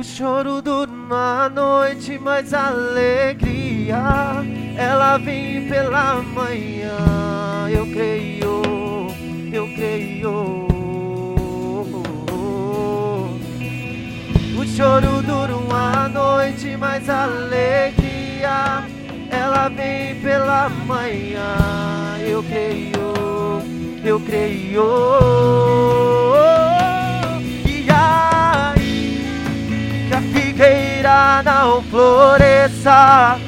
O 0.01 0.03
choro 0.03 0.63
dura 0.63 0.91
uma 0.91 1.51
noite, 1.51 2.19
mas 2.19 2.55
a 2.55 2.69
alegria 2.69 3.99
ela 4.75 5.19
vem 5.19 5.69
pela 5.69 6.23
manhã. 6.23 7.69
Eu 7.69 7.85
creio, 7.85 8.63
eu 9.53 9.67
creio. 9.75 10.70
Choro 14.77 15.23
dura 15.23 15.57
uma 15.57 16.09
noite, 16.09 16.77
mas 16.77 17.09
a 17.09 17.23
alegria 17.25 18.85
ela 19.31 19.69
vem 19.69 20.15
pela 20.21 20.69
manhã. 20.69 21.57
Eu 22.21 22.43
creio, 22.43 23.63
eu 24.05 24.21
creio. 24.21 24.85
E 27.67 27.89
aí 27.91 29.25
que 30.09 30.15
a 30.15 30.21
figueira 30.21 31.43
não 31.43 31.83
floresça. 31.85 33.39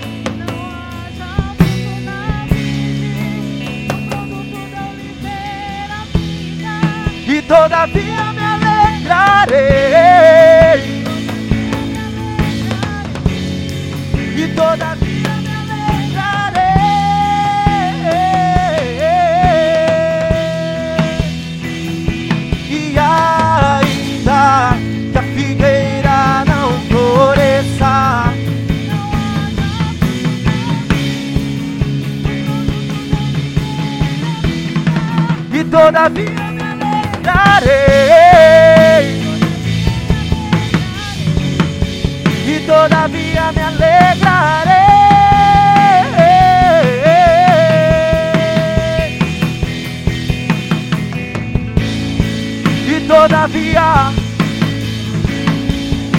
E 7.27 7.43
todavia 7.43 8.33
me 8.35 8.43
alegrarei. 8.43 10.92
E 14.35 14.49
todavia 14.49 15.31
me 15.43 15.51
alegrarei. 15.61 16.63
E 22.71 22.99
ainda 22.99 24.77
que 25.13 25.19
a 25.19 25.23
figueira 25.23 26.45
não 26.47 26.69
floresça. 26.89 28.33
E 35.53 35.65
todavia 35.65 36.51
me 36.51 36.63
alegrarei. 36.63 37.93
y 42.55 42.59
todavía 42.67 43.53
me 43.53 43.63
alegraré. 43.63 44.83
Y 52.95 53.09
todavía, 53.09 54.13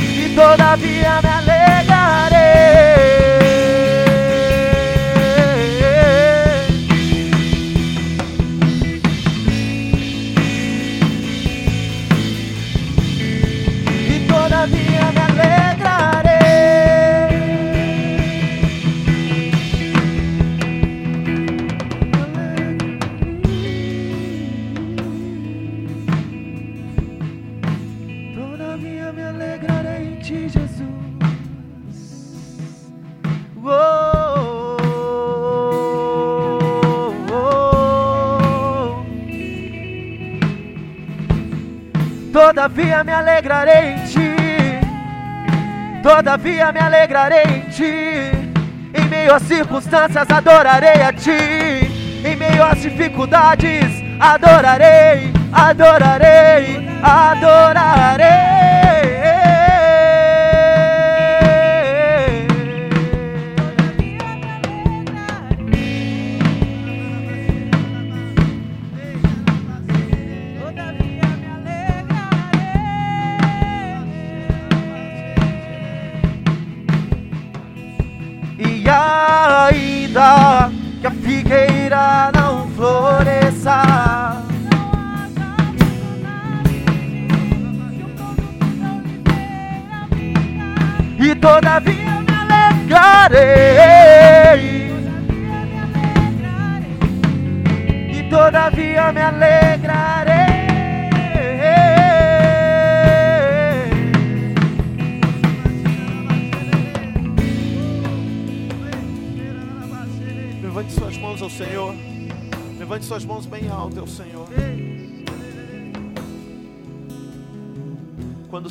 y 0.01 0.35
todavía 0.35 1.19
me 1.21 1.29
alegraré. 1.29 1.52
Todavia 42.73 43.03
me 43.03 43.13
alegrarei 43.13 43.91
em 43.91 44.03
ti. 44.07 44.35
Todavia 46.01 46.71
me 46.71 46.79
alegrarei 46.79 47.43
em 47.43 47.69
ti. 47.69 48.31
Em 48.95 49.05
meio 49.09 49.35
às 49.35 49.43
circunstâncias 49.43 50.27
adorarei 50.27 51.03
a 51.03 51.13
ti. 51.13 52.25
Em 52.25 52.35
meio 52.35 52.63
às 52.63 52.81
dificuldades 52.81 54.03
adorarei, 54.19 55.31
adorarei, 55.53 56.89
adorarei. 57.03 58.72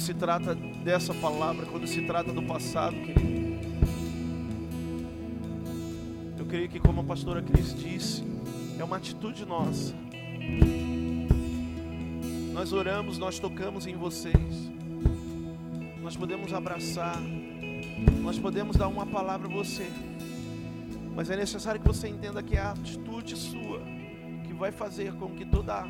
Se 0.03 0.13
trata 0.13 0.53
dessa 0.55 1.15
palavra, 1.15 1.65
quando 1.65 1.87
se 1.87 2.03
trata 2.03 2.33
do 2.33 2.43
passado, 2.43 2.97
querido, 2.97 3.23
eu 6.37 6.45
creio 6.45 6.69
que, 6.69 6.81
como 6.81 7.03
a 7.03 7.05
pastora 7.05 7.41
Cris 7.41 7.73
disse, 7.73 8.25
é 8.81 8.83
uma 8.83 8.97
atitude 8.97 9.47
nossa. 9.47 9.95
Nós 12.53 12.73
oramos, 12.73 13.17
nós 13.17 13.39
tocamos 13.39 13.87
em 13.87 13.95
vocês, 13.95 14.73
nós 16.03 16.17
podemos 16.17 16.53
abraçar, 16.53 17.17
nós 18.21 18.41
podemos 18.41 18.77
dar 18.77 18.89
uma 18.89 19.07
palavra 19.07 19.47
a 19.47 19.51
você. 19.53 19.87
Mas 21.15 21.31
é 21.31 21.37
necessário 21.37 21.81
que 21.81 21.87
você 21.87 22.09
entenda 22.09 22.43
que 22.43 22.57
é 22.57 22.61
a 22.61 22.73
atitude 22.73 23.37
sua 23.37 23.81
que 24.45 24.53
vai 24.53 24.73
fazer 24.73 25.13
com 25.15 25.31
que 25.31 25.45
toda 25.45 25.87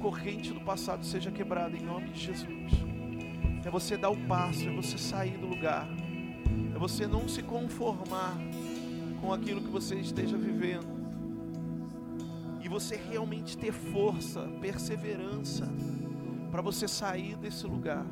corrente 0.00 0.50
do 0.50 0.60
passado 0.60 1.04
seja 1.04 1.30
quebrada 1.30 1.76
em 1.76 1.82
nome 1.82 2.08
de 2.08 2.20
Jesus. 2.20 2.93
É 3.64 3.70
você 3.70 3.96
dar 3.96 4.10
o 4.10 4.16
passo, 4.26 4.68
é 4.68 4.72
você 4.72 4.98
sair 4.98 5.38
do 5.38 5.46
lugar, 5.46 5.88
é 6.74 6.78
você 6.78 7.06
não 7.06 7.28
se 7.28 7.42
conformar 7.42 8.36
com 9.20 9.32
aquilo 9.32 9.60
que 9.60 9.70
você 9.70 9.94
esteja 9.96 10.36
vivendo, 10.36 10.92
e 12.62 12.68
você 12.68 12.96
realmente 12.96 13.56
ter 13.56 13.72
força, 13.72 14.42
perseverança, 14.60 15.68
para 16.50 16.62
você 16.62 16.86
sair 16.86 17.36
desse 17.36 17.66
lugar. 17.66 18.04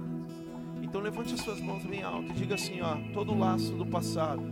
Então 0.82 1.00
levante 1.00 1.34
as 1.34 1.40
suas 1.40 1.60
mãos 1.60 1.84
bem 1.84 2.02
alto 2.02 2.30
e 2.30 2.34
diga 2.34 2.54
assim: 2.54 2.80
ó, 2.80 2.96
todo 3.12 3.36
laço 3.36 3.72
do 3.72 3.86
passado 3.86 4.42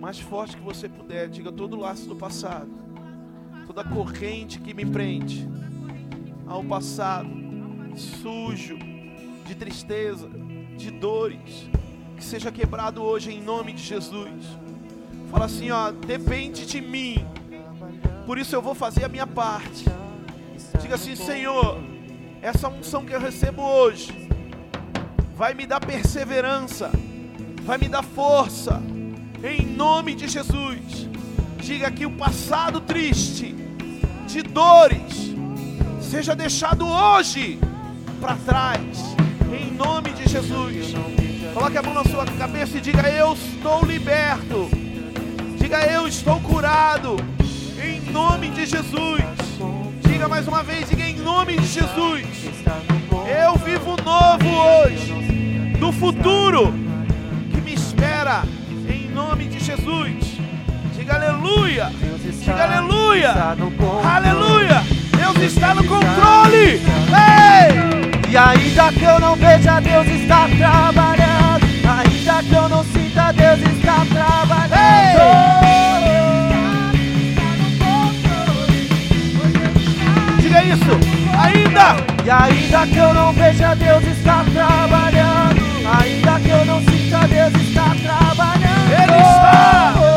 mais 0.00 0.18
forte 0.18 0.56
que 0.56 0.62
você 0.62 0.88
puder, 0.88 1.28
diga 1.28 1.52
todo 1.52 1.78
laço 1.78 2.08
do 2.08 2.16
passado, 2.16 2.70
toda 3.66 3.84
corrente 3.84 4.58
que 4.58 4.72
me 4.72 4.86
prende 4.86 5.46
ao 6.46 6.64
passado, 6.64 7.28
sujo, 7.94 8.78
de 9.50 9.56
tristeza, 9.56 10.30
de 10.76 10.92
dores, 10.92 11.68
que 12.16 12.22
seja 12.22 12.52
quebrado 12.52 13.02
hoje 13.02 13.32
em 13.32 13.42
nome 13.42 13.72
de 13.72 13.82
Jesus. 13.82 14.30
Fala 15.28 15.46
assim, 15.46 15.72
ó, 15.72 15.90
depende 15.90 16.64
de 16.64 16.80
mim. 16.80 17.26
Por 18.26 18.38
isso 18.38 18.54
eu 18.54 18.62
vou 18.62 18.76
fazer 18.76 19.04
a 19.04 19.08
minha 19.08 19.26
parte. 19.26 19.86
Diga 20.80 20.94
assim, 20.94 21.16
Senhor, 21.16 21.82
essa 22.40 22.68
unção 22.68 23.04
que 23.04 23.12
eu 23.12 23.18
recebo 23.18 23.60
hoje 23.60 24.30
vai 25.34 25.52
me 25.52 25.66
dar 25.66 25.80
perseverança, 25.80 26.92
vai 27.64 27.76
me 27.76 27.88
dar 27.88 28.04
força 28.04 28.80
em 29.42 29.66
nome 29.66 30.14
de 30.14 30.28
Jesus. 30.28 31.08
Diga 31.58 31.90
que 31.90 32.06
o 32.06 32.12
passado 32.12 32.80
triste, 32.80 33.56
de 34.28 34.42
dores, 34.42 35.34
seja 36.00 36.36
deixado 36.36 36.86
hoje 36.86 37.58
para 38.20 38.36
trás, 38.36 39.10
em 39.54 39.70
nome 39.72 40.10
de 40.10 40.28
Jesus. 40.28 40.94
Coloque 41.54 41.76
a 41.76 41.82
mão 41.82 41.94
na 41.94 42.04
sua 42.04 42.24
cabeça 42.26 42.78
e 42.78 42.80
diga: 42.80 43.08
Eu 43.08 43.32
estou 43.34 43.84
liberto. 43.84 44.68
Diga: 45.56 45.78
Eu 45.86 46.06
estou 46.06 46.40
curado, 46.40 47.16
em 47.82 48.00
nome 48.12 48.50
de 48.50 48.66
Jesus. 48.66 49.22
Diga 50.02 50.28
mais 50.28 50.46
uma 50.46 50.62
vez: 50.62 50.88
diga 50.88 51.04
em 51.04 51.16
nome 51.16 51.56
de 51.56 51.66
Jesus. 51.66 52.26
Eu 53.42 53.56
vivo 53.56 53.96
novo 54.02 54.48
hoje, 54.48 55.12
do 55.78 55.92
futuro 55.92 56.72
que 57.52 57.60
me 57.60 57.74
espera 57.74 58.44
nome 59.20 59.44
de 59.44 59.60
Jesus. 59.60 60.40
Diga 60.96 61.14
aleluia. 61.14 61.90
Diga 62.42 62.64
aleluia. 62.64 63.32
Aleluia. 64.02 64.82
Deus 65.16 65.52
está 65.52 65.74
no 65.74 65.84
controle. 65.84 66.80
Ei! 67.12 67.99
E 68.30 68.36
ainda 68.36 68.92
que 68.92 69.02
eu 69.02 69.18
não 69.18 69.34
veja, 69.34 69.80
Deus 69.80 70.06
está 70.06 70.48
trabalhando. 70.56 71.66
Ainda 71.84 72.42
que 72.44 72.54
eu 72.54 72.68
não 72.68 72.84
sinta, 72.84 73.32
Deus 73.32 73.58
está 73.58 74.06
trabalhando. 74.06 74.70
Diga 80.40 80.62
isso. 80.62 81.00
Ainda. 81.42 81.96
E 82.24 82.30
ainda 82.30 82.86
que 82.86 82.98
eu 82.98 83.12
não 83.12 83.32
veja, 83.32 83.74
Deus 83.74 84.04
está 84.04 84.44
trabalhando. 84.44 85.60
Ainda 86.00 86.38
que 86.38 86.50
eu 86.50 86.64
não 86.66 86.80
sinta, 86.84 87.26
Deus 87.26 87.52
está 87.54 87.96
trabalhando. 87.96 88.92
Ele 88.92 89.22
está. 89.22 90.09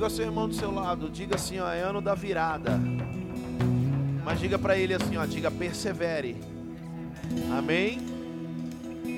Diga 0.00 0.06
ao 0.06 0.16
seu 0.16 0.24
irmão 0.24 0.48
do 0.48 0.54
seu 0.54 0.70
lado, 0.70 1.10
diga 1.10 1.34
assim, 1.34 1.58
ó, 1.58 1.70
é 1.70 1.82
ano 1.82 2.00
da 2.00 2.14
virada. 2.14 2.80
Mas 4.24 4.40
diga 4.40 4.58
para 4.58 4.74
ele 4.74 4.94
assim, 4.94 5.18
ó, 5.18 5.26
diga 5.26 5.50
persevere. 5.50 6.40
Amém? 7.54 7.98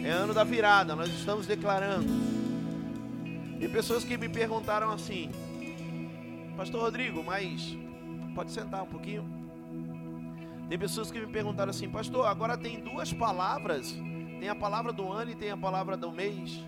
É 0.04 0.10
ano 0.10 0.34
da 0.34 0.42
virada, 0.42 0.96
nós 0.96 1.08
estamos 1.10 1.46
declarando. 1.46 2.08
E 3.60 3.68
pessoas 3.68 4.02
que 4.02 4.18
me 4.18 4.28
perguntaram 4.28 4.90
assim: 4.90 5.30
Pastor 6.56 6.80
Rodrigo, 6.80 7.22
mas 7.22 7.78
pode 8.34 8.50
sentar 8.50 8.82
um 8.82 8.86
pouquinho. 8.86 9.24
Tem 10.68 10.76
pessoas 10.76 11.12
que 11.12 11.20
me 11.20 11.28
perguntaram 11.28 11.70
assim, 11.70 11.88
pastor, 11.88 12.26
agora 12.26 12.58
tem 12.58 12.80
duas 12.80 13.12
palavras, 13.12 13.92
tem 14.40 14.48
a 14.48 14.54
palavra 14.56 14.92
do 14.92 15.12
ano 15.12 15.30
e 15.30 15.36
tem 15.36 15.52
a 15.52 15.56
palavra 15.56 15.96
do 15.96 16.10
mês. 16.10 16.60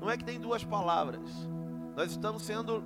Não 0.00 0.08
é 0.08 0.16
que 0.16 0.22
tem 0.22 0.38
duas 0.38 0.62
palavras. 0.62 1.28
Nós 1.96 2.12
estamos 2.12 2.42
sendo 2.42 2.82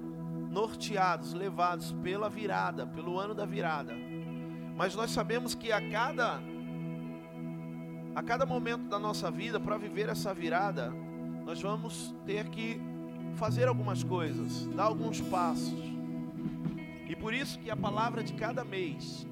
norteados, 0.50 1.32
levados 1.32 1.92
pela 2.02 2.28
virada, 2.28 2.86
pelo 2.86 3.18
ano 3.18 3.34
da 3.34 3.44
virada. 3.44 3.94
Mas 4.76 4.94
nós 4.94 5.10
sabemos 5.10 5.54
que 5.54 5.70
a 5.72 5.90
cada 5.90 6.40
a 8.14 8.22
cada 8.22 8.46
momento 8.46 8.88
da 8.88 8.98
nossa 8.98 9.30
vida, 9.30 9.60
para 9.60 9.76
viver 9.76 10.08
essa 10.08 10.32
virada, 10.32 10.90
nós 11.44 11.60
vamos 11.60 12.14
ter 12.24 12.48
que 12.48 12.80
fazer 13.34 13.68
algumas 13.68 14.02
coisas, 14.02 14.66
dar 14.68 14.84
alguns 14.84 15.20
passos. 15.20 15.78
E 17.06 17.14
por 17.14 17.34
isso 17.34 17.58
que 17.58 17.70
a 17.70 17.76
palavra 17.76 18.24
de 18.24 18.32
cada 18.32 18.64
mês 18.64 19.26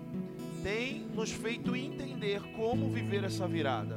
tem 0.62 1.00
nos 1.14 1.32
feito 1.32 1.74
entender 1.74 2.42
como 2.54 2.90
viver 2.90 3.24
essa 3.24 3.48
virada. 3.48 3.96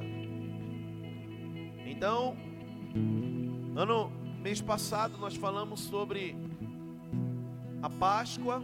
Então, 1.86 2.38
ano 3.76 4.12
mês 4.48 4.62
passado 4.62 5.18
nós 5.18 5.36
falamos 5.36 5.82
sobre 5.82 6.34
a 7.82 7.90
Páscoa, 7.90 8.64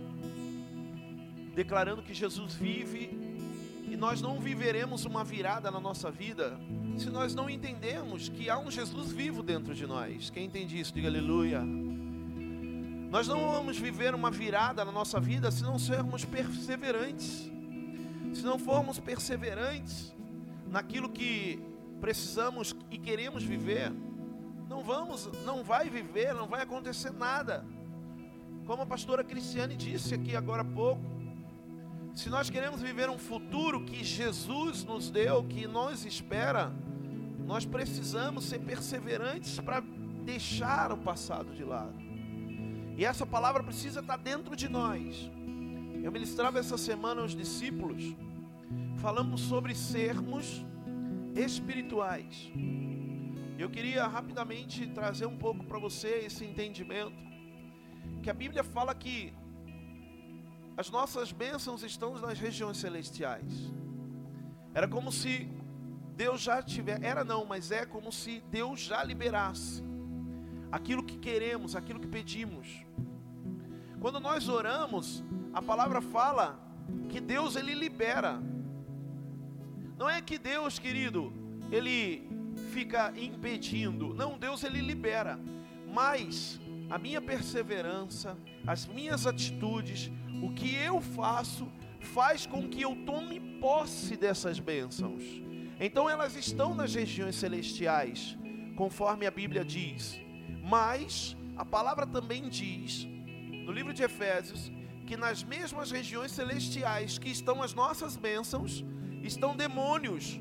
declarando 1.53 2.01
que 2.01 2.13
Jesus 2.13 2.53
vive 2.53 3.09
e 3.89 3.97
nós 3.97 4.21
não 4.21 4.39
viveremos 4.39 5.03
uma 5.03 5.25
virada 5.25 5.69
na 5.69 5.81
nossa 5.81 6.09
vida 6.09 6.57
se 6.97 7.09
nós 7.09 7.36
não 7.36 7.49
entendermos 7.49 8.29
que 8.29 8.49
há 8.49 8.57
um 8.57 8.71
Jesus 8.71 9.11
vivo 9.11 9.43
dentro 9.43 9.75
de 9.75 9.86
nós. 9.86 10.29
Quem 10.29 10.45
entende 10.45 10.79
isso, 10.79 10.93
diga 10.93 11.09
aleluia. 11.09 11.61
Nós 13.11 13.27
não 13.27 13.51
vamos 13.51 13.77
viver 13.77 14.15
uma 14.15 14.31
virada 14.31 14.86
na 14.86 14.91
nossa 14.93 15.19
vida 15.19 15.51
se 15.51 15.63
não 15.63 15.77
sermos 15.77 16.23
perseverantes. 16.23 17.51
Se 18.34 18.43
não 18.43 18.57
formos 18.57 19.01
perseverantes 19.01 20.15
naquilo 20.65 21.09
que 21.09 21.61
precisamos 21.99 22.73
e 22.89 22.97
queremos 22.97 23.43
viver, 23.43 23.91
não 24.74 24.82
vamos, 24.82 25.30
não 25.45 25.63
vai 25.63 25.88
viver, 25.88 26.34
não 26.34 26.47
vai 26.47 26.63
acontecer 26.63 27.11
nada. 27.11 27.63
Como 28.65 28.82
a 28.82 28.86
pastora 28.88 29.24
Cristiane 29.24 29.76
disse 29.76 30.15
aqui 30.15 30.36
agora 30.36 30.63
há 30.63 30.65
pouco, 30.65 31.03
se 32.15 32.28
nós 32.28 32.49
queremos 32.49 32.82
viver 32.82 33.07
um 33.07 33.19
futuro 33.19 33.86
que 33.86 34.03
Jesus 34.03 34.84
nos 34.84 35.11
deu, 35.11 35.43
que 35.43 35.67
nos 35.67 36.05
espera, 36.05 36.71
nós 37.45 37.65
precisamos 37.65 38.45
ser 38.45 38.59
perseverantes 38.59 39.59
para 39.59 39.84
deixar 40.26 40.91
o 40.91 40.97
passado 40.97 41.53
de 41.53 41.63
lado. 41.63 41.93
E 42.97 43.05
essa 43.05 43.28
palavra 43.28 43.61
precisa 43.61 43.99
estar 43.99 44.17
dentro 44.17 44.55
de 44.55 44.67
nós. 44.67 45.30
Eu 46.01 46.11
ministrava 46.11 46.57
essa 46.57 46.80
semana 46.80 47.21
aos 47.21 47.36
discípulos, 47.36 48.15
falamos 48.97 49.41
sobre 49.41 49.76
sermos 49.76 50.65
espirituais. 51.36 52.51
Eu 53.58 53.70
queria 53.70 54.08
rapidamente 54.08 54.88
trazer 54.88 55.26
um 55.26 55.38
pouco 55.38 55.64
para 55.64 55.78
você 55.78 56.24
esse 56.26 56.43
entendimento, 56.43 57.16
que 58.22 58.30
a 58.30 58.34
Bíblia 58.34 58.64
fala 58.64 58.95
que 58.95 59.34
as 60.76 60.89
nossas 60.89 61.32
bênçãos 61.32 61.84
estão 61.84 62.18
nas 62.20 62.39
regiões 62.39 62.78
celestiais. 62.78 63.72
Era 64.74 64.88
como 64.88 65.12
se 65.12 65.47
Deus 66.16 66.41
já 66.41 66.64
tivesse, 66.64 67.06
era 67.06 67.24
não, 67.24 67.45
mas 67.45 67.72
é 67.72 67.86
como 67.86 68.12
se 68.12 68.41
Deus 68.49 68.80
já 68.80 69.04
liberasse 69.04 69.84
aquilo 70.72 71.04
que 71.04 71.18
queremos, 71.18 71.76
aquilo 71.76 71.99
que 71.99 72.08
pedimos. 72.08 72.84
Quando 73.99 74.20
nós 74.20 74.49
oramos, 74.49 75.24
a 75.54 75.62
palavra 75.62 76.01
fala 76.01 76.60
que 77.10 77.22
Deus 77.22 77.56
ele 77.56 77.76
libera. 77.76 78.41
Não 79.95 80.10
é 80.10 80.20
que 80.22 80.39
Deus, 80.39 80.80
querido, 80.80 81.32
ele 81.72 82.28
fica 82.74 83.13
impedindo. 83.15 84.13
Não, 84.13 84.38
Deus 84.38 84.63
ele 84.63 84.82
libera. 84.82 85.39
Mas 85.93 86.59
a 86.89 86.97
minha 86.97 87.21
perseverança, 87.21 88.38
as 88.65 88.88
minhas 88.88 89.28
atitudes, 89.28 90.11
o 90.41 90.51
que 90.53 90.76
eu 90.76 90.99
faço, 90.99 91.71
faz 91.99 92.45
com 92.45 92.67
que 92.67 92.82
eu 92.82 92.95
tome 93.05 93.39
posse 93.59 94.17
dessas 94.17 94.59
bênçãos. 94.59 95.24
Então 95.80 96.09
elas 96.09 96.36
estão 96.36 96.74
nas 96.74 96.93
regiões 96.93 97.36
celestiais, 97.36 98.38
conforme 98.76 99.26
a 99.28 99.32
Bíblia 99.32 99.63
diz. 99.63 100.19
Mas 100.63 101.38
a 101.55 101.63
palavra 101.63 102.07
também 102.07 102.49
diz, 102.49 103.05
no 103.65 103.71
livro 103.71 103.93
de 103.93 104.03
Efésios, 104.03 104.71
que 105.05 105.15
nas 105.15 105.43
mesmas 105.43 105.91
regiões 105.91 106.32
celestiais 106.32 107.17
que 107.17 107.30
estão 107.30 107.61
as 107.61 107.74
nossas 107.74 108.15
bênçãos, 108.15 108.84
estão 109.21 109.55
demônios 109.55 110.39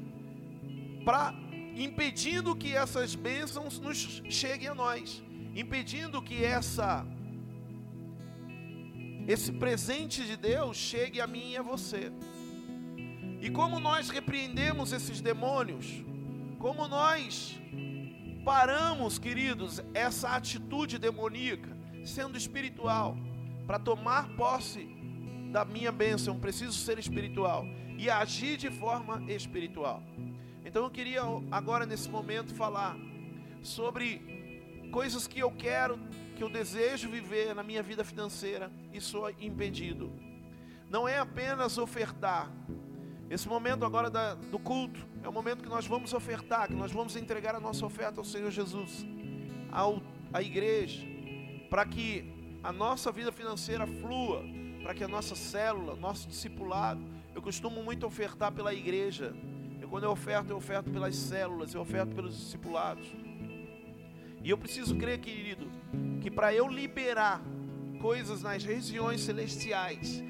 para 1.04 1.34
impedindo 1.74 2.54
que 2.54 2.74
essas 2.74 3.14
bênçãos 3.14 3.78
nos 3.78 4.22
cheguem 4.28 4.68
a 4.68 4.74
nós 4.74 5.22
impedindo 5.54 6.22
que 6.22 6.44
essa 6.44 7.06
esse 9.26 9.52
presente 9.52 10.24
de 10.24 10.36
Deus 10.36 10.76
chegue 10.76 11.20
a 11.20 11.28
mim 11.28 11.52
e 11.52 11.56
a 11.56 11.62
você. 11.62 12.10
E 13.40 13.48
como 13.50 13.78
nós 13.78 14.10
repreendemos 14.10 14.92
esses 14.92 15.20
demônios, 15.20 15.86
como 16.58 16.88
nós 16.88 17.56
paramos, 18.44 19.20
queridos, 19.20 19.80
essa 19.94 20.30
atitude 20.30 20.98
demoníaca, 20.98 21.70
sendo 22.04 22.36
espiritual, 22.36 23.16
para 23.64 23.78
tomar 23.78 24.28
posse 24.30 24.88
da 25.52 25.64
minha 25.64 25.92
bênção, 25.92 26.40
preciso 26.40 26.72
ser 26.72 26.98
espiritual 26.98 27.64
e 27.96 28.10
agir 28.10 28.56
de 28.56 28.70
forma 28.70 29.22
espiritual. 29.30 30.02
Então 30.72 30.84
eu 30.84 30.90
queria 30.90 31.20
agora 31.50 31.84
nesse 31.84 32.08
momento 32.08 32.54
falar 32.54 32.96
sobre 33.62 34.88
coisas 34.90 35.26
que 35.26 35.38
eu 35.38 35.50
quero, 35.50 35.98
que 36.34 36.42
eu 36.42 36.48
desejo 36.48 37.10
viver 37.10 37.54
na 37.54 37.62
minha 37.62 37.82
vida 37.82 38.02
financeira 38.02 38.72
e 38.90 38.98
sou 38.98 39.28
impedido. 39.38 40.10
Não 40.88 41.06
é 41.06 41.18
apenas 41.18 41.76
ofertar. 41.76 42.50
Esse 43.28 43.46
momento 43.46 43.84
agora 43.84 44.08
da, 44.08 44.32
do 44.32 44.58
culto 44.58 45.06
é 45.22 45.28
o 45.28 45.32
momento 45.32 45.62
que 45.62 45.68
nós 45.68 45.86
vamos 45.86 46.14
ofertar, 46.14 46.68
que 46.68 46.74
nós 46.74 46.90
vamos 46.90 47.16
entregar 47.16 47.54
a 47.54 47.60
nossa 47.60 47.84
oferta 47.84 48.18
ao 48.18 48.24
Senhor 48.24 48.50
Jesus, 48.50 49.04
ao, 49.70 50.00
à 50.32 50.40
igreja, 50.40 51.02
para 51.68 51.84
que 51.84 52.58
a 52.64 52.72
nossa 52.72 53.12
vida 53.12 53.30
financeira 53.30 53.86
flua, 53.86 54.42
para 54.82 54.94
que 54.94 55.04
a 55.04 55.08
nossa 55.08 55.36
célula, 55.36 55.96
nosso 55.96 56.26
discipulado, 56.26 57.04
eu 57.34 57.42
costumo 57.42 57.82
muito 57.82 58.06
ofertar 58.06 58.52
pela 58.52 58.72
igreja. 58.72 59.36
Quando 59.92 60.04
eu 60.04 60.10
oferto, 60.10 60.48
eu 60.48 60.56
oferto 60.56 60.90
pelas 60.90 61.14
células, 61.14 61.74
eu 61.74 61.80
oferto 61.82 62.14
pelos 62.14 62.34
discipulados. 62.34 63.14
E 64.42 64.48
eu 64.48 64.56
preciso 64.56 64.96
crer, 64.96 65.20
querido, 65.20 65.70
que 66.22 66.30
para 66.30 66.54
eu 66.54 66.66
liberar 66.66 67.42
coisas 68.00 68.40
nas 68.40 68.64
regiões 68.64 69.20
celestiais 69.20 70.24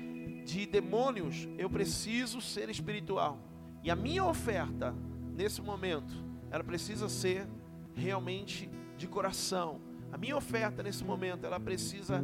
de 0.44 0.66
demônios, 0.66 1.48
eu 1.56 1.70
preciso 1.70 2.40
ser 2.40 2.70
espiritual. 2.70 3.38
E 3.84 3.88
a 3.88 3.94
minha 3.94 4.24
oferta, 4.24 4.92
nesse 5.32 5.62
momento, 5.62 6.12
ela 6.50 6.64
precisa 6.64 7.08
ser 7.08 7.46
realmente 7.94 8.68
de 8.98 9.06
coração. 9.06 9.80
A 10.10 10.18
minha 10.18 10.36
oferta 10.36 10.82
nesse 10.82 11.04
momento, 11.04 11.46
ela 11.46 11.60
precisa 11.60 12.20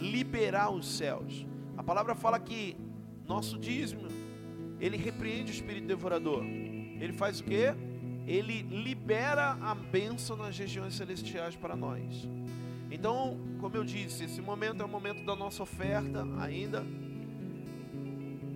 liberar 0.00 0.70
os 0.70 0.86
céus. 0.86 1.44
A 1.76 1.82
palavra 1.82 2.14
fala 2.14 2.38
que 2.38 2.76
nosso 3.26 3.58
dízimo, 3.58 4.19
ele 4.80 4.96
repreende 4.96 5.52
o 5.52 5.54
espírito 5.54 5.86
devorador. 5.86 6.44
Ele 6.44 7.12
faz 7.12 7.40
o 7.40 7.44
quê? 7.44 7.74
ele 8.30 8.62
libera 8.62 9.56
a 9.60 9.74
bênção 9.74 10.36
nas 10.36 10.56
regiões 10.56 10.94
celestiais 10.94 11.56
para 11.56 11.74
nós. 11.74 12.28
Então, 12.88 13.36
como 13.60 13.76
eu 13.76 13.84
disse, 13.84 14.24
esse 14.24 14.40
momento 14.40 14.82
é 14.82 14.84
o 14.84 14.88
momento 14.88 15.24
da 15.24 15.34
nossa 15.34 15.64
oferta 15.64 16.24
ainda. 16.38 16.84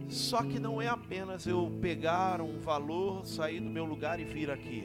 Só 0.09 0.45
que 0.45 0.61
não 0.61 0.81
é 0.81 0.87
apenas 0.87 1.45
eu 1.47 1.77
pegar 1.83 2.41
um 2.41 2.61
valor, 2.61 3.27
sair 3.27 3.59
do 3.59 3.69
meu 3.69 3.85
lugar 3.85 4.21
e 4.21 4.25
vir 4.25 4.49
aqui. 4.49 4.85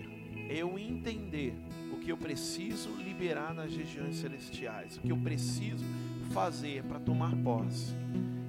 É 0.49 0.57
eu 0.57 0.79
entender 0.79 1.53
o 1.93 1.97
que 1.97 2.11
eu 2.11 2.17
preciso 2.17 2.89
liberar 2.89 3.53
nas 3.53 3.75
regiões 3.75 4.15
celestiais, 4.15 4.97
o 4.97 5.01
que 5.01 5.11
eu 5.11 5.17
preciso 5.17 5.85
fazer 6.31 6.83
para 6.83 6.99
tomar 6.99 7.35
posse. 7.43 7.93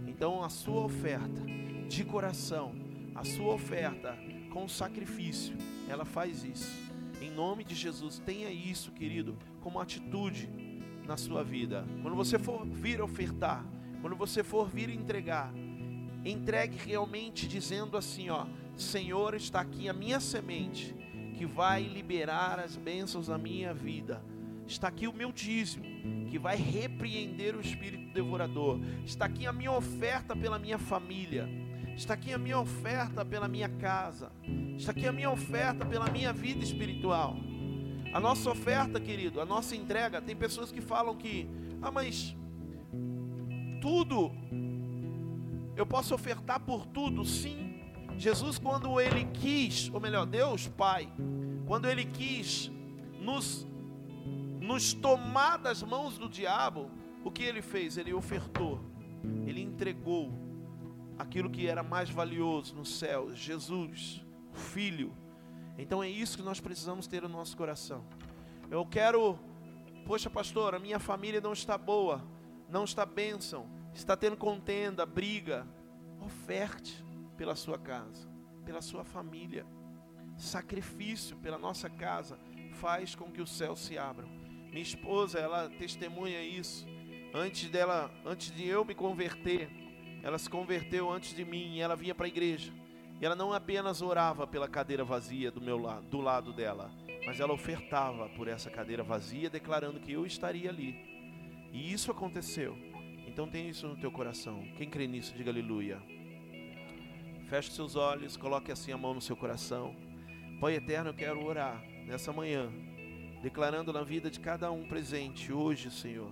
Então, 0.07 0.43
a 0.43 0.49
sua 0.49 0.85
oferta 0.85 1.43
de 1.91 2.05
coração, 2.05 2.73
a 3.17 3.25
sua 3.25 3.53
oferta 3.53 4.17
com 4.53 4.69
sacrifício, 4.69 5.57
ela 5.89 6.05
faz 6.05 6.45
isso. 6.45 6.71
Em 7.21 7.33
nome 7.33 7.65
de 7.65 7.75
Jesus, 7.75 8.21
tenha 8.25 8.49
isso, 8.49 8.93
querido, 8.93 9.37
como 9.61 9.81
atitude 9.81 10.49
na 11.05 11.17
sua 11.17 11.43
vida. 11.43 11.85
Quando 12.01 12.15
você 12.15 12.39
for 12.39 12.65
vir 12.65 13.03
ofertar, 13.03 13.67
quando 14.01 14.15
você 14.15 14.45
for 14.45 14.69
vir 14.69 14.89
entregar, 14.89 15.53
entregue 16.25 16.77
realmente 16.77 17.49
dizendo 17.49 17.97
assim, 17.97 18.31
ó: 18.31 18.47
Senhor, 18.77 19.35
está 19.35 19.61
aqui 19.61 19.89
a 19.89 19.93
minha 19.93 20.21
semente 20.21 20.95
que 21.37 21.45
vai 21.45 21.83
liberar 21.83 22.61
as 22.61 22.77
bênçãos 22.77 23.27
na 23.27 23.37
minha 23.37 23.75
vida. 23.75 24.23
Está 24.65 24.87
aqui 24.87 25.09
o 25.09 25.13
meu 25.13 25.33
dízimo, 25.33 25.85
que 26.31 26.39
vai 26.39 26.57
repreender 26.57 27.57
o 27.57 27.61
espírito 27.61 28.15
devorador. 28.15 28.79
Está 29.05 29.25
aqui 29.25 29.45
a 29.45 29.53
minha 29.53 29.73
oferta 29.73 30.37
pela 30.37 30.57
minha 30.57 30.79
família. 30.79 31.49
Está 32.01 32.15
aqui 32.15 32.33
a 32.33 32.39
minha 32.39 32.59
oferta 32.59 33.27
pela 33.27 33.47
minha 33.47 33.69
casa. 33.69 34.33
Está 34.75 34.91
aqui 34.91 35.07
a 35.07 35.13
minha 35.13 35.31
oferta 35.31 35.85
pela 35.85 36.09
minha 36.09 36.33
vida 36.33 36.65
espiritual. 36.65 37.37
A 38.15 38.19
nossa 38.19 38.51
oferta, 38.51 38.99
querido, 38.99 39.39
a 39.39 39.45
nossa 39.45 39.77
entrega, 39.77 40.19
tem 40.19 40.35
pessoas 40.35 40.73
que 40.73 40.81
falam 40.81 41.15
que, 41.15 41.47
ah, 41.83 41.91
mas 41.91 42.35
tudo, 43.83 44.33
eu 45.77 45.85
posso 45.85 46.15
ofertar 46.15 46.61
por 46.61 46.87
tudo, 46.87 47.23
sim. 47.23 47.79
Jesus, 48.17 48.59
quando 48.59 48.99
ele 48.99 49.27
quis, 49.35 49.91
ou 49.93 50.01
melhor, 50.01 50.25
Deus 50.25 50.69
Pai, 50.69 51.07
quando 51.67 51.87
ele 51.87 52.07
quis 52.07 52.73
nos, 53.21 53.69
nos 54.59 54.95
tomar 54.95 55.59
das 55.59 55.83
mãos 55.83 56.17
do 56.17 56.31
diabo, 56.31 56.91
o 57.23 57.31
que 57.31 57.43
ele 57.43 57.61
fez? 57.61 57.99
Ele 57.99 58.15
ofertou, 58.15 58.81
ele 59.47 59.61
entregou 59.61 60.50
aquilo 61.21 61.51
que 61.51 61.67
era 61.67 61.83
mais 61.83 62.11
valioso 62.11 62.75
no 62.75 62.85
céu, 62.85 63.35
Jesus, 63.35 64.25
o 64.53 64.57
Filho 64.57 65.15
então 65.81 66.03
é 66.03 66.09
isso 66.11 66.37
que 66.37 66.43
nós 66.43 66.61
precisamos 66.61 67.07
ter 67.07 67.23
no 67.23 67.29
nosso 67.29 67.57
coração. 67.57 68.05
Eu 68.71 68.85
quero, 68.85 69.39
poxa, 70.05 70.29
pastor, 70.29 70.75
a 70.75 70.79
minha 70.79 70.99
família 70.99 71.41
não 71.41 71.55
está 71.55 71.79
boa, 71.79 72.23
não 72.69 72.85
está 72.85 73.07
bênção, 73.07 73.67
está 73.95 74.15
tendo 74.15 74.37
contenda, 74.37 75.07
briga. 75.07 75.67
Oferte 76.21 77.03
pela 77.35 77.57
sua 77.57 77.79
casa, 77.79 78.29
pela 78.63 78.83
sua 78.83 79.05
família. 79.05 79.67
Sacrifício 80.37 81.35
pela 81.39 81.57
nossa 81.57 81.89
casa 81.89 82.39
faz 82.75 83.15
com 83.15 83.33
que 83.33 83.41
o 83.41 83.47
céu 83.47 83.75
se 83.75 83.97
abra. 83.97 84.27
Minha 84.71 84.83
esposa, 84.83 85.39
ela 85.39 85.71
testemunha 85.71 86.43
isso. 86.43 86.87
Antes 87.33 87.71
dela, 87.71 88.11
antes 88.23 88.51
de 88.51 88.67
eu 88.67 88.85
me 88.85 88.95
converter, 88.95 89.71
ela 90.23 90.39
se 90.39 90.49
converteu 90.49 91.11
antes 91.11 91.35
de 91.35 91.45
mim 91.45 91.75
e 91.75 91.81
ela 91.81 91.97
vinha 91.97 92.15
para 92.15 92.27
a 92.27 92.29
igreja. 92.29 92.73
E 93.21 93.25
ela 93.25 93.37
não 93.37 93.53
apenas 93.53 94.01
orava 94.01 94.47
pela 94.47 94.69
cadeira 94.69 95.05
vazia 95.05 95.51
do 95.51 95.61
meu 95.61 95.79
lado, 95.79 96.07
do 96.07 96.21
lado 96.21 96.53
dela, 96.53 96.91
mas 97.27 97.39
ela 97.39 97.53
ofertava 97.53 98.29
por 98.31 98.49
essa 98.49 98.71
cadeira 98.71 99.03
vazia, 99.03 99.51
declarando 99.51 100.01
que 100.01 100.13
eu 100.13 100.25
estaria 100.25 100.71
ali. 100.71 100.95
E 101.73 101.93
isso 101.93 102.11
aconteceu. 102.11 102.77
Então 103.27 103.47
tem 103.49 103.69
isso 103.69 103.87
no 103.87 103.97
teu 103.97 104.11
coração. 104.11 104.67
Quem 104.77 104.89
crê 104.89 105.07
nisso, 105.07 105.35
diga 105.37 105.51
aleluia. 105.51 106.01
Feche 107.49 107.71
seus 107.71 107.95
olhos, 107.95 108.37
coloque 108.37 108.73
assim 108.73 108.93
a 108.93 108.97
mão 108.97 109.15
no 109.15 109.21
seu 109.21 109.37
coração. 109.37 109.95
Pai 110.61 110.75
eterno, 110.75 111.11
eu 111.11 111.15
quero 111.15 111.45
orar 111.45 111.83
nessa 112.07 112.33
manhã, 112.33 112.71
declarando 113.43 113.93
na 113.93 114.03
vida 114.03 114.31
de 114.31 114.41
cada 114.41 114.71
um 114.71 114.87
presente 114.87 115.53
hoje, 115.53 115.91
Senhor, 115.91 116.31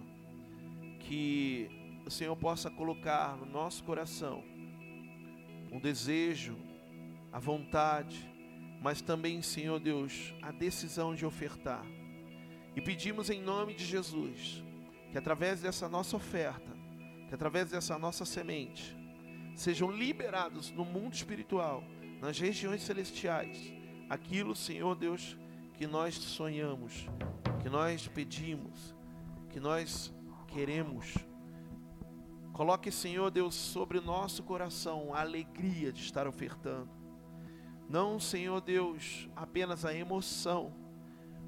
que 1.00 1.77
Senhor 2.10 2.36
possa 2.36 2.70
colocar 2.70 3.36
no 3.36 3.46
nosso 3.46 3.82
coração 3.84 4.44
um 5.70 5.78
desejo, 5.78 6.56
a 7.32 7.38
vontade, 7.38 8.28
mas 8.80 9.00
também, 9.00 9.42
Senhor 9.42 9.78
Deus, 9.78 10.34
a 10.40 10.50
decisão 10.50 11.14
de 11.14 11.26
ofertar. 11.26 11.84
E 12.74 12.80
pedimos 12.80 13.28
em 13.28 13.42
nome 13.42 13.74
de 13.74 13.84
Jesus 13.84 14.62
que 15.10 15.18
através 15.18 15.60
dessa 15.60 15.88
nossa 15.88 16.16
oferta, 16.16 16.70
que 17.28 17.34
através 17.34 17.70
dessa 17.70 17.98
nossa 17.98 18.24
semente, 18.24 18.96
sejam 19.54 19.90
liberados 19.90 20.70
no 20.70 20.84
mundo 20.84 21.14
espiritual, 21.14 21.82
nas 22.20 22.38
regiões 22.38 22.82
celestiais, 22.82 23.72
aquilo, 24.08 24.54
Senhor 24.54 24.94
Deus, 24.94 25.36
que 25.74 25.86
nós 25.86 26.14
sonhamos, 26.14 27.06
que 27.62 27.68
nós 27.68 28.06
pedimos, 28.08 28.94
que 29.50 29.60
nós 29.60 30.12
queremos. 30.48 31.14
Coloque, 32.58 32.92
Senhor 32.92 33.30
Deus, 33.30 33.54
sobre 33.54 33.96
o 33.96 34.02
nosso 34.02 34.42
coração 34.42 35.14
a 35.14 35.22
alegria 35.22 35.90
de 35.90 36.02
estar 36.02 36.26
ofertando 36.26 36.98
não, 37.88 38.20
Senhor 38.20 38.60
Deus, 38.60 39.30
apenas 39.34 39.86
a 39.86 39.94
emoção, 39.94 40.74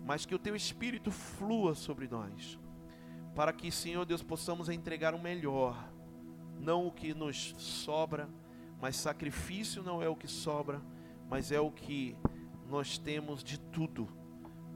mas 0.06 0.24
que 0.24 0.34
o 0.34 0.38
teu 0.38 0.56
espírito 0.56 1.10
flua 1.10 1.74
sobre 1.74 2.08
nós, 2.08 2.58
para 3.34 3.52
que, 3.52 3.70
Senhor 3.70 4.06
Deus, 4.06 4.22
possamos 4.22 4.70
entregar 4.70 5.14
o 5.14 5.20
melhor, 5.20 5.92
não 6.58 6.86
o 6.86 6.92
que 6.92 7.12
nos 7.12 7.54
sobra, 7.58 8.26
mas 8.80 8.96
sacrifício 8.96 9.82
não 9.82 10.02
é 10.02 10.08
o 10.08 10.16
que 10.16 10.26
sobra, 10.26 10.80
mas 11.28 11.52
é 11.52 11.60
o 11.60 11.70
que 11.70 12.16
nós 12.66 12.96
temos 12.96 13.44
de 13.44 13.60
tudo. 13.60 14.08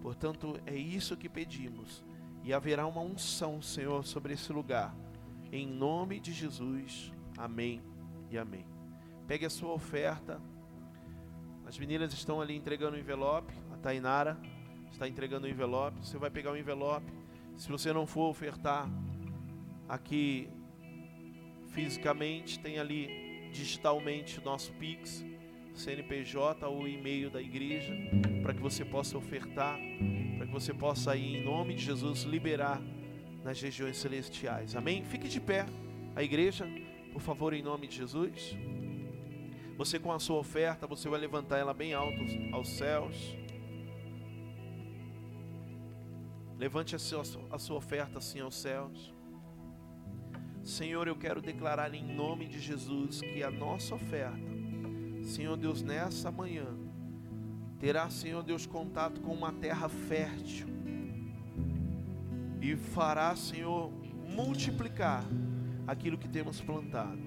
Portanto, 0.03 0.61
é 0.67 0.77
isso 0.77 1.17
que 1.17 1.31
pedimos, 1.31 2.05
e 2.43 2.53
haverá 2.53 2.87
uma 2.87 3.01
unção, 3.01 3.63
Senhor, 3.63 4.05
sobre 4.05 4.35
esse 4.35 4.53
lugar. 4.53 4.95
Em 5.55 5.69
nome 5.69 6.19
de 6.19 6.33
Jesus. 6.33 7.13
Amém 7.39 7.81
e 8.29 8.37
amém. 8.37 8.67
Pegue 9.25 9.47
a 9.47 9.51
sua 9.51 9.73
oferta. 9.73 10.43
As 11.65 11.79
meninas 11.79 12.13
estão 12.13 12.41
ali 12.41 12.57
entregando 12.57 12.97
o 12.97 12.99
envelope. 12.99 13.55
A 13.73 13.77
Tainara 13.77 14.37
está 14.91 15.07
entregando 15.07 15.47
o 15.47 15.49
envelope. 15.49 16.05
Você 16.05 16.19
vai 16.19 16.29
pegar 16.29 16.51
o 16.51 16.57
envelope. 16.57 17.07
Se 17.57 17.69
você 17.69 17.93
não 17.93 18.05
for 18.05 18.31
ofertar 18.31 18.91
aqui 19.89 20.51
fisicamente, 21.69 22.59
tem 22.59 22.81
ali 22.81 23.49
digitalmente 23.53 24.41
o 24.41 24.45
nosso 24.45 24.73
Pix, 24.73 25.25
CNPJ 25.73 26.67
ou 26.67 26.89
e-mail 26.89 27.31
da 27.31 27.41
igreja, 27.41 27.95
para 28.43 28.55
que 28.55 28.61
você 28.61 28.85
possa 28.85 29.17
ofertar, 29.17 29.79
para 30.37 30.49
que 30.49 30.53
você 30.53 30.75
possa 30.75 31.13
aí, 31.13 31.37
em 31.37 31.45
nome 31.45 31.75
de 31.75 31.85
Jesus, 31.85 32.23
liberar 32.23 32.83
nas 33.45 33.61
regiões 33.61 33.99
celestiais. 33.99 34.75
Amém? 34.75 35.05
Fique 35.05 35.29
de 35.29 35.39
pé, 35.39 35.67
a 36.17 36.23
igreja, 36.23 36.67
por 37.13 37.21
favor, 37.21 37.53
em 37.53 37.63
nome 37.63 37.87
de 37.87 37.97
Jesus. 37.97 38.57
Você 39.77 39.99
com 39.99 40.11
a 40.11 40.19
sua 40.19 40.39
oferta, 40.39 40.87
você 40.87 41.09
vai 41.09 41.21
levantar 41.21 41.59
ela 41.59 41.75
bem 41.75 41.93
alto 41.93 42.19
aos 42.53 42.71
céus. 42.71 43.37
Levante 46.57 46.97
a 46.97 46.99
sua, 46.99 47.23
a 47.51 47.59
sua 47.59 47.77
oferta 47.77 48.19
assim 48.19 48.41
aos 48.41 48.55
céus. 48.55 49.13
Senhor, 50.63 51.07
eu 51.07 51.17
quero 51.17 51.43
declarar 51.43 51.93
em 51.93 52.15
nome 52.15 52.47
de 52.47 52.59
Jesus 52.59 53.21
que 53.21 53.43
a 53.43 53.51
nossa 53.51 53.95
oferta, 53.95 54.39
Senhor 55.23 55.57
Deus, 55.59 55.83
nessa 55.83 56.31
manhã, 56.31 56.67
terá, 57.79 58.09
Senhor 58.09 58.43
Deus, 58.43 58.65
contato 58.65 59.21
com 59.21 59.35
uma 59.35 59.53
terra 59.53 59.89
fértil 59.91 60.84
e 62.73 62.77
fará, 62.77 63.37
Senhor, 63.37 63.91
multiplicar 64.29 65.25
aquilo 65.87 66.17
que 66.17 66.29
temos 66.29 66.61
plantado. 66.61 67.19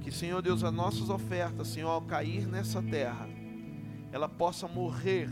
Que, 0.00 0.10
Senhor 0.10 0.40
Deus, 0.40 0.64
as 0.64 0.72
nossas 0.72 1.10
ofertas, 1.10 1.68
Senhor, 1.68 1.90
ao 1.90 2.02
cair 2.02 2.46
nessa 2.46 2.82
terra, 2.82 3.28
ela 4.10 4.28
possa 4.28 4.66
morrer, 4.66 5.30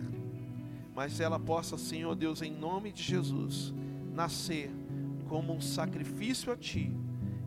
mas 0.94 1.20
ela 1.20 1.38
possa, 1.38 1.78
Senhor 1.78 2.14
Deus, 2.14 2.42
em 2.42 2.52
nome 2.52 2.92
de 2.92 3.02
Jesus, 3.02 3.72
nascer 4.12 4.70
como 5.28 5.54
um 5.54 5.60
sacrifício 5.60 6.52
a 6.52 6.56
Ti 6.56 6.92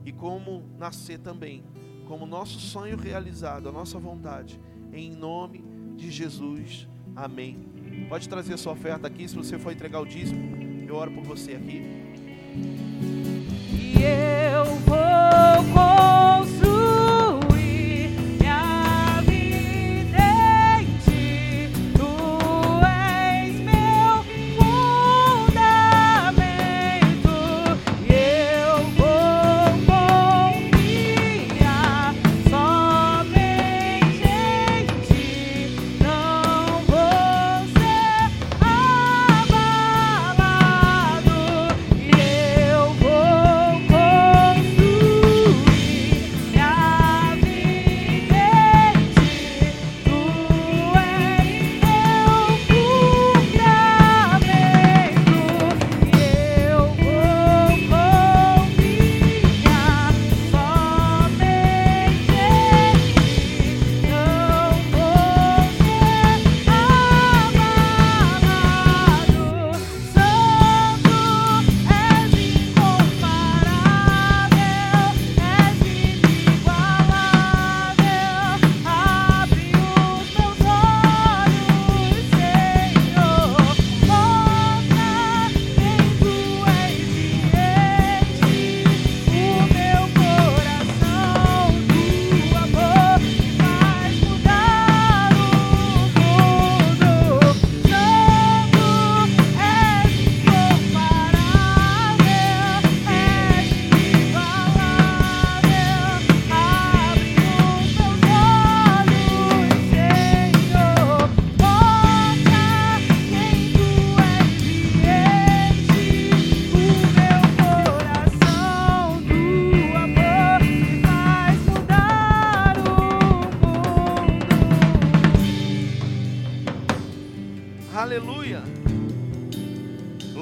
e 0.05 0.11
como 0.11 0.63
nascer 0.77 1.19
também 1.19 1.63
como 2.07 2.25
nosso 2.25 2.59
sonho 2.59 2.97
realizado, 2.97 3.67
a 3.67 3.71
nossa 3.71 3.99
vontade, 3.99 4.59
em 4.93 5.11
nome 5.11 5.63
de 5.95 6.09
Jesus. 6.09 6.87
Amém. 7.15 7.67
Pode 8.07 8.29
trazer 8.29 8.57
sua 8.57 8.73
oferta 8.73 9.07
aqui, 9.07 9.27
se 9.27 9.35
você 9.35 9.59
for 9.59 9.73
entregar 9.73 9.99
o 9.99 10.05
dízimo, 10.05 10.66
eu 10.89 10.95
oro 10.95 11.11
por 11.11 11.23
você 11.23 11.53
aqui. 11.53 11.83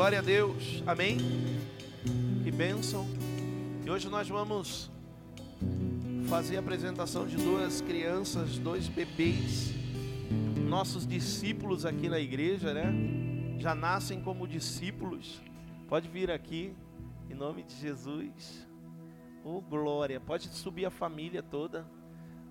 Glória 0.05 0.19
a 0.19 0.21
Deus. 0.21 0.83
Amém. 0.85 1.17
Que 2.43 2.51
bênção. 2.51 3.07
E 3.83 3.89
hoje 3.89 4.07
nós 4.07 4.29
vamos 4.29 4.91
fazer 6.29 6.57
a 6.57 6.59
apresentação 6.59 7.25
de 7.25 7.35
duas 7.37 7.81
crianças, 7.81 8.59
dois 8.59 8.87
bebês, 8.87 9.73
nossos 10.69 11.07
discípulos 11.07 11.87
aqui 11.87 12.07
na 12.07 12.19
igreja, 12.19 12.71
né? 12.71 12.93
Já 13.57 13.73
nascem 13.73 14.21
como 14.21 14.47
discípulos. 14.47 15.41
Pode 15.87 16.07
vir 16.07 16.29
aqui, 16.29 16.75
em 17.27 17.33
nome 17.33 17.63
de 17.63 17.75
Jesus. 17.75 18.69
Oh, 19.43 19.59
glória. 19.59 20.19
Pode 20.19 20.49
subir 20.49 20.85
a 20.85 20.91
família 20.91 21.41
toda. 21.41 21.83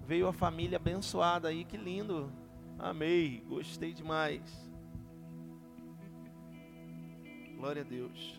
Veio 0.05 0.27
a 0.27 0.33
família 0.33 0.75
abençoada 0.75 1.47
aí, 1.47 1.65
que 1.65 1.77
lindo. 1.77 2.33
Amei, 2.81 3.45
gostei 3.49 3.93
demais. 3.93 4.43
Glória 7.65 7.81
a 7.81 7.85
Deus. 7.87 8.39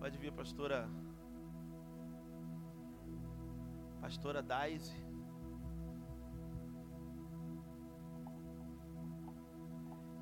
Pode 0.00 0.18
vir, 0.18 0.32
pastora. 0.32 0.90
Pastora 4.00 4.42
Daisy. 4.42 4.92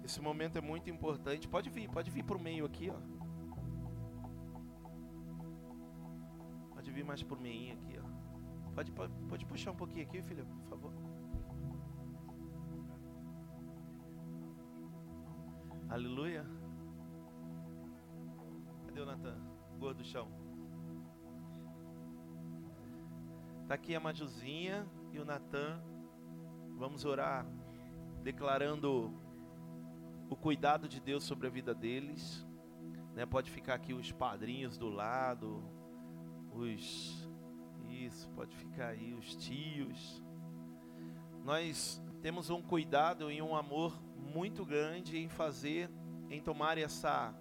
Esse 0.04 0.20
momento 0.20 0.58
é 0.58 0.60
muito 0.60 0.90
importante. 0.90 1.48
Pode 1.48 1.70
vir, 1.70 1.88
pode 1.88 2.10
vir 2.10 2.22
para 2.22 2.36
o 2.36 2.38
meio 2.38 2.66
aqui, 2.66 2.90
ó. 2.90 3.21
Pode 6.82 6.90
vir 6.90 7.04
mais 7.04 7.22
por 7.22 7.38
meio 7.38 7.74
aqui, 7.74 7.96
ó. 7.96 8.72
Pode, 8.74 8.90
pode, 8.90 9.12
pode 9.28 9.46
puxar 9.46 9.70
um 9.70 9.76
pouquinho 9.76 10.04
aqui, 10.04 10.20
filho, 10.20 10.44
por 10.44 10.70
favor. 10.70 10.92
Aleluia. 15.88 16.44
Cadê 18.86 19.00
o 19.00 19.06
Natan? 19.06 19.38
Gordo 19.78 19.98
do 19.98 20.04
chão. 20.04 20.26
Tá 23.68 23.74
aqui 23.74 23.94
a 23.94 24.00
Majuzinha 24.00 24.84
e 25.12 25.20
o 25.20 25.24
Natan. 25.24 25.80
Vamos 26.76 27.04
orar 27.04 27.46
declarando 28.24 29.14
o 30.28 30.34
cuidado 30.34 30.88
de 30.88 31.00
Deus 31.00 31.22
sobre 31.22 31.46
a 31.46 31.50
vida 31.50 31.72
deles. 31.72 32.44
Né? 33.14 33.24
Pode 33.24 33.52
ficar 33.52 33.74
aqui 33.74 33.94
os 33.94 34.10
padrinhos 34.10 34.76
do 34.76 34.88
lado, 34.88 35.62
os 36.54 37.22
isso, 38.04 38.28
pode 38.30 38.54
ficar 38.56 38.88
aí 38.88 39.14
os 39.14 39.36
tios. 39.36 40.22
Nós 41.44 42.02
temos 42.20 42.50
um 42.50 42.62
cuidado 42.62 43.30
e 43.30 43.40
um 43.40 43.54
amor 43.54 44.00
muito 44.16 44.64
grande 44.64 45.18
em 45.18 45.28
fazer, 45.28 45.90
em 46.30 46.40
tomar 46.40 46.78
essa 46.78 47.34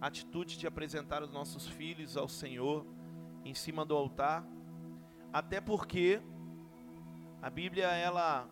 atitude 0.00 0.56
de 0.56 0.66
apresentar 0.66 1.22
os 1.22 1.30
nossos 1.30 1.66
filhos 1.66 2.16
ao 2.16 2.28
Senhor 2.28 2.86
em 3.44 3.54
cima 3.54 3.84
do 3.84 3.94
altar, 3.94 4.46
até 5.32 5.60
porque 5.60 6.20
a 7.42 7.50
Bíblia 7.50 7.86
ela 7.86 8.48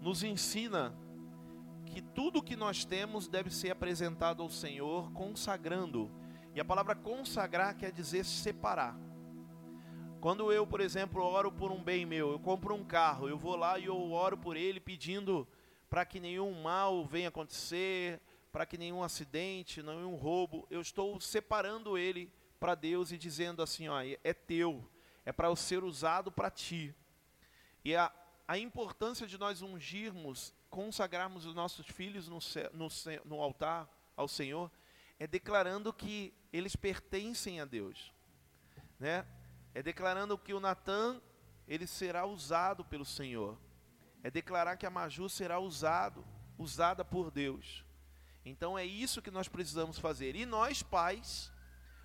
nos 0.00 0.22
ensina 0.22 0.94
que 1.86 2.00
tudo 2.00 2.42
que 2.42 2.54
nós 2.54 2.84
temos 2.84 3.28
deve 3.28 3.50
ser 3.50 3.70
apresentado 3.70 4.42
ao 4.42 4.48
Senhor, 4.48 5.10
consagrando. 5.12 6.10
E 6.54 6.60
a 6.60 6.64
palavra 6.64 6.94
consagrar 6.94 7.76
quer 7.76 7.92
dizer 7.92 8.24
separar. 8.24 9.09
Quando 10.20 10.52
eu, 10.52 10.66
por 10.66 10.82
exemplo, 10.82 11.22
oro 11.22 11.50
por 11.50 11.72
um 11.72 11.82
bem 11.82 12.04
meu, 12.04 12.32
eu 12.32 12.38
compro 12.38 12.74
um 12.74 12.84
carro, 12.84 13.26
eu 13.26 13.38
vou 13.38 13.56
lá 13.56 13.78
e 13.78 13.86
eu 13.86 14.12
oro 14.12 14.36
por 14.36 14.54
ele 14.54 14.78
pedindo 14.78 15.48
para 15.88 16.04
que 16.04 16.20
nenhum 16.20 16.60
mal 16.60 17.06
venha 17.06 17.28
acontecer, 17.28 18.20
para 18.52 18.66
que 18.66 18.76
nenhum 18.76 19.02
acidente, 19.02 19.82
nenhum 19.82 20.16
roubo, 20.16 20.66
eu 20.70 20.82
estou 20.82 21.18
separando 21.22 21.96
ele 21.96 22.30
para 22.58 22.74
Deus 22.74 23.12
e 23.12 23.16
dizendo 23.16 23.62
assim, 23.62 23.88
ó, 23.88 23.98
é 24.02 24.34
teu, 24.34 24.86
é 25.24 25.32
para 25.32 25.56
ser 25.56 25.82
usado 25.82 26.30
para 26.30 26.50
ti. 26.50 26.94
E 27.82 27.96
a, 27.96 28.12
a 28.46 28.58
importância 28.58 29.26
de 29.26 29.38
nós 29.38 29.62
ungirmos 29.62 30.52
consagrarmos 30.68 31.46
os 31.46 31.54
nossos 31.54 31.86
filhos 31.86 32.28
no, 32.28 32.40
no, 32.74 32.88
no 33.24 33.40
altar 33.40 33.88
ao 34.14 34.28
Senhor 34.28 34.70
é 35.18 35.26
declarando 35.26 35.90
que 35.94 36.34
eles 36.52 36.76
pertencem 36.76 37.58
a 37.58 37.64
Deus, 37.64 38.12
né? 38.98 39.24
É 39.74 39.82
declarando 39.82 40.38
que 40.38 40.54
o 40.54 40.60
Natan 40.60 41.20
ele 41.66 41.86
será 41.86 42.26
usado 42.26 42.84
pelo 42.84 43.04
Senhor. 43.04 43.56
É 44.22 44.30
declarar 44.30 44.76
que 44.76 44.86
a 44.86 44.90
Maju 44.90 45.28
será 45.28 45.58
usado, 45.58 46.24
usada 46.58 47.04
por 47.04 47.30
Deus. 47.30 47.84
Então 48.44 48.78
é 48.78 48.84
isso 48.84 49.22
que 49.22 49.30
nós 49.30 49.48
precisamos 49.48 49.98
fazer. 49.98 50.34
E 50.34 50.44
nós 50.44 50.82
pais 50.82 51.52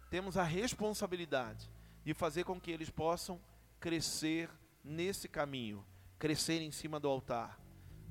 temos 0.10 0.38
a 0.38 0.44
responsabilidade 0.44 1.70
de 2.04 2.14
fazer 2.14 2.44
com 2.44 2.62
que 2.62 2.72
eles 2.72 2.90
possam 2.90 3.42
crescer 3.80 4.50
nesse 4.84 5.28
caminho, 5.28 5.84
crescer 6.20 6.62
em 6.62 6.72
cima 6.72 7.00
do 7.00 7.10
altar. 7.10 7.60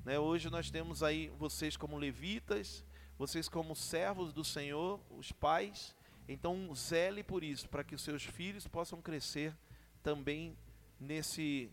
Né? 0.03 0.19
Hoje 0.19 0.49
nós 0.49 0.69
temos 0.69 1.01
aí 1.01 1.29
vocês 1.39 1.77
como 1.77 1.97
levitas, 1.97 2.83
vocês 3.17 3.47
como 3.47 3.75
servos 3.75 4.33
do 4.33 4.43
Senhor, 4.43 4.99
os 5.09 5.31
pais. 5.31 5.94
Então 6.27 6.73
zele 6.73 7.23
por 7.23 7.43
isso, 7.43 7.69
para 7.69 7.83
que 7.83 7.95
os 7.95 8.01
seus 8.01 8.23
filhos 8.23 8.67
possam 8.67 9.01
crescer 9.01 9.55
também 10.01 10.57
nesse, 10.99 11.71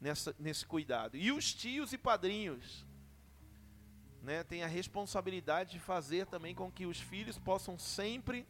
nessa, 0.00 0.34
nesse 0.38 0.66
cuidado. 0.66 1.16
E 1.16 1.32
os 1.32 1.54
tios 1.54 1.92
e 1.92 1.98
padrinhos, 1.98 2.84
né, 4.22 4.42
têm 4.42 4.62
a 4.62 4.66
responsabilidade 4.66 5.72
de 5.72 5.78
fazer 5.78 6.26
também 6.26 6.54
com 6.54 6.70
que 6.70 6.86
os 6.86 7.00
filhos 7.00 7.38
possam 7.38 7.78
sempre 7.78 8.46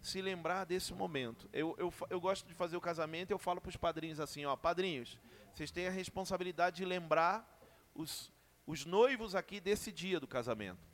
se 0.00 0.22
lembrar 0.22 0.64
desse 0.64 0.94
momento. 0.94 1.48
Eu, 1.52 1.74
eu, 1.78 1.92
eu 2.10 2.20
gosto 2.20 2.46
de 2.46 2.54
fazer 2.54 2.76
o 2.76 2.80
casamento, 2.80 3.30
eu 3.30 3.38
falo 3.38 3.60
para 3.60 3.70
os 3.70 3.76
padrinhos 3.76 4.20
assim, 4.20 4.44
ó, 4.44 4.54
padrinhos, 4.56 5.18
vocês 5.52 5.70
têm 5.70 5.86
a 5.86 5.90
responsabilidade 5.90 6.76
de 6.76 6.84
lembrar 6.84 7.46
os, 7.94 8.30
os 8.66 8.84
noivos 8.84 9.34
aqui 9.34 9.60
desse 9.60 9.90
dia 9.90 10.20
do 10.20 10.26
casamento. 10.26 10.86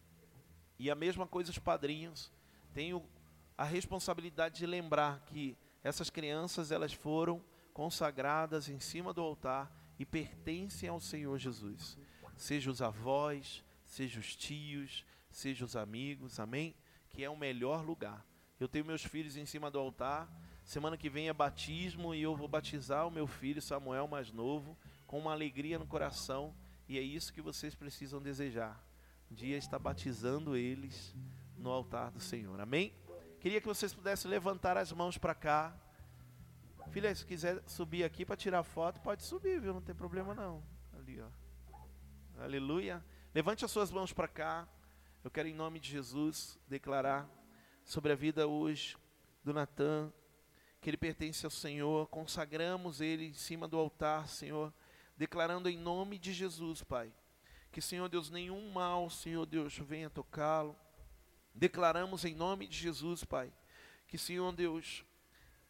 E 0.79 0.91
a 0.91 0.95
mesma 0.95 1.27
coisa 1.27 1.51
os 1.51 1.59
padrinhos 1.59 2.33
têm 2.73 2.95
a 3.57 3.65
responsabilidade 3.65 4.59
de 4.59 4.67
lembrar 4.67 5.21
que 5.27 5.57
essas 5.83 6.11
crianças 6.11 6.71
elas 6.71 6.93
foram 6.93 7.43
consagradas 7.73 8.69
em 8.69 8.81
cima 8.81 9.13
do 9.13 9.21
altar 9.21 9.73
e 9.99 10.05
pertencem 10.05 10.89
ao 10.89 11.01
Senhor 11.01 11.39
Jesus. 11.39 11.99
Seja 12.37 12.71
os 12.71 12.83
avós, 12.83 13.63
seja 13.85 14.19
os 14.19 14.35
tios, 14.35 15.05
seja 15.31 15.65
os 15.65 15.77
amigos, 15.77 16.41
amém? 16.41 16.75
Que 17.11 17.23
é 17.23 17.31
o 17.31 17.37
melhor 17.37 17.85
lugar. 17.85 18.27
Eu 18.59 18.69
tenho 18.69 18.85
meus 18.85 19.05
filhos 19.05 19.37
em 19.37 19.47
cima 19.47 19.71
do 19.71 19.79
altar. 19.79 20.29
Semana 20.65 20.97
que 20.97 21.11
vem 21.11 21.29
é 21.29 21.33
batismo 21.33 22.15
e 22.15 22.23
eu 22.23 22.35
vou 22.35 22.49
batizar 22.49 23.07
o 23.07 23.11
meu 23.11 23.27
filho 23.27 23.61
Samuel 23.61 24.09
mais 24.09 24.33
novo 24.33 24.77
com 25.07 25.19
uma 25.19 25.33
alegria 25.33 25.79
no 25.79 25.87
coração 25.87 26.55
e 26.89 26.99
é 26.99 27.03
isso 27.03 27.33
que 27.33 27.43
vocês 27.43 27.75
precisam 27.75 28.21
desejar. 28.21 28.83
Um 29.31 29.35
dia 29.35 29.57
estar 29.57 29.79
batizando 29.79 30.57
eles 30.57 31.15
no 31.57 31.71
altar 31.71 32.11
do 32.11 32.21
Senhor. 32.21 32.59
Amém? 32.61 32.93
Queria 33.45 33.61
que 33.61 33.67
vocês 33.67 33.93
pudessem 33.93 34.31
levantar 34.31 34.79
as 34.79 34.91
mãos 34.91 35.19
para 35.19 35.35
cá. 35.35 35.77
Filha, 36.93 37.15
se 37.15 37.27
quiser 37.27 37.63
subir 37.67 38.03
aqui 38.03 38.25
para 38.25 38.39
tirar 38.39 38.63
foto, 38.63 39.03
pode 39.03 39.23
subir, 39.23 39.61
viu? 39.61 39.75
Não 39.75 39.83
tem 39.83 39.95
problema 39.95 40.35
não. 40.35 40.63
Ali, 40.95 41.21
ó. 41.21 41.29
Aleluia. 42.43 43.05
Levante 43.35 43.63
as 43.63 43.71
suas 43.71 43.91
mãos 43.91 44.15
para 44.15 44.27
cá. 44.27 44.67
Eu 45.23 45.31
quero, 45.31 45.47
em 45.47 45.53
nome 45.53 45.79
de 45.79 45.91
Jesus, 45.91 46.59
declarar 46.67 47.29
sobre 47.85 48.13
a 48.13 48.17
vida 48.17 48.47
hoje 48.47 48.97
do 49.45 49.53
Natan, 49.53 50.11
que 50.81 50.89
ele 50.89 50.97
pertence 50.97 51.45
ao 51.45 51.51
Senhor. 51.51 52.07
Consagramos 52.07 53.03
ele 53.03 53.27
em 53.27 53.35
cima 53.35 53.69
do 53.69 53.77
altar, 53.77 54.27
Senhor 54.27 54.73
declarando 55.19 55.69
em 55.69 55.77
nome 55.77 56.19
de 56.19 56.33
Jesus, 56.33 56.83
Pai, 56.83 57.13
que, 57.71 57.81
Senhor 57.81 58.09
Deus, 58.09 58.31
nenhum 58.31 58.71
mal, 58.73 59.09
Senhor 59.11 59.47
Deus, 59.47 59.77
venha 59.79 60.11
tocá-lo. 60.11 60.75
Declaramos 61.55 62.25
em 62.25 62.35
nome 62.35 62.67
de 62.67 62.77
Jesus, 62.77 63.23
Pai, 63.23 63.53
que, 64.09 64.19
Senhor 64.19 64.53
Deus, 64.53 65.05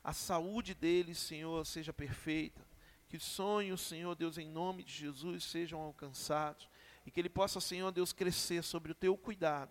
a 0.03 0.13
saúde 0.13 0.75
dele, 0.75 1.15
Senhor, 1.15 1.65
seja 1.67 1.93
perfeita. 1.93 2.67
Que 3.09 3.19
sonhos, 3.19 3.83
Senhor 3.83 4.15
Deus, 4.15 4.39
em 4.39 4.49
nome 4.49 4.83
de 4.83 4.93
Jesus, 4.93 5.45
sejam 5.45 5.81
alcançados. 5.81 6.69
E 7.07 7.11
que 7.11 7.21
ele 7.21 7.29
possa, 7.29 7.61
Senhor 7.61 7.93
Deus, 7.93 8.13
crescer 8.13 8.65
sobre 8.65 8.93
o 8.93 8.95
teu 8.95 9.17
cuidado, 9.17 9.71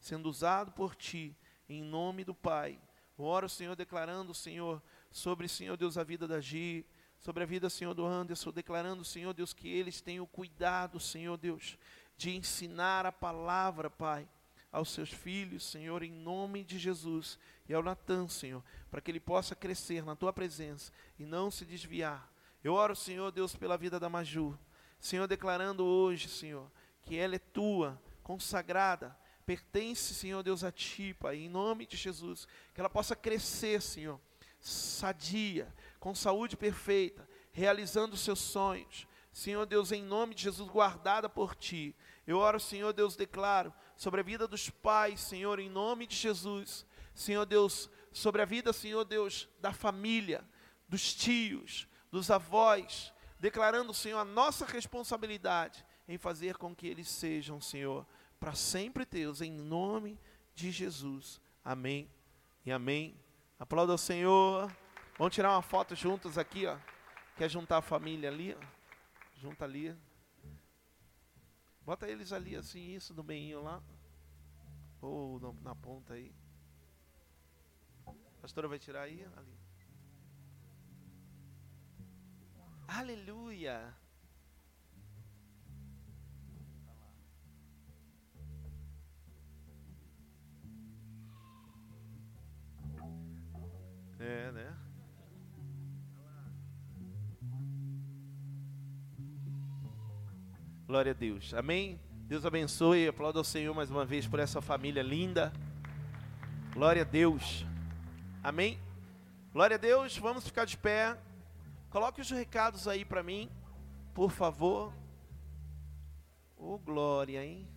sendo 0.00 0.28
usado 0.28 0.70
por 0.72 0.94
ti, 0.94 1.36
em 1.68 1.82
nome 1.82 2.24
do 2.24 2.34
Pai. 2.34 2.80
Oro, 3.16 3.48
Senhor, 3.48 3.74
declarando, 3.74 4.32
Senhor, 4.32 4.80
sobre, 5.10 5.48
Senhor 5.48 5.76
Deus, 5.76 5.98
a 5.98 6.04
vida 6.04 6.28
da 6.28 6.40
Gi, 6.40 6.86
sobre 7.18 7.42
a 7.42 7.46
vida, 7.46 7.68
Senhor, 7.68 7.94
do 7.94 8.06
Anderson, 8.06 8.52
declarando, 8.52 9.04
Senhor 9.04 9.34
Deus, 9.34 9.52
que 9.52 9.68
eles 9.68 10.00
tenham 10.00 10.24
cuidado, 10.24 11.00
Senhor 11.00 11.36
Deus, 11.36 11.76
de 12.16 12.30
ensinar 12.30 13.04
a 13.06 13.12
palavra, 13.12 13.90
Pai, 13.90 14.28
aos 14.70 14.90
seus 14.90 15.10
filhos, 15.10 15.64
Senhor, 15.64 16.02
em 16.02 16.12
nome 16.12 16.62
de 16.62 16.78
Jesus, 16.78 17.38
e 17.68 17.74
ao 17.74 17.82
Natan, 17.82 18.28
Senhor, 18.28 18.62
para 18.90 19.00
que 19.00 19.10
ele 19.10 19.20
possa 19.20 19.54
crescer 19.54 20.04
na 20.04 20.14
tua 20.14 20.32
presença 20.32 20.92
e 21.18 21.24
não 21.24 21.50
se 21.50 21.64
desviar. 21.64 22.30
Eu 22.62 22.74
oro, 22.74 22.94
Senhor 22.94 23.30
Deus, 23.30 23.54
pela 23.54 23.78
vida 23.78 23.98
da 23.98 24.08
Maju. 24.08 24.58
Senhor, 25.00 25.26
declarando 25.26 25.84
hoje, 25.84 26.28
Senhor, 26.28 26.70
que 27.02 27.16
ela 27.16 27.36
é 27.36 27.38
tua, 27.38 28.00
consagrada, 28.22 29.16
pertence, 29.46 30.14
Senhor 30.14 30.42
Deus, 30.42 30.64
a 30.64 30.70
ti, 30.70 31.14
Pai, 31.14 31.36
em 31.36 31.48
nome 31.48 31.86
de 31.86 31.96
Jesus, 31.96 32.46
que 32.74 32.80
ela 32.80 32.90
possa 32.90 33.16
crescer, 33.16 33.80
Senhor, 33.80 34.20
sadia, 34.60 35.72
com 35.98 36.14
saúde 36.14 36.56
perfeita, 36.56 37.26
realizando 37.52 38.14
os 38.14 38.20
seus 38.20 38.40
sonhos. 38.40 39.06
Senhor 39.32 39.64
Deus, 39.66 39.92
em 39.92 40.02
nome 40.02 40.34
de 40.34 40.42
Jesus, 40.42 40.68
guardada 40.68 41.28
por 41.28 41.54
ti. 41.54 41.94
Eu 42.26 42.38
oro, 42.38 42.58
Senhor 42.58 42.92
Deus, 42.92 43.16
declaro 43.16 43.72
sobre 43.98 44.20
a 44.20 44.22
vida 44.22 44.46
dos 44.46 44.70
pais, 44.70 45.20
Senhor, 45.20 45.58
em 45.58 45.68
nome 45.68 46.06
de 46.06 46.14
Jesus. 46.14 46.86
Senhor 47.12 47.44
Deus, 47.44 47.90
sobre 48.12 48.40
a 48.40 48.44
vida, 48.44 48.72
Senhor 48.72 49.04
Deus, 49.04 49.48
da 49.60 49.72
família, 49.72 50.42
dos 50.88 51.12
tios, 51.12 51.88
dos 52.08 52.30
avós, 52.30 53.12
declarando, 53.40 53.92
Senhor, 53.92 54.20
a 54.20 54.24
nossa 54.24 54.64
responsabilidade 54.64 55.84
em 56.06 56.16
fazer 56.16 56.56
com 56.56 56.74
que 56.74 56.86
eles 56.86 57.08
sejam, 57.08 57.60
Senhor, 57.60 58.06
para 58.38 58.54
sempre 58.54 59.04
teus, 59.04 59.40
em 59.40 59.50
nome 59.50 60.16
de 60.54 60.70
Jesus. 60.70 61.40
Amém 61.64 62.08
e 62.64 62.70
amém. 62.70 63.18
Aplauda 63.58 63.94
o 63.94 63.98
Senhor. 63.98 64.72
Vamos 65.18 65.34
tirar 65.34 65.50
uma 65.50 65.62
foto 65.62 65.96
juntos 65.96 66.38
aqui, 66.38 66.66
ó. 66.66 66.76
Quer 67.36 67.50
juntar 67.50 67.78
a 67.78 67.82
família 67.82 68.30
ali? 68.30 68.54
Ó? 68.54 68.64
Junta 69.40 69.64
ali. 69.64 69.92
Bota 71.88 72.06
eles 72.06 72.34
ali 72.34 72.54
assim, 72.54 72.94
isso 72.94 73.14
no 73.14 73.24
meinho 73.24 73.62
lá. 73.62 73.82
Ou 75.00 75.40
no, 75.40 75.54
na 75.62 75.74
ponta 75.74 76.12
aí. 76.12 76.34
A 78.06 78.42
pastora 78.42 78.68
vai 78.68 78.78
tirar 78.78 79.04
aí? 79.04 79.24
Ali. 79.24 79.58
Aleluia. 82.86 83.96
É, 94.18 94.52
né? 94.52 94.87
Glória 100.88 101.12
a 101.12 101.14
Deus. 101.14 101.52
Amém? 101.52 102.00
Deus 102.26 102.46
abençoe. 102.46 103.06
Aplauda 103.06 103.38
ao 103.38 103.44
Senhor 103.44 103.74
mais 103.74 103.90
uma 103.90 104.06
vez 104.06 104.26
por 104.26 104.40
essa 104.40 104.62
família 104.62 105.02
linda. 105.02 105.52
Glória 106.72 107.02
a 107.02 107.04
Deus. 107.04 107.66
Amém? 108.42 108.80
Glória 109.52 109.74
a 109.74 109.78
Deus. 109.78 110.16
Vamos 110.16 110.46
ficar 110.46 110.64
de 110.64 110.78
pé. 110.78 111.14
Coloque 111.90 112.22
os 112.22 112.30
recados 112.30 112.88
aí 112.88 113.04
para 113.04 113.22
mim, 113.22 113.50
por 114.14 114.30
favor. 114.30 114.90
Ô 116.56 116.76
oh, 116.76 116.78
glória, 116.78 117.44
hein? 117.44 117.68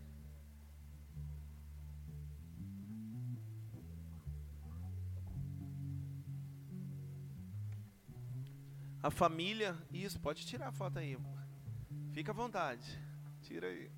A 9.03 9.11
família, 9.11 9.75
isso, 9.91 10.17
pode 10.17 10.45
tirar 10.45 10.69
a 10.69 10.71
foto 10.71 10.97
aí. 10.97 11.17
Fica 12.13 12.31
à 12.31 12.35
vontade. 12.35 12.99
Tira 13.41 13.67
aí. 13.67 13.89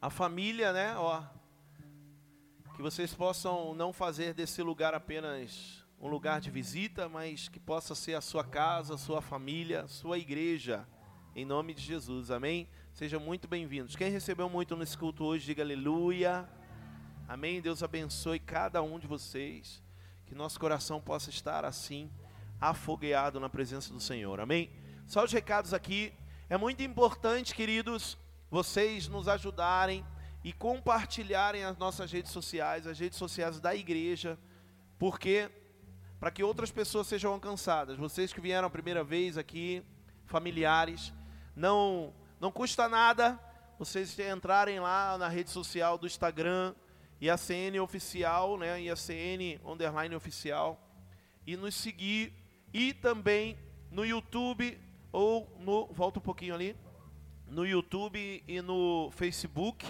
A 0.00 0.10
família, 0.10 0.74
né, 0.74 0.94
ó. 0.96 1.22
Que 2.76 2.82
vocês 2.82 3.14
possam 3.14 3.74
não 3.74 3.94
fazer 3.94 4.34
desse 4.34 4.62
lugar 4.62 4.92
apenas 4.92 5.82
um 5.98 6.06
lugar 6.08 6.38
de 6.38 6.50
visita, 6.50 7.08
mas 7.08 7.48
que 7.48 7.58
possa 7.58 7.94
ser 7.94 8.14
a 8.14 8.20
sua 8.20 8.44
casa, 8.44 8.94
a 8.94 8.98
sua 8.98 9.22
família, 9.22 9.82
a 9.82 9.88
sua 9.88 10.18
igreja. 10.18 10.86
Em 11.34 11.46
nome 11.46 11.72
de 11.72 11.80
Jesus, 11.80 12.30
amém? 12.30 12.68
Sejam 12.92 13.18
muito 13.18 13.48
bem-vindos. 13.48 13.96
Quem 13.96 14.10
recebeu 14.10 14.50
muito 14.50 14.76
nesse 14.76 14.98
culto 14.98 15.24
hoje, 15.24 15.46
diga 15.46 15.62
aleluia. 15.62 16.46
Amém? 17.26 17.62
Deus 17.62 17.82
abençoe 17.82 18.38
cada 18.38 18.82
um 18.82 18.98
de 18.98 19.06
vocês. 19.06 19.82
Que 20.26 20.34
nosso 20.34 20.60
coração 20.60 21.00
possa 21.00 21.30
estar 21.30 21.64
assim 21.64 22.10
afogueado 22.60 23.40
na 23.40 23.48
presença 23.48 23.94
do 23.94 24.00
Senhor. 24.00 24.40
Amém? 24.40 24.70
Só 25.06 25.24
os 25.24 25.32
recados 25.32 25.72
aqui. 25.72 26.12
É 26.52 26.58
muito 26.58 26.82
importante, 26.82 27.54
queridos, 27.54 28.18
vocês 28.50 29.08
nos 29.08 29.26
ajudarem 29.26 30.04
e 30.44 30.52
compartilharem 30.52 31.64
as 31.64 31.78
nossas 31.78 32.12
redes 32.12 32.30
sociais, 32.30 32.86
as 32.86 32.98
redes 32.98 33.16
sociais 33.16 33.58
da 33.58 33.74
igreja, 33.74 34.38
porque 34.98 35.50
para 36.20 36.30
que 36.30 36.44
outras 36.44 36.70
pessoas 36.70 37.06
sejam 37.06 37.32
alcançadas. 37.32 37.96
Vocês 37.96 38.34
que 38.34 38.40
vieram 38.42 38.68
a 38.68 38.70
primeira 38.70 39.02
vez 39.02 39.38
aqui, 39.38 39.82
familiares, 40.26 41.10
não 41.56 42.12
não 42.38 42.52
custa 42.52 42.86
nada 42.86 43.40
vocês 43.78 44.18
entrarem 44.18 44.78
lá 44.78 45.16
na 45.16 45.28
rede 45.28 45.48
social 45.48 45.96
do 45.96 46.06
Instagram 46.06 46.74
e 47.18 47.30
a 47.30 47.38
CN 47.38 47.80
oficial, 47.80 48.58
né, 48.58 48.78
e 48.78 48.90
a 48.90 48.94
CN 48.94 49.58
underline 49.64 50.14
oficial 50.14 50.78
e 51.46 51.56
nos 51.56 51.74
seguir 51.74 52.30
e 52.74 52.92
também 52.92 53.56
no 53.90 54.04
YouTube 54.04 54.78
ou 55.12 55.48
no 55.60 55.86
volta 55.92 56.18
um 56.18 56.22
pouquinho 56.22 56.54
ali 56.54 56.76
no 57.46 57.66
YouTube 57.66 58.42
e 58.48 58.62
no 58.62 59.10
Facebook. 59.12 59.86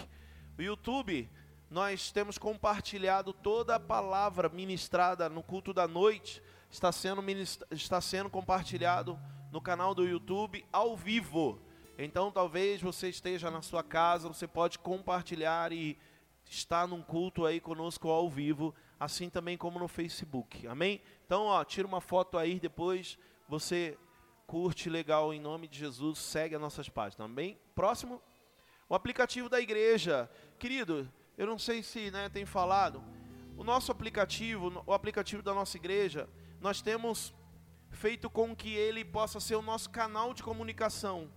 YouTube 0.59 1.31
nós 1.71 2.11
temos 2.11 2.37
compartilhado 2.37 3.33
toda 3.33 3.77
a 3.77 3.81
palavra 3.81 4.49
ministrada 4.49 5.29
no 5.29 5.43
culto 5.43 5.73
da 5.73 5.89
noite 5.89 6.43
está 6.71 6.91
sendo 6.91 7.23
está 7.71 8.01
sendo 8.01 8.29
compartilhado 8.29 9.19
no 9.51 9.61
canal 9.61 9.95
do 9.95 10.07
YouTube 10.07 10.65
ao 10.73 10.97
vivo. 10.97 11.61
Então 11.99 12.33
talvez 12.33 12.81
você 12.81 13.09
esteja 13.09 13.51
na 13.51 13.63
sua 13.63 13.83
casa, 13.83 14.29
você 14.29 14.47
pode 14.47 14.79
compartilhar 14.79 15.73
e 15.73 15.99
estar 16.45 16.89
num 16.89 17.03
culto 17.03 17.47
aí 17.47 17.61
conosco 17.61 18.09
ao 18.09 18.29
vivo, 18.29 18.75
assim 18.99 19.29
também 19.29 19.57
como 19.57 19.79
no 19.79 19.87
Facebook. 19.87 20.67
Amém? 20.67 21.01
Então, 21.27 21.45
ó, 21.45 21.63
tira 21.65 21.87
uma 21.87 22.01
foto 22.01 22.37
aí, 22.37 22.59
depois 22.59 23.19
você 23.49 23.97
curte 24.53 24.91
legal 24.91 25.33
em 25.33 25.41
nome 25.41 25.67
de 25.67 25.79
Jesus, 25.79 26.19
segue 26.19 26.55
as 26.55 26.61
nossas 26.61 26.87
páginas, 26.87 27.25
amém? 27.25 27.59
Próximo, 27.75 28.21
o 28.87 28.95
aplicativo 28.95 29.49
da 29.49 29.59
igreja. 29.59 30.31
Querido, 30.59 31.11
eu 31.39 31.47
não 31.47 31.59
sei 31.59 31.83
se 31.83 32.11
né, 32.11 32.29
tem 32.29 32.45
falado, 32.45 33.03
o 33.57 33.65
nosso 33.65 33.91
aplicativo, 33.91 34.83
o 34.85 34.93
aplicativo 34.93 35.43
da 35.43 35.55
nossa 35.55 35.79
igreja, 35.79 36.29
nós 36.61 36.83
temos 36.83 37.33
feito 37.93 38.29
com 38.29 38.55
que 38.55 38.75
ele 38.75 39.07
possa 39.07 39.41
ser 39.41 39.55
o 39.55 39.63
nosso 39.63 39.89
canal 39.89 40.35
de 40.35 40.43
comunicação. 40.43 41.31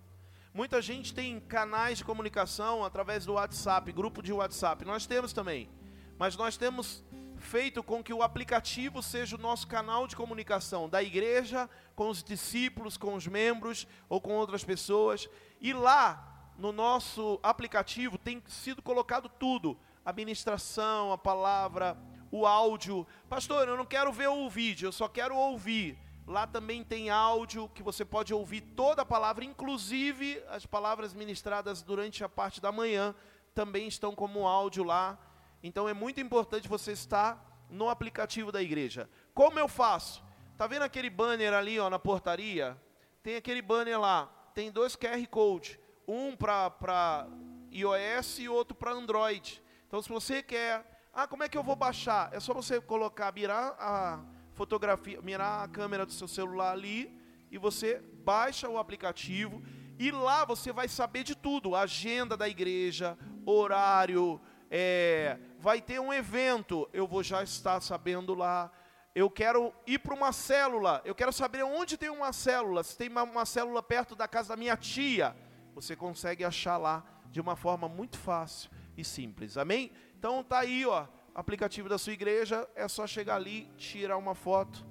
Muita 0.52 0.82
gente 0.82 1.14
tem 1.14 1.40
canais 1.40 1.96
de 1.96 2.04
comunicação 2.04 2.84
através 2.84 3.24
do 3.24 3.32
WhatsApp, 3.32 3.90
grupo 3.92 4.22
de 4.22 4.30
WhatsApp. 4.30 4.84
Nós 4.84 5.06
temos 5.06 5.32
também. 5.32 5.70
Mas 6.18 6.36
nós 6.36 6.58
temos 6.58 7.02
feito 7.46 7.82
com 7.82 8.02
que 8.02 8.12
o 8.12 8.22
aplicativo 8.22 9.00
seja 9.00 9.36
o 9.36 9.40
nosso 9.40 9.68
canal 9.68 10.06
de 10.06 10.16
comunicação 10.16 10.88
da 10.88 11.02
igreja 11.02 11.70
com 11.94 12.08
os 12.08 12.22
discípulos, 12.22 12.96
com 12.96 13.14
os 13.14 13.26
membros 13.26 13.86
ou 14.08 14.20
com 14.20 14.32
outras 14.34 14.64
pessoas. 14.64 15.28
E 15.60 15.72
lá 15.72 16.52
no 16.58 16.72
nosso 16.72 17.38
aplicativo 17.42 18.18
tem 18.18 18.42
sido 18.48 18.82
colocado 18.82 19.28
tudo: 19.28 19.78
a 20.04 20.12
ministração, 20.12 21.12
a 21.12 21.16
palavra, 21.16 21.96
o 22.30 22.44
áudio. 22.44 23.06
Pastor, 23.28 23.68
eu 23.68 23.76
não 23.76 23.86
quero 23.86 24.12
ver 24.12 24.28
o 24.28 24.50
vídeo, 24.50 24.88
eu 24.88 24.92
só 24.92 25.08
quero 25.08 25.36
ouvir. 25.36 25.96
Lá 26.26 26.44
também 26.44 26.82
tem 26.82 27.08
áudio 27.08 27.68
que 27.68 27.84
você 27.84 28.04
pode 28.04 28.34
ouvir 28.34 28.60
toda 28.60 29.02
a 29.02 29.06
palavra, 29.06 29.44
inclusive 29.44 30.42
as 30.48 30.66
palavras 30.66 31.14
ministradas 31.14 31.82
durante 31.82 32.24
a 32.24 32.28
parte 32.28 32.60
da 32.60 32.72
manhã 32.72 33.14
também 33.56 33.88
estão 33.88 34.14
como 34.14 34.46
áudio 34.46 34.84
lá. 34.84 35.18
Então 35.62 35.88
é 35.88 35.92
muito 35.92 36.20
importante 36.20 36.68
você 36.68 36.92
estar 36.92 37.66
no 37.70 37.88
aplicativo 37.88 38.52
da 38.52 38.62
igreja. 38.62 39.08
Como 39.34 39.58
eu 39.58 39.68
faço? 39.68 40.22
Tá 40.56 40.66
vendo 40.66 40.82
aquele 40.82 41.10
banner 41.10 41.52
ali, 41.52 41.78
ó, 41.78 41.90
na 41.90 41.98
portaria? 41.98 42.80
Tem 43.22 43.36
aquele 43.36 43.60
banner 43.60 44.00
lá. 44.00 44.26
Tem 44.54 44.70
dois 44.70 44.96
QR 44.96 45.26
Code, 45.28 45.78
um 46.08 46.34
para 46.34 47.28
iOS 47.70 48.38
e 48.38 48.48
outro 48.48 48.74
para 48.74 48.92
Android. 48.92 49.62
Então 49.86 50.00
se 50.00 50.08
você 50.08 50.42
quer, 50.42 51.08
ah, 51.12 51.26
como 51.26 51.42
é 51.42 51.48
que 51.48 51.58
eu 51.58 51.62
vou 51.62 51.76
baixar? 51.76 52.32
É 52.32 52.40
só 52.40 52.54
você 52.54 52.80
colocar, 52.80 53.32
mirar 53.32 53.76
a 53.78 54.24
fotografia, 54.52 55.20
mirar 55.20 55.62
a 55.62 55.68
câmera 55.68 56.06
do 56.06 56.12
seu 56.12 56.26
celular 56.26 56.72
ali 56.72 57.20
e 57.50 57.58
você 57.58 58.00
baixa 58.24 58.68
o 58.68 58.78
aplicativo 58.78 59.62
e 59.98 60.10
lá 60.10 60.44
você 60.44 60.72
vai 60.72 60.88
saber 60.88 61.22
de 61.22 61.34
tudo, 61.34 61.76
agenda 61.76 62.36
da 62.36 62.48
igreja, 62.48 63.16
horário, 63.44 64.40
é, 64.70 65.38
vai 65.58 65.80
ter 65.80 66.00
um 66.00 66.12
evento, 66.12 66.88
eu 66.92 67.06
vou 67.06 67.22
já 67.22 67.42
estar 67.42 67.80
sabendo 67.80 68.34
lá. 68.34 68.70
Eu 69.14 69.30
quero 69.30 69.72
ir 69.86 69.98
para 69.98 70.14
uma 70.14 70.32
célula, 70.32 71.00
eu 71.04 71.14
quero 71.14 71.32
saber 71.32 71.62
onde 71.62 71.96
tem 71.96 72.10
uma 72.10 72.32
célula. 72.32 72.82
Se 72.82 72.96
tem 72.96 73.08
uma, 73.08 73.22
uma 73.22 73.46
célula 73.46 73.82
perto 73.82 74.14
da 74.14 74.28
casa 74.28 74.50
da 74.50 74.56
minha 74.56 74.76
tia, 74.76 75.34
você 75.74 75.96
consegue 75.96 76.44
achar 76.44 76.76
lá 76.76 77.04
de 77.30 77.40
uma 77.40 77.56
forma 77.56 77.88
muito 77.88 78.18
fácil 78.18 78.70
e 78.96 79.04
simples. 79.04 79.56
Amém? 79.56 79.90
Então 80.18 80.44
tá 80.44 80.58
aí, 80.58 80.84
ó, 80.84 81.06
aplicativo 81.34 81.88
da 81.88 81.98
sua 81.98 82.12
igreja, 82.12 82.68
é 82.74 82.86
só 82.88 83.06
chegar 83.06 83.36
ali, 83.36 83.70
tirar 83.76 84.16
uma 84.16 84.34
foto 84.34 84.86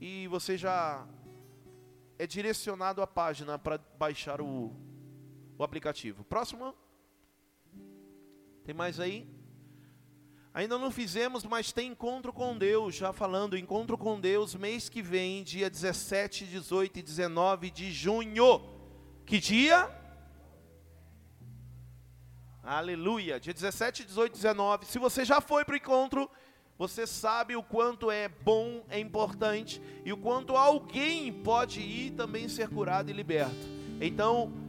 e 0.00 0.26
você 0.28 0.56
já 0.56 1.06
é 2.18 2.26
direcionado 2.26 3.02
à 3.02 3.06
página 3.06 3.58
para 3.58 3.78
baixar 3.98 4.40
o, 4.40 4.74
o 5.58 5.64
aplicativo. 5.64 6.24
Próximo. 6.24 6.74
Tem 8.66 8.74
mais 8.74 8.98
aí? 8.98 9.24
Ainda 10.52 10.76
não 10.76 10.90
fizemos, 10.90 11.44
mas 11.44 11.70
tem 11.70 11.92
encontro 11.92 12.32
com 12.32 12.58
Deus, 12.58 12.96
já 12.96 13.12
falando, 13.12 13.56
encontro 13.56 13.96
com 13.96 14.18
Deus 14.18 14.56
mês 14.56 14.88
que 14.88 15.00
vem, 15.00 15.44
dia 15.44 15.70
17, 15.70 16.44
18 16.46 16.98
e 16.98 17.02
19 17.02 17.70
de 17.70 17.92
junho. 17.92 18.60
Que 19.24 19.38
dia? 19.38 19.88
Aleluia. 22.60 23.38
Dia 23.38 23.54
17, 23.54 24.04
18 24.04 24.32
e 24.32 24.34
19. 24.34 24.86
Se 24.86 24.98
você 24.98 25.24
já 25.24 25.40
foi 25.40 25.64
para 25.64 25.74
o 25.74 25.76
encontro, 25.76 26.28
você 26.76 27.06
sabe 27.06 27.54
o 27.54 27.62
quanto 27.62 28.10
é 28.10 28.28
bom, 28.28 28.84
é 28.88 28.98
importante 28.98 29.80
e 30.04 30.12
o 30.12 30.16
quanto 30.16 30.56
alguém 30.56 31.32
pode 31.32 31.80
ir 31.80 32.14
também 32.14 32.48
ser 32.48 32.68
curado 32.68 33.10
e 33.10 33.12
liberto. 33.12 33.68
Então, 34.00 34.65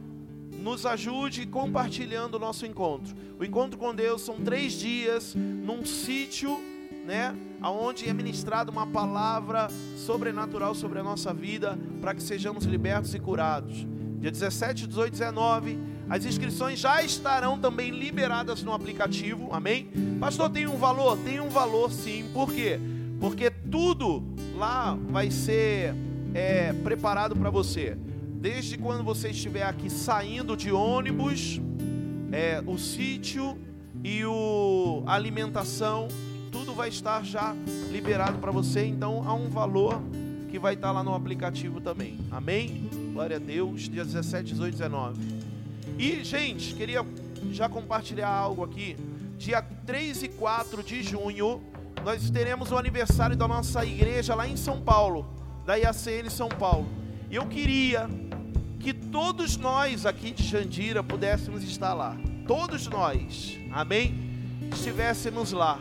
nos 0.58 0.84
ajude 0.84 1.46
compartilhando 1.46 2.34
o 2.34 2.38
nosso 2.38 2.66
encontro. 2.66 3.14
O 3.38 3.44
encontro 3.44 3.78
com 3.78 3.94
Deus 3.94 4.22
são 4.22 4.36
três 4.36 4.72
dias 4.72 5.34
num 5.34 5.84
sítio, 5.84 6.60
né? 7.06 7.34
Onde 7.62 8.08
é 8.08 8.12
ministrada 8.12 8.70
uma 8.70 8.86
palavra 8.86 9.68
sobrenatural 9.96 10.74
sobre 10.74 10.98
a 10.98 11.02
nossa 11.02 11.32
vida, 11.32 11.78
para 12.00 12.14
que 12.14 12.22
sejamos 12.22 12.64
libertos 12.64 13.14
e 13.14 13.18
curados. 13.18 13.86
Dia 14.20 14.30
17, 14.30 14.86
18, 14.86 15.12
19. 15.12 15.78
As 16.10 16.24
inscrições 16.24 16.78
já 16.78 17.02
estarão 17.02 17.58
também 17.58 17.90
liberadas 17.90 18.62
no 18.62 18.72
aplicativo, 18.72 19.50
amém? 19.52 19.90
Pastor, 20.18 20.50
tem 20.50 20.66
um 20.66 20.76
valor? 20.76 21.18
Tem 21.18 21.38
um 21.38 21.48
valor 21.48 21.92
sim, 21.92 22.28
por 22.32 22.52
quê? 22.52 22.80
Porque 23.20 23.50
tudo 23.50 24.22
lá 24.56 24.96
vai 25.08 25.30
ser 25.30 25.94
é, 26.34 26.72
preparado 26.72 27.36
para 27.36 27.50
você 27.50 27.96
Desde 28.40 28.78
quando 28.78 29.02
você 29.02 29.30
estiver 29.30 29.64
aqui 29.64 29.90
saindo 29.90 30.56
de 30.56 30.70
ônibus, 30.70 31.60
é, 32.30 32.62
o 32.64 32.78
sítio 32.78 33.58
e 34.04 34.24
o, 34.24 35.02
alimentação, 35.08 36.06
tudo 36.52 36.72
vai 36.72 36.88
estar 36.88 37.24
já 37.24 37.52
liberado 37.90 38.38
para 38.38 38.52
você. 38.52 38.84
Então 38.84 39.28
há 39.28 39.34
um 39.34 39.48
valor 39.48 40.00
que 40.48 40.56
vai 40.56 40.74
estar 40.74 40.92
lá 40.92 41.02
no 41.02 41.14
aplicativo 41.14 41.80
também. 41.80 42.16
Amém? 42.30 42.88
Glória 43.12 43.36
a 43.36 43.40
Deus. 43.40 43.88
Dia 43.88 44.04
17, 44.04 44.52
18, 44.52 44.72
19. 44.72 45.20
E, 45.98 46.22
gente, 46.22 46.76
queria 46.76 47.04
já 47.50 47.68
compartilhar 47.68 48.28
algo 48.28 48.62
aqui. 48.62 48.96
Dia 49.36 49.60
3 49.84 50.22
e 50.22 50.28
4 50.28 50.84
de 50.84 51.02
junho, 51.02 51.60
nós 52.04 52.30
teremos 52.30 52.70
o 52.70 52.78
aniversário 52.78 53.36
da 53.36 53.48
nossa 53.48 53.84
igreja 53.84 54.36
lá 54.36 54.46
em 54.46 54.56
São 54.56 54.80
Paulo, 54.80 55.28
da 55.66 55.74
IACN 55.74 56.30
São 56.30 56.48
Paulo. 56.48 56.86
E 57.30 57.34
eu 57.34 57.46
queria 57.46 58.08
que 58.88 58.94
todos 58.94 59.58
nós 59.58 60.06
aqui 60.06 60.30
de 60.30 60.42
Jandira 60.42 61.02
pudéssemos 61.02 61.62
estar 61.62 61.92
lá. 61.92 62.16
Todos 62.46 62.86
nós, 62.86 63.58
amém? 63.70 64.14
Estivéssemos 64.72 65.52
lá. 65.52 65.78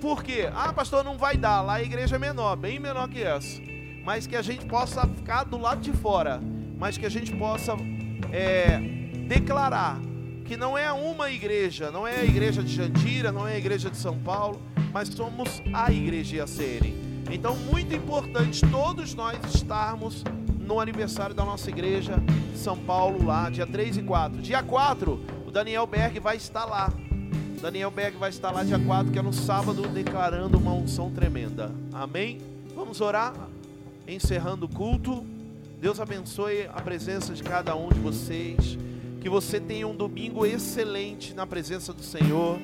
Por 0.00 0.24
quê? 0.24 0.48
Ah, 0.54 0.72
pastor, 0.72 1.04
não 1.04 1.18
vai 1.18 1.36
dar. 1.36 1.60
Lá 1.60 1.74
a 1.74 1.82
igreja 1.82 2.16
é 2.16 2.18
menor, 2.18 2.56
bem 2.56 2.78
menor 2.78 3.06
que 3.10 3.22
essa. 3.22 3.60
Mas 4.02 4.26
que 4.26 4.34
a 4.34 4.40
gente 4.40 4.64
possa 4.64 5.06
ficar 5.06 5.44
do 5.44 5.58
lado 5.58 5.82
de 5.82 5.92
fora. 5.92 6.40
Mas 6.78 6.96
que 6.96 7.04
a 7.04 7.10
gente 7.10 7.36
possa 7.36 7.76
é, 8.32 8.78
declarar 9.28 10.00
que 10.46 10.56
não 10.56 10.78
é 10.78 10.90
uma 10.90 11.30
igreja, 11.30 11.90
não 11.90 12.08
é 12.08 12.20
a 12.20 12.24
igreja 12.24 12.62
de 12.62 12.74
Jandira, 12.74 13.30
não 13.30 13.46
é 13.46 13.56
a 13.56 13.58
igreja 13.58 13.90
de 13.90 13.98
São 13.98 14.18
Paulo, 14.18 14.62
mas 14.90 15.10
somos 15.10 15.62
a 15.74 15.92
igreja 15.92 16.36
IACN. 16.36 17.07
Então, 17.30 17.54
muito 17.56 17.94
importante 17.94 18.62
todos 18.70 19.14
nós 19.14 19.38
estarmos 19.54 20.24
no 20.58 20.80
aniversário 20.80 21.34
da 21.34 21.44
nossa 21.44 21.68
igreja 21.68 22.14
São 22.54 22.76
Paulo 22.76 23.24
lá, 23.24 23.50
dia 23.50 23.66
3 23.66 23.98
e 23.98 24.02
4. 24.02 24.40
Dia 24.40 24.62
4, 24.62 25.20
o 25.46 25.50
Daniel 25.50 25.86
Berg 25.86 26.18
vai 26.20 26.36
estar 26.36 26.64
lá. 26.64 26.90
O 27.56 27.60
Daniel 27.60 27.90
Berg 27.90 28.16
vai 28.16 28.30
estar 28.30 28.50
lá 28.50 28.64
dia 28.64 28.78
4, 28.78 29.12
que 29.12 29.18
é 29.18 29.22
no 29.22 29.32
sábado, 29.32 29.82
declarando 29.88 30.56
uma 30.56 30.72
unção 30.72 31.10
tremenda. 31.10 31.70
Amém? 31.92 32.38
Vamos 32.74 33.00
orar, 33.00 33.34
encerrando 34.06 34.66
o 34.66 34.68
culto. 34.68 35.24
Deus 35.80 36.00
abençoe 36.00 36.66
a 36.72 36.80
presença 36.80 37.34
de 37.34 37.42
cada 37.42 37.76
um 37.76 37.88
de 37.88 37.98
vocês. 37.98 38.78
Que 39.20 39.28
você 39.28 39.60
tenha 39.60 39.86
um 39.86 39.94
domingo 39.94 40.46
excelente 40.46 41.34
na 41.34 41.46
presença 41.46 41.92
do 41.92 42.02
Senhor. 42.02 42.58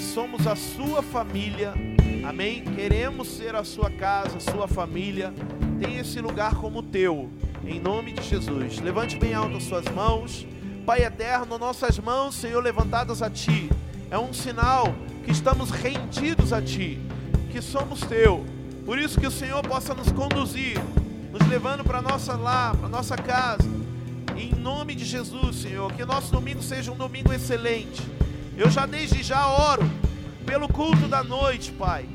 Somos 0.00 0.46
a 0.46 0.56
sua 0.56 1.02
família. 1.02 1.74
Amém? 2.26 2.62
Queremos 2.64 3.28
ser 3.28 3.54
a 3.54 3.64
sua 3.64 3.90
casa, 3.90 4.36
a 4.36 4.40
sua 4.40 4.68
família. 4.68 5.32
Tem 5.80 5.98
esse 5.98 6.20
lugar 6.20 6.54
como 6.56 6.82
teu 6.82 7.30
em 7.64 7.80
nome 7.80 8.12
de 8.12 8.22
Jesus. 8.22 8.80
Levante 8.80 9.16
bem 9.16 9.34
alto 9.34 9.56
as 9.56 9.64
suas 9.64 9.84
mãos. 9.86 10.46
Pai 10.84 11.04
eterno, 11.04 11.58
nossas 11.58 11.98
mãos, 11.98 12.34
Senhor, 12.34 12.62
levantadas 12.62 13.22
a 13.22 13.30
Ti, 13.30 13.70
é 14.10 14.18
um 14.18 14.32
sinal 14.32 14.92
que 15.24 15.30
estamos 15.30 15.70
rendidos 15.70 16.52
a 16.52 16.60
Ti, 16.60 16.98
que 17.52 17.62
somos 17.62 18.00
Teu. 18.00 18.44
Por 18.84 18.98
isso 18.98 19.20
que 19.20 19.26
o 19.26 19.30
Senhor 19.30 19.62
possa 19.62 19.94
nos 19.94 20.10
conduzir, 20.10 20.76
nos 21.30 21.46
levando 21.46 21.84
para 21.84 22.02
nossa 22.02 22.34
lá, 22.34 22.74
para 22.74 22.88
nossa 22.88 23.16
casa. 23.16 23.70
Em 24.36 24.52
nome 24.52 24.96
de 24.96 25.04
Jesus, 25.04 25.56
Senhor, 25.62 25.92
que 25.92 26.04
nosso 26.04 26.32
domingo 26.32 26.62
seja 26.62 26.90
um 26.90 26.96
domingo 26.96 27.32
excelente. 27.32 28.02
Eu 28.62 28.70
já 28.70 28.86
desde 28.86 29.24
já 29.24 29.48
oro 29.48 29.82
pelo 30.46 30.68
culto 30.68 31.08
da 31.08 31.24
noite, 31.24 31.72
Pai. 31.72 32.06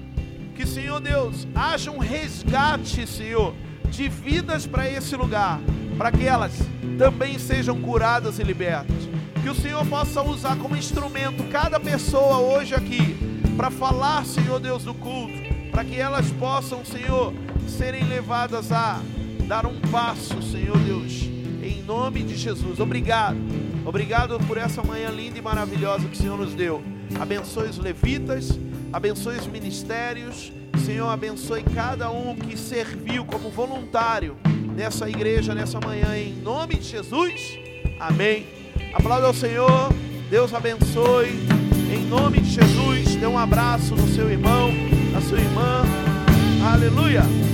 Que, 0.56 0.66
Senhor 0.66 1.02
Deus, 1.02 1.46
haja 1.54 1.92
um 1.92 1.98
resgate, 1.98 3.06
Senhor, 3.06 3.54
de 3.90 4.08
vidas 4.08 4.66
para 4.66 4.90
esse 4.90 5.14
lugar, 5.18 5.60
para 5.98 6.10
que 6.10 6.26
elas 6.26 6.54
também 6.98 7.38
sejam 7.38 7.82
curadas 7.82 8.40
e 8.40 8.44
libertas. 8.44 8.96
Que 9.44 9.50
o 9.50 9.56
Senhor 9.56 9.86
possa 9.88 10.22
usar 10.22 10.56
como 10.56 10.78
instrumento 10.78 11.44
cada 11.52 11.82
pessoa 11.82 12.38
hoje 12.38 12.74
aqui, 12.74 13.18
para 13.58 13.70
falar, 13.70 14.26
Senhor 14.26 14.62
Deus, 14.62 14.86
do 14.86 14.94
culto, 14.94 15.38
para 15.70 15.84
que 15.84 16.00
elas 16.00 16.32
possam, 16.32 16.86
Senhor, 16.86 17.34
serem 17.68 18.06
levadas 18.06 18.72
a 18.72 19.02
dar 19.50 19.66
um 19.66 19.82
passo, 19.92 20.42
Senhor 20.42 20.78
Deus, 20.78 21.24
em 21.62 21.84
nome 21.86 22.24
de 22.24 22.38
Jesus. 22.38 22.80
Obrigado, 22.80 23.38
obrigado 23.88 24.38
por 24.46 24.58
essa 24.58 24.84
manhã 24.84 25.10
linda 25.10 25.40
e 25.40 25.42
maravilhosa 25.42 26.08
que 26.08 26.14
o 26.14 26.18
Senhor 26.18 26.38
nos 26.38 26.54
deu. 26.54 26.84
Abençoe 27.20 27.70
os 27.70 27.80
levitas, 27.80 28.60
abençoe 28.94 29.38
os 29.38 29.48
ministérios 29.48 30.52
Senhor, 30.88 31.10
abençoe 31.10 31.64
cada 31.64 32.10
um 32.10 32.34
que 32.34 32.58
serviu 32.58 33.26
como 33.26 33.50
voluntário 33.50 34.38
nessa 34.76 35.10
igreja, 35.10 35.54
nessa 35.54 35.80
manhã, 35.82 36.18
em 36.18 36.34
nome 36.34 36.76
de 36.76 36.88
Jesus. 36.88 37.60
Amém. 38.00 38.46
Aplauda 38.94 39.28
ao 39.28 39.34
Senhor. 39.34 39.92
Deus 40.30 40.54
abençoe. 40.54 41.46
Em 41.94 42.06
nome 42.06 42.40
de 42.40 42.52
Jesus, 42.52 43.16
dê 43.16 43.26
um 43.26 43.38
abraço 43.38 43.96
no 43.96 44.08
seu 44.08 44.30
irmão, 44.30 44.72
na 45.12 45.22
sua 45.22 45.40
irmã. 45.40 45.84
Aleluia. 46.72 47.47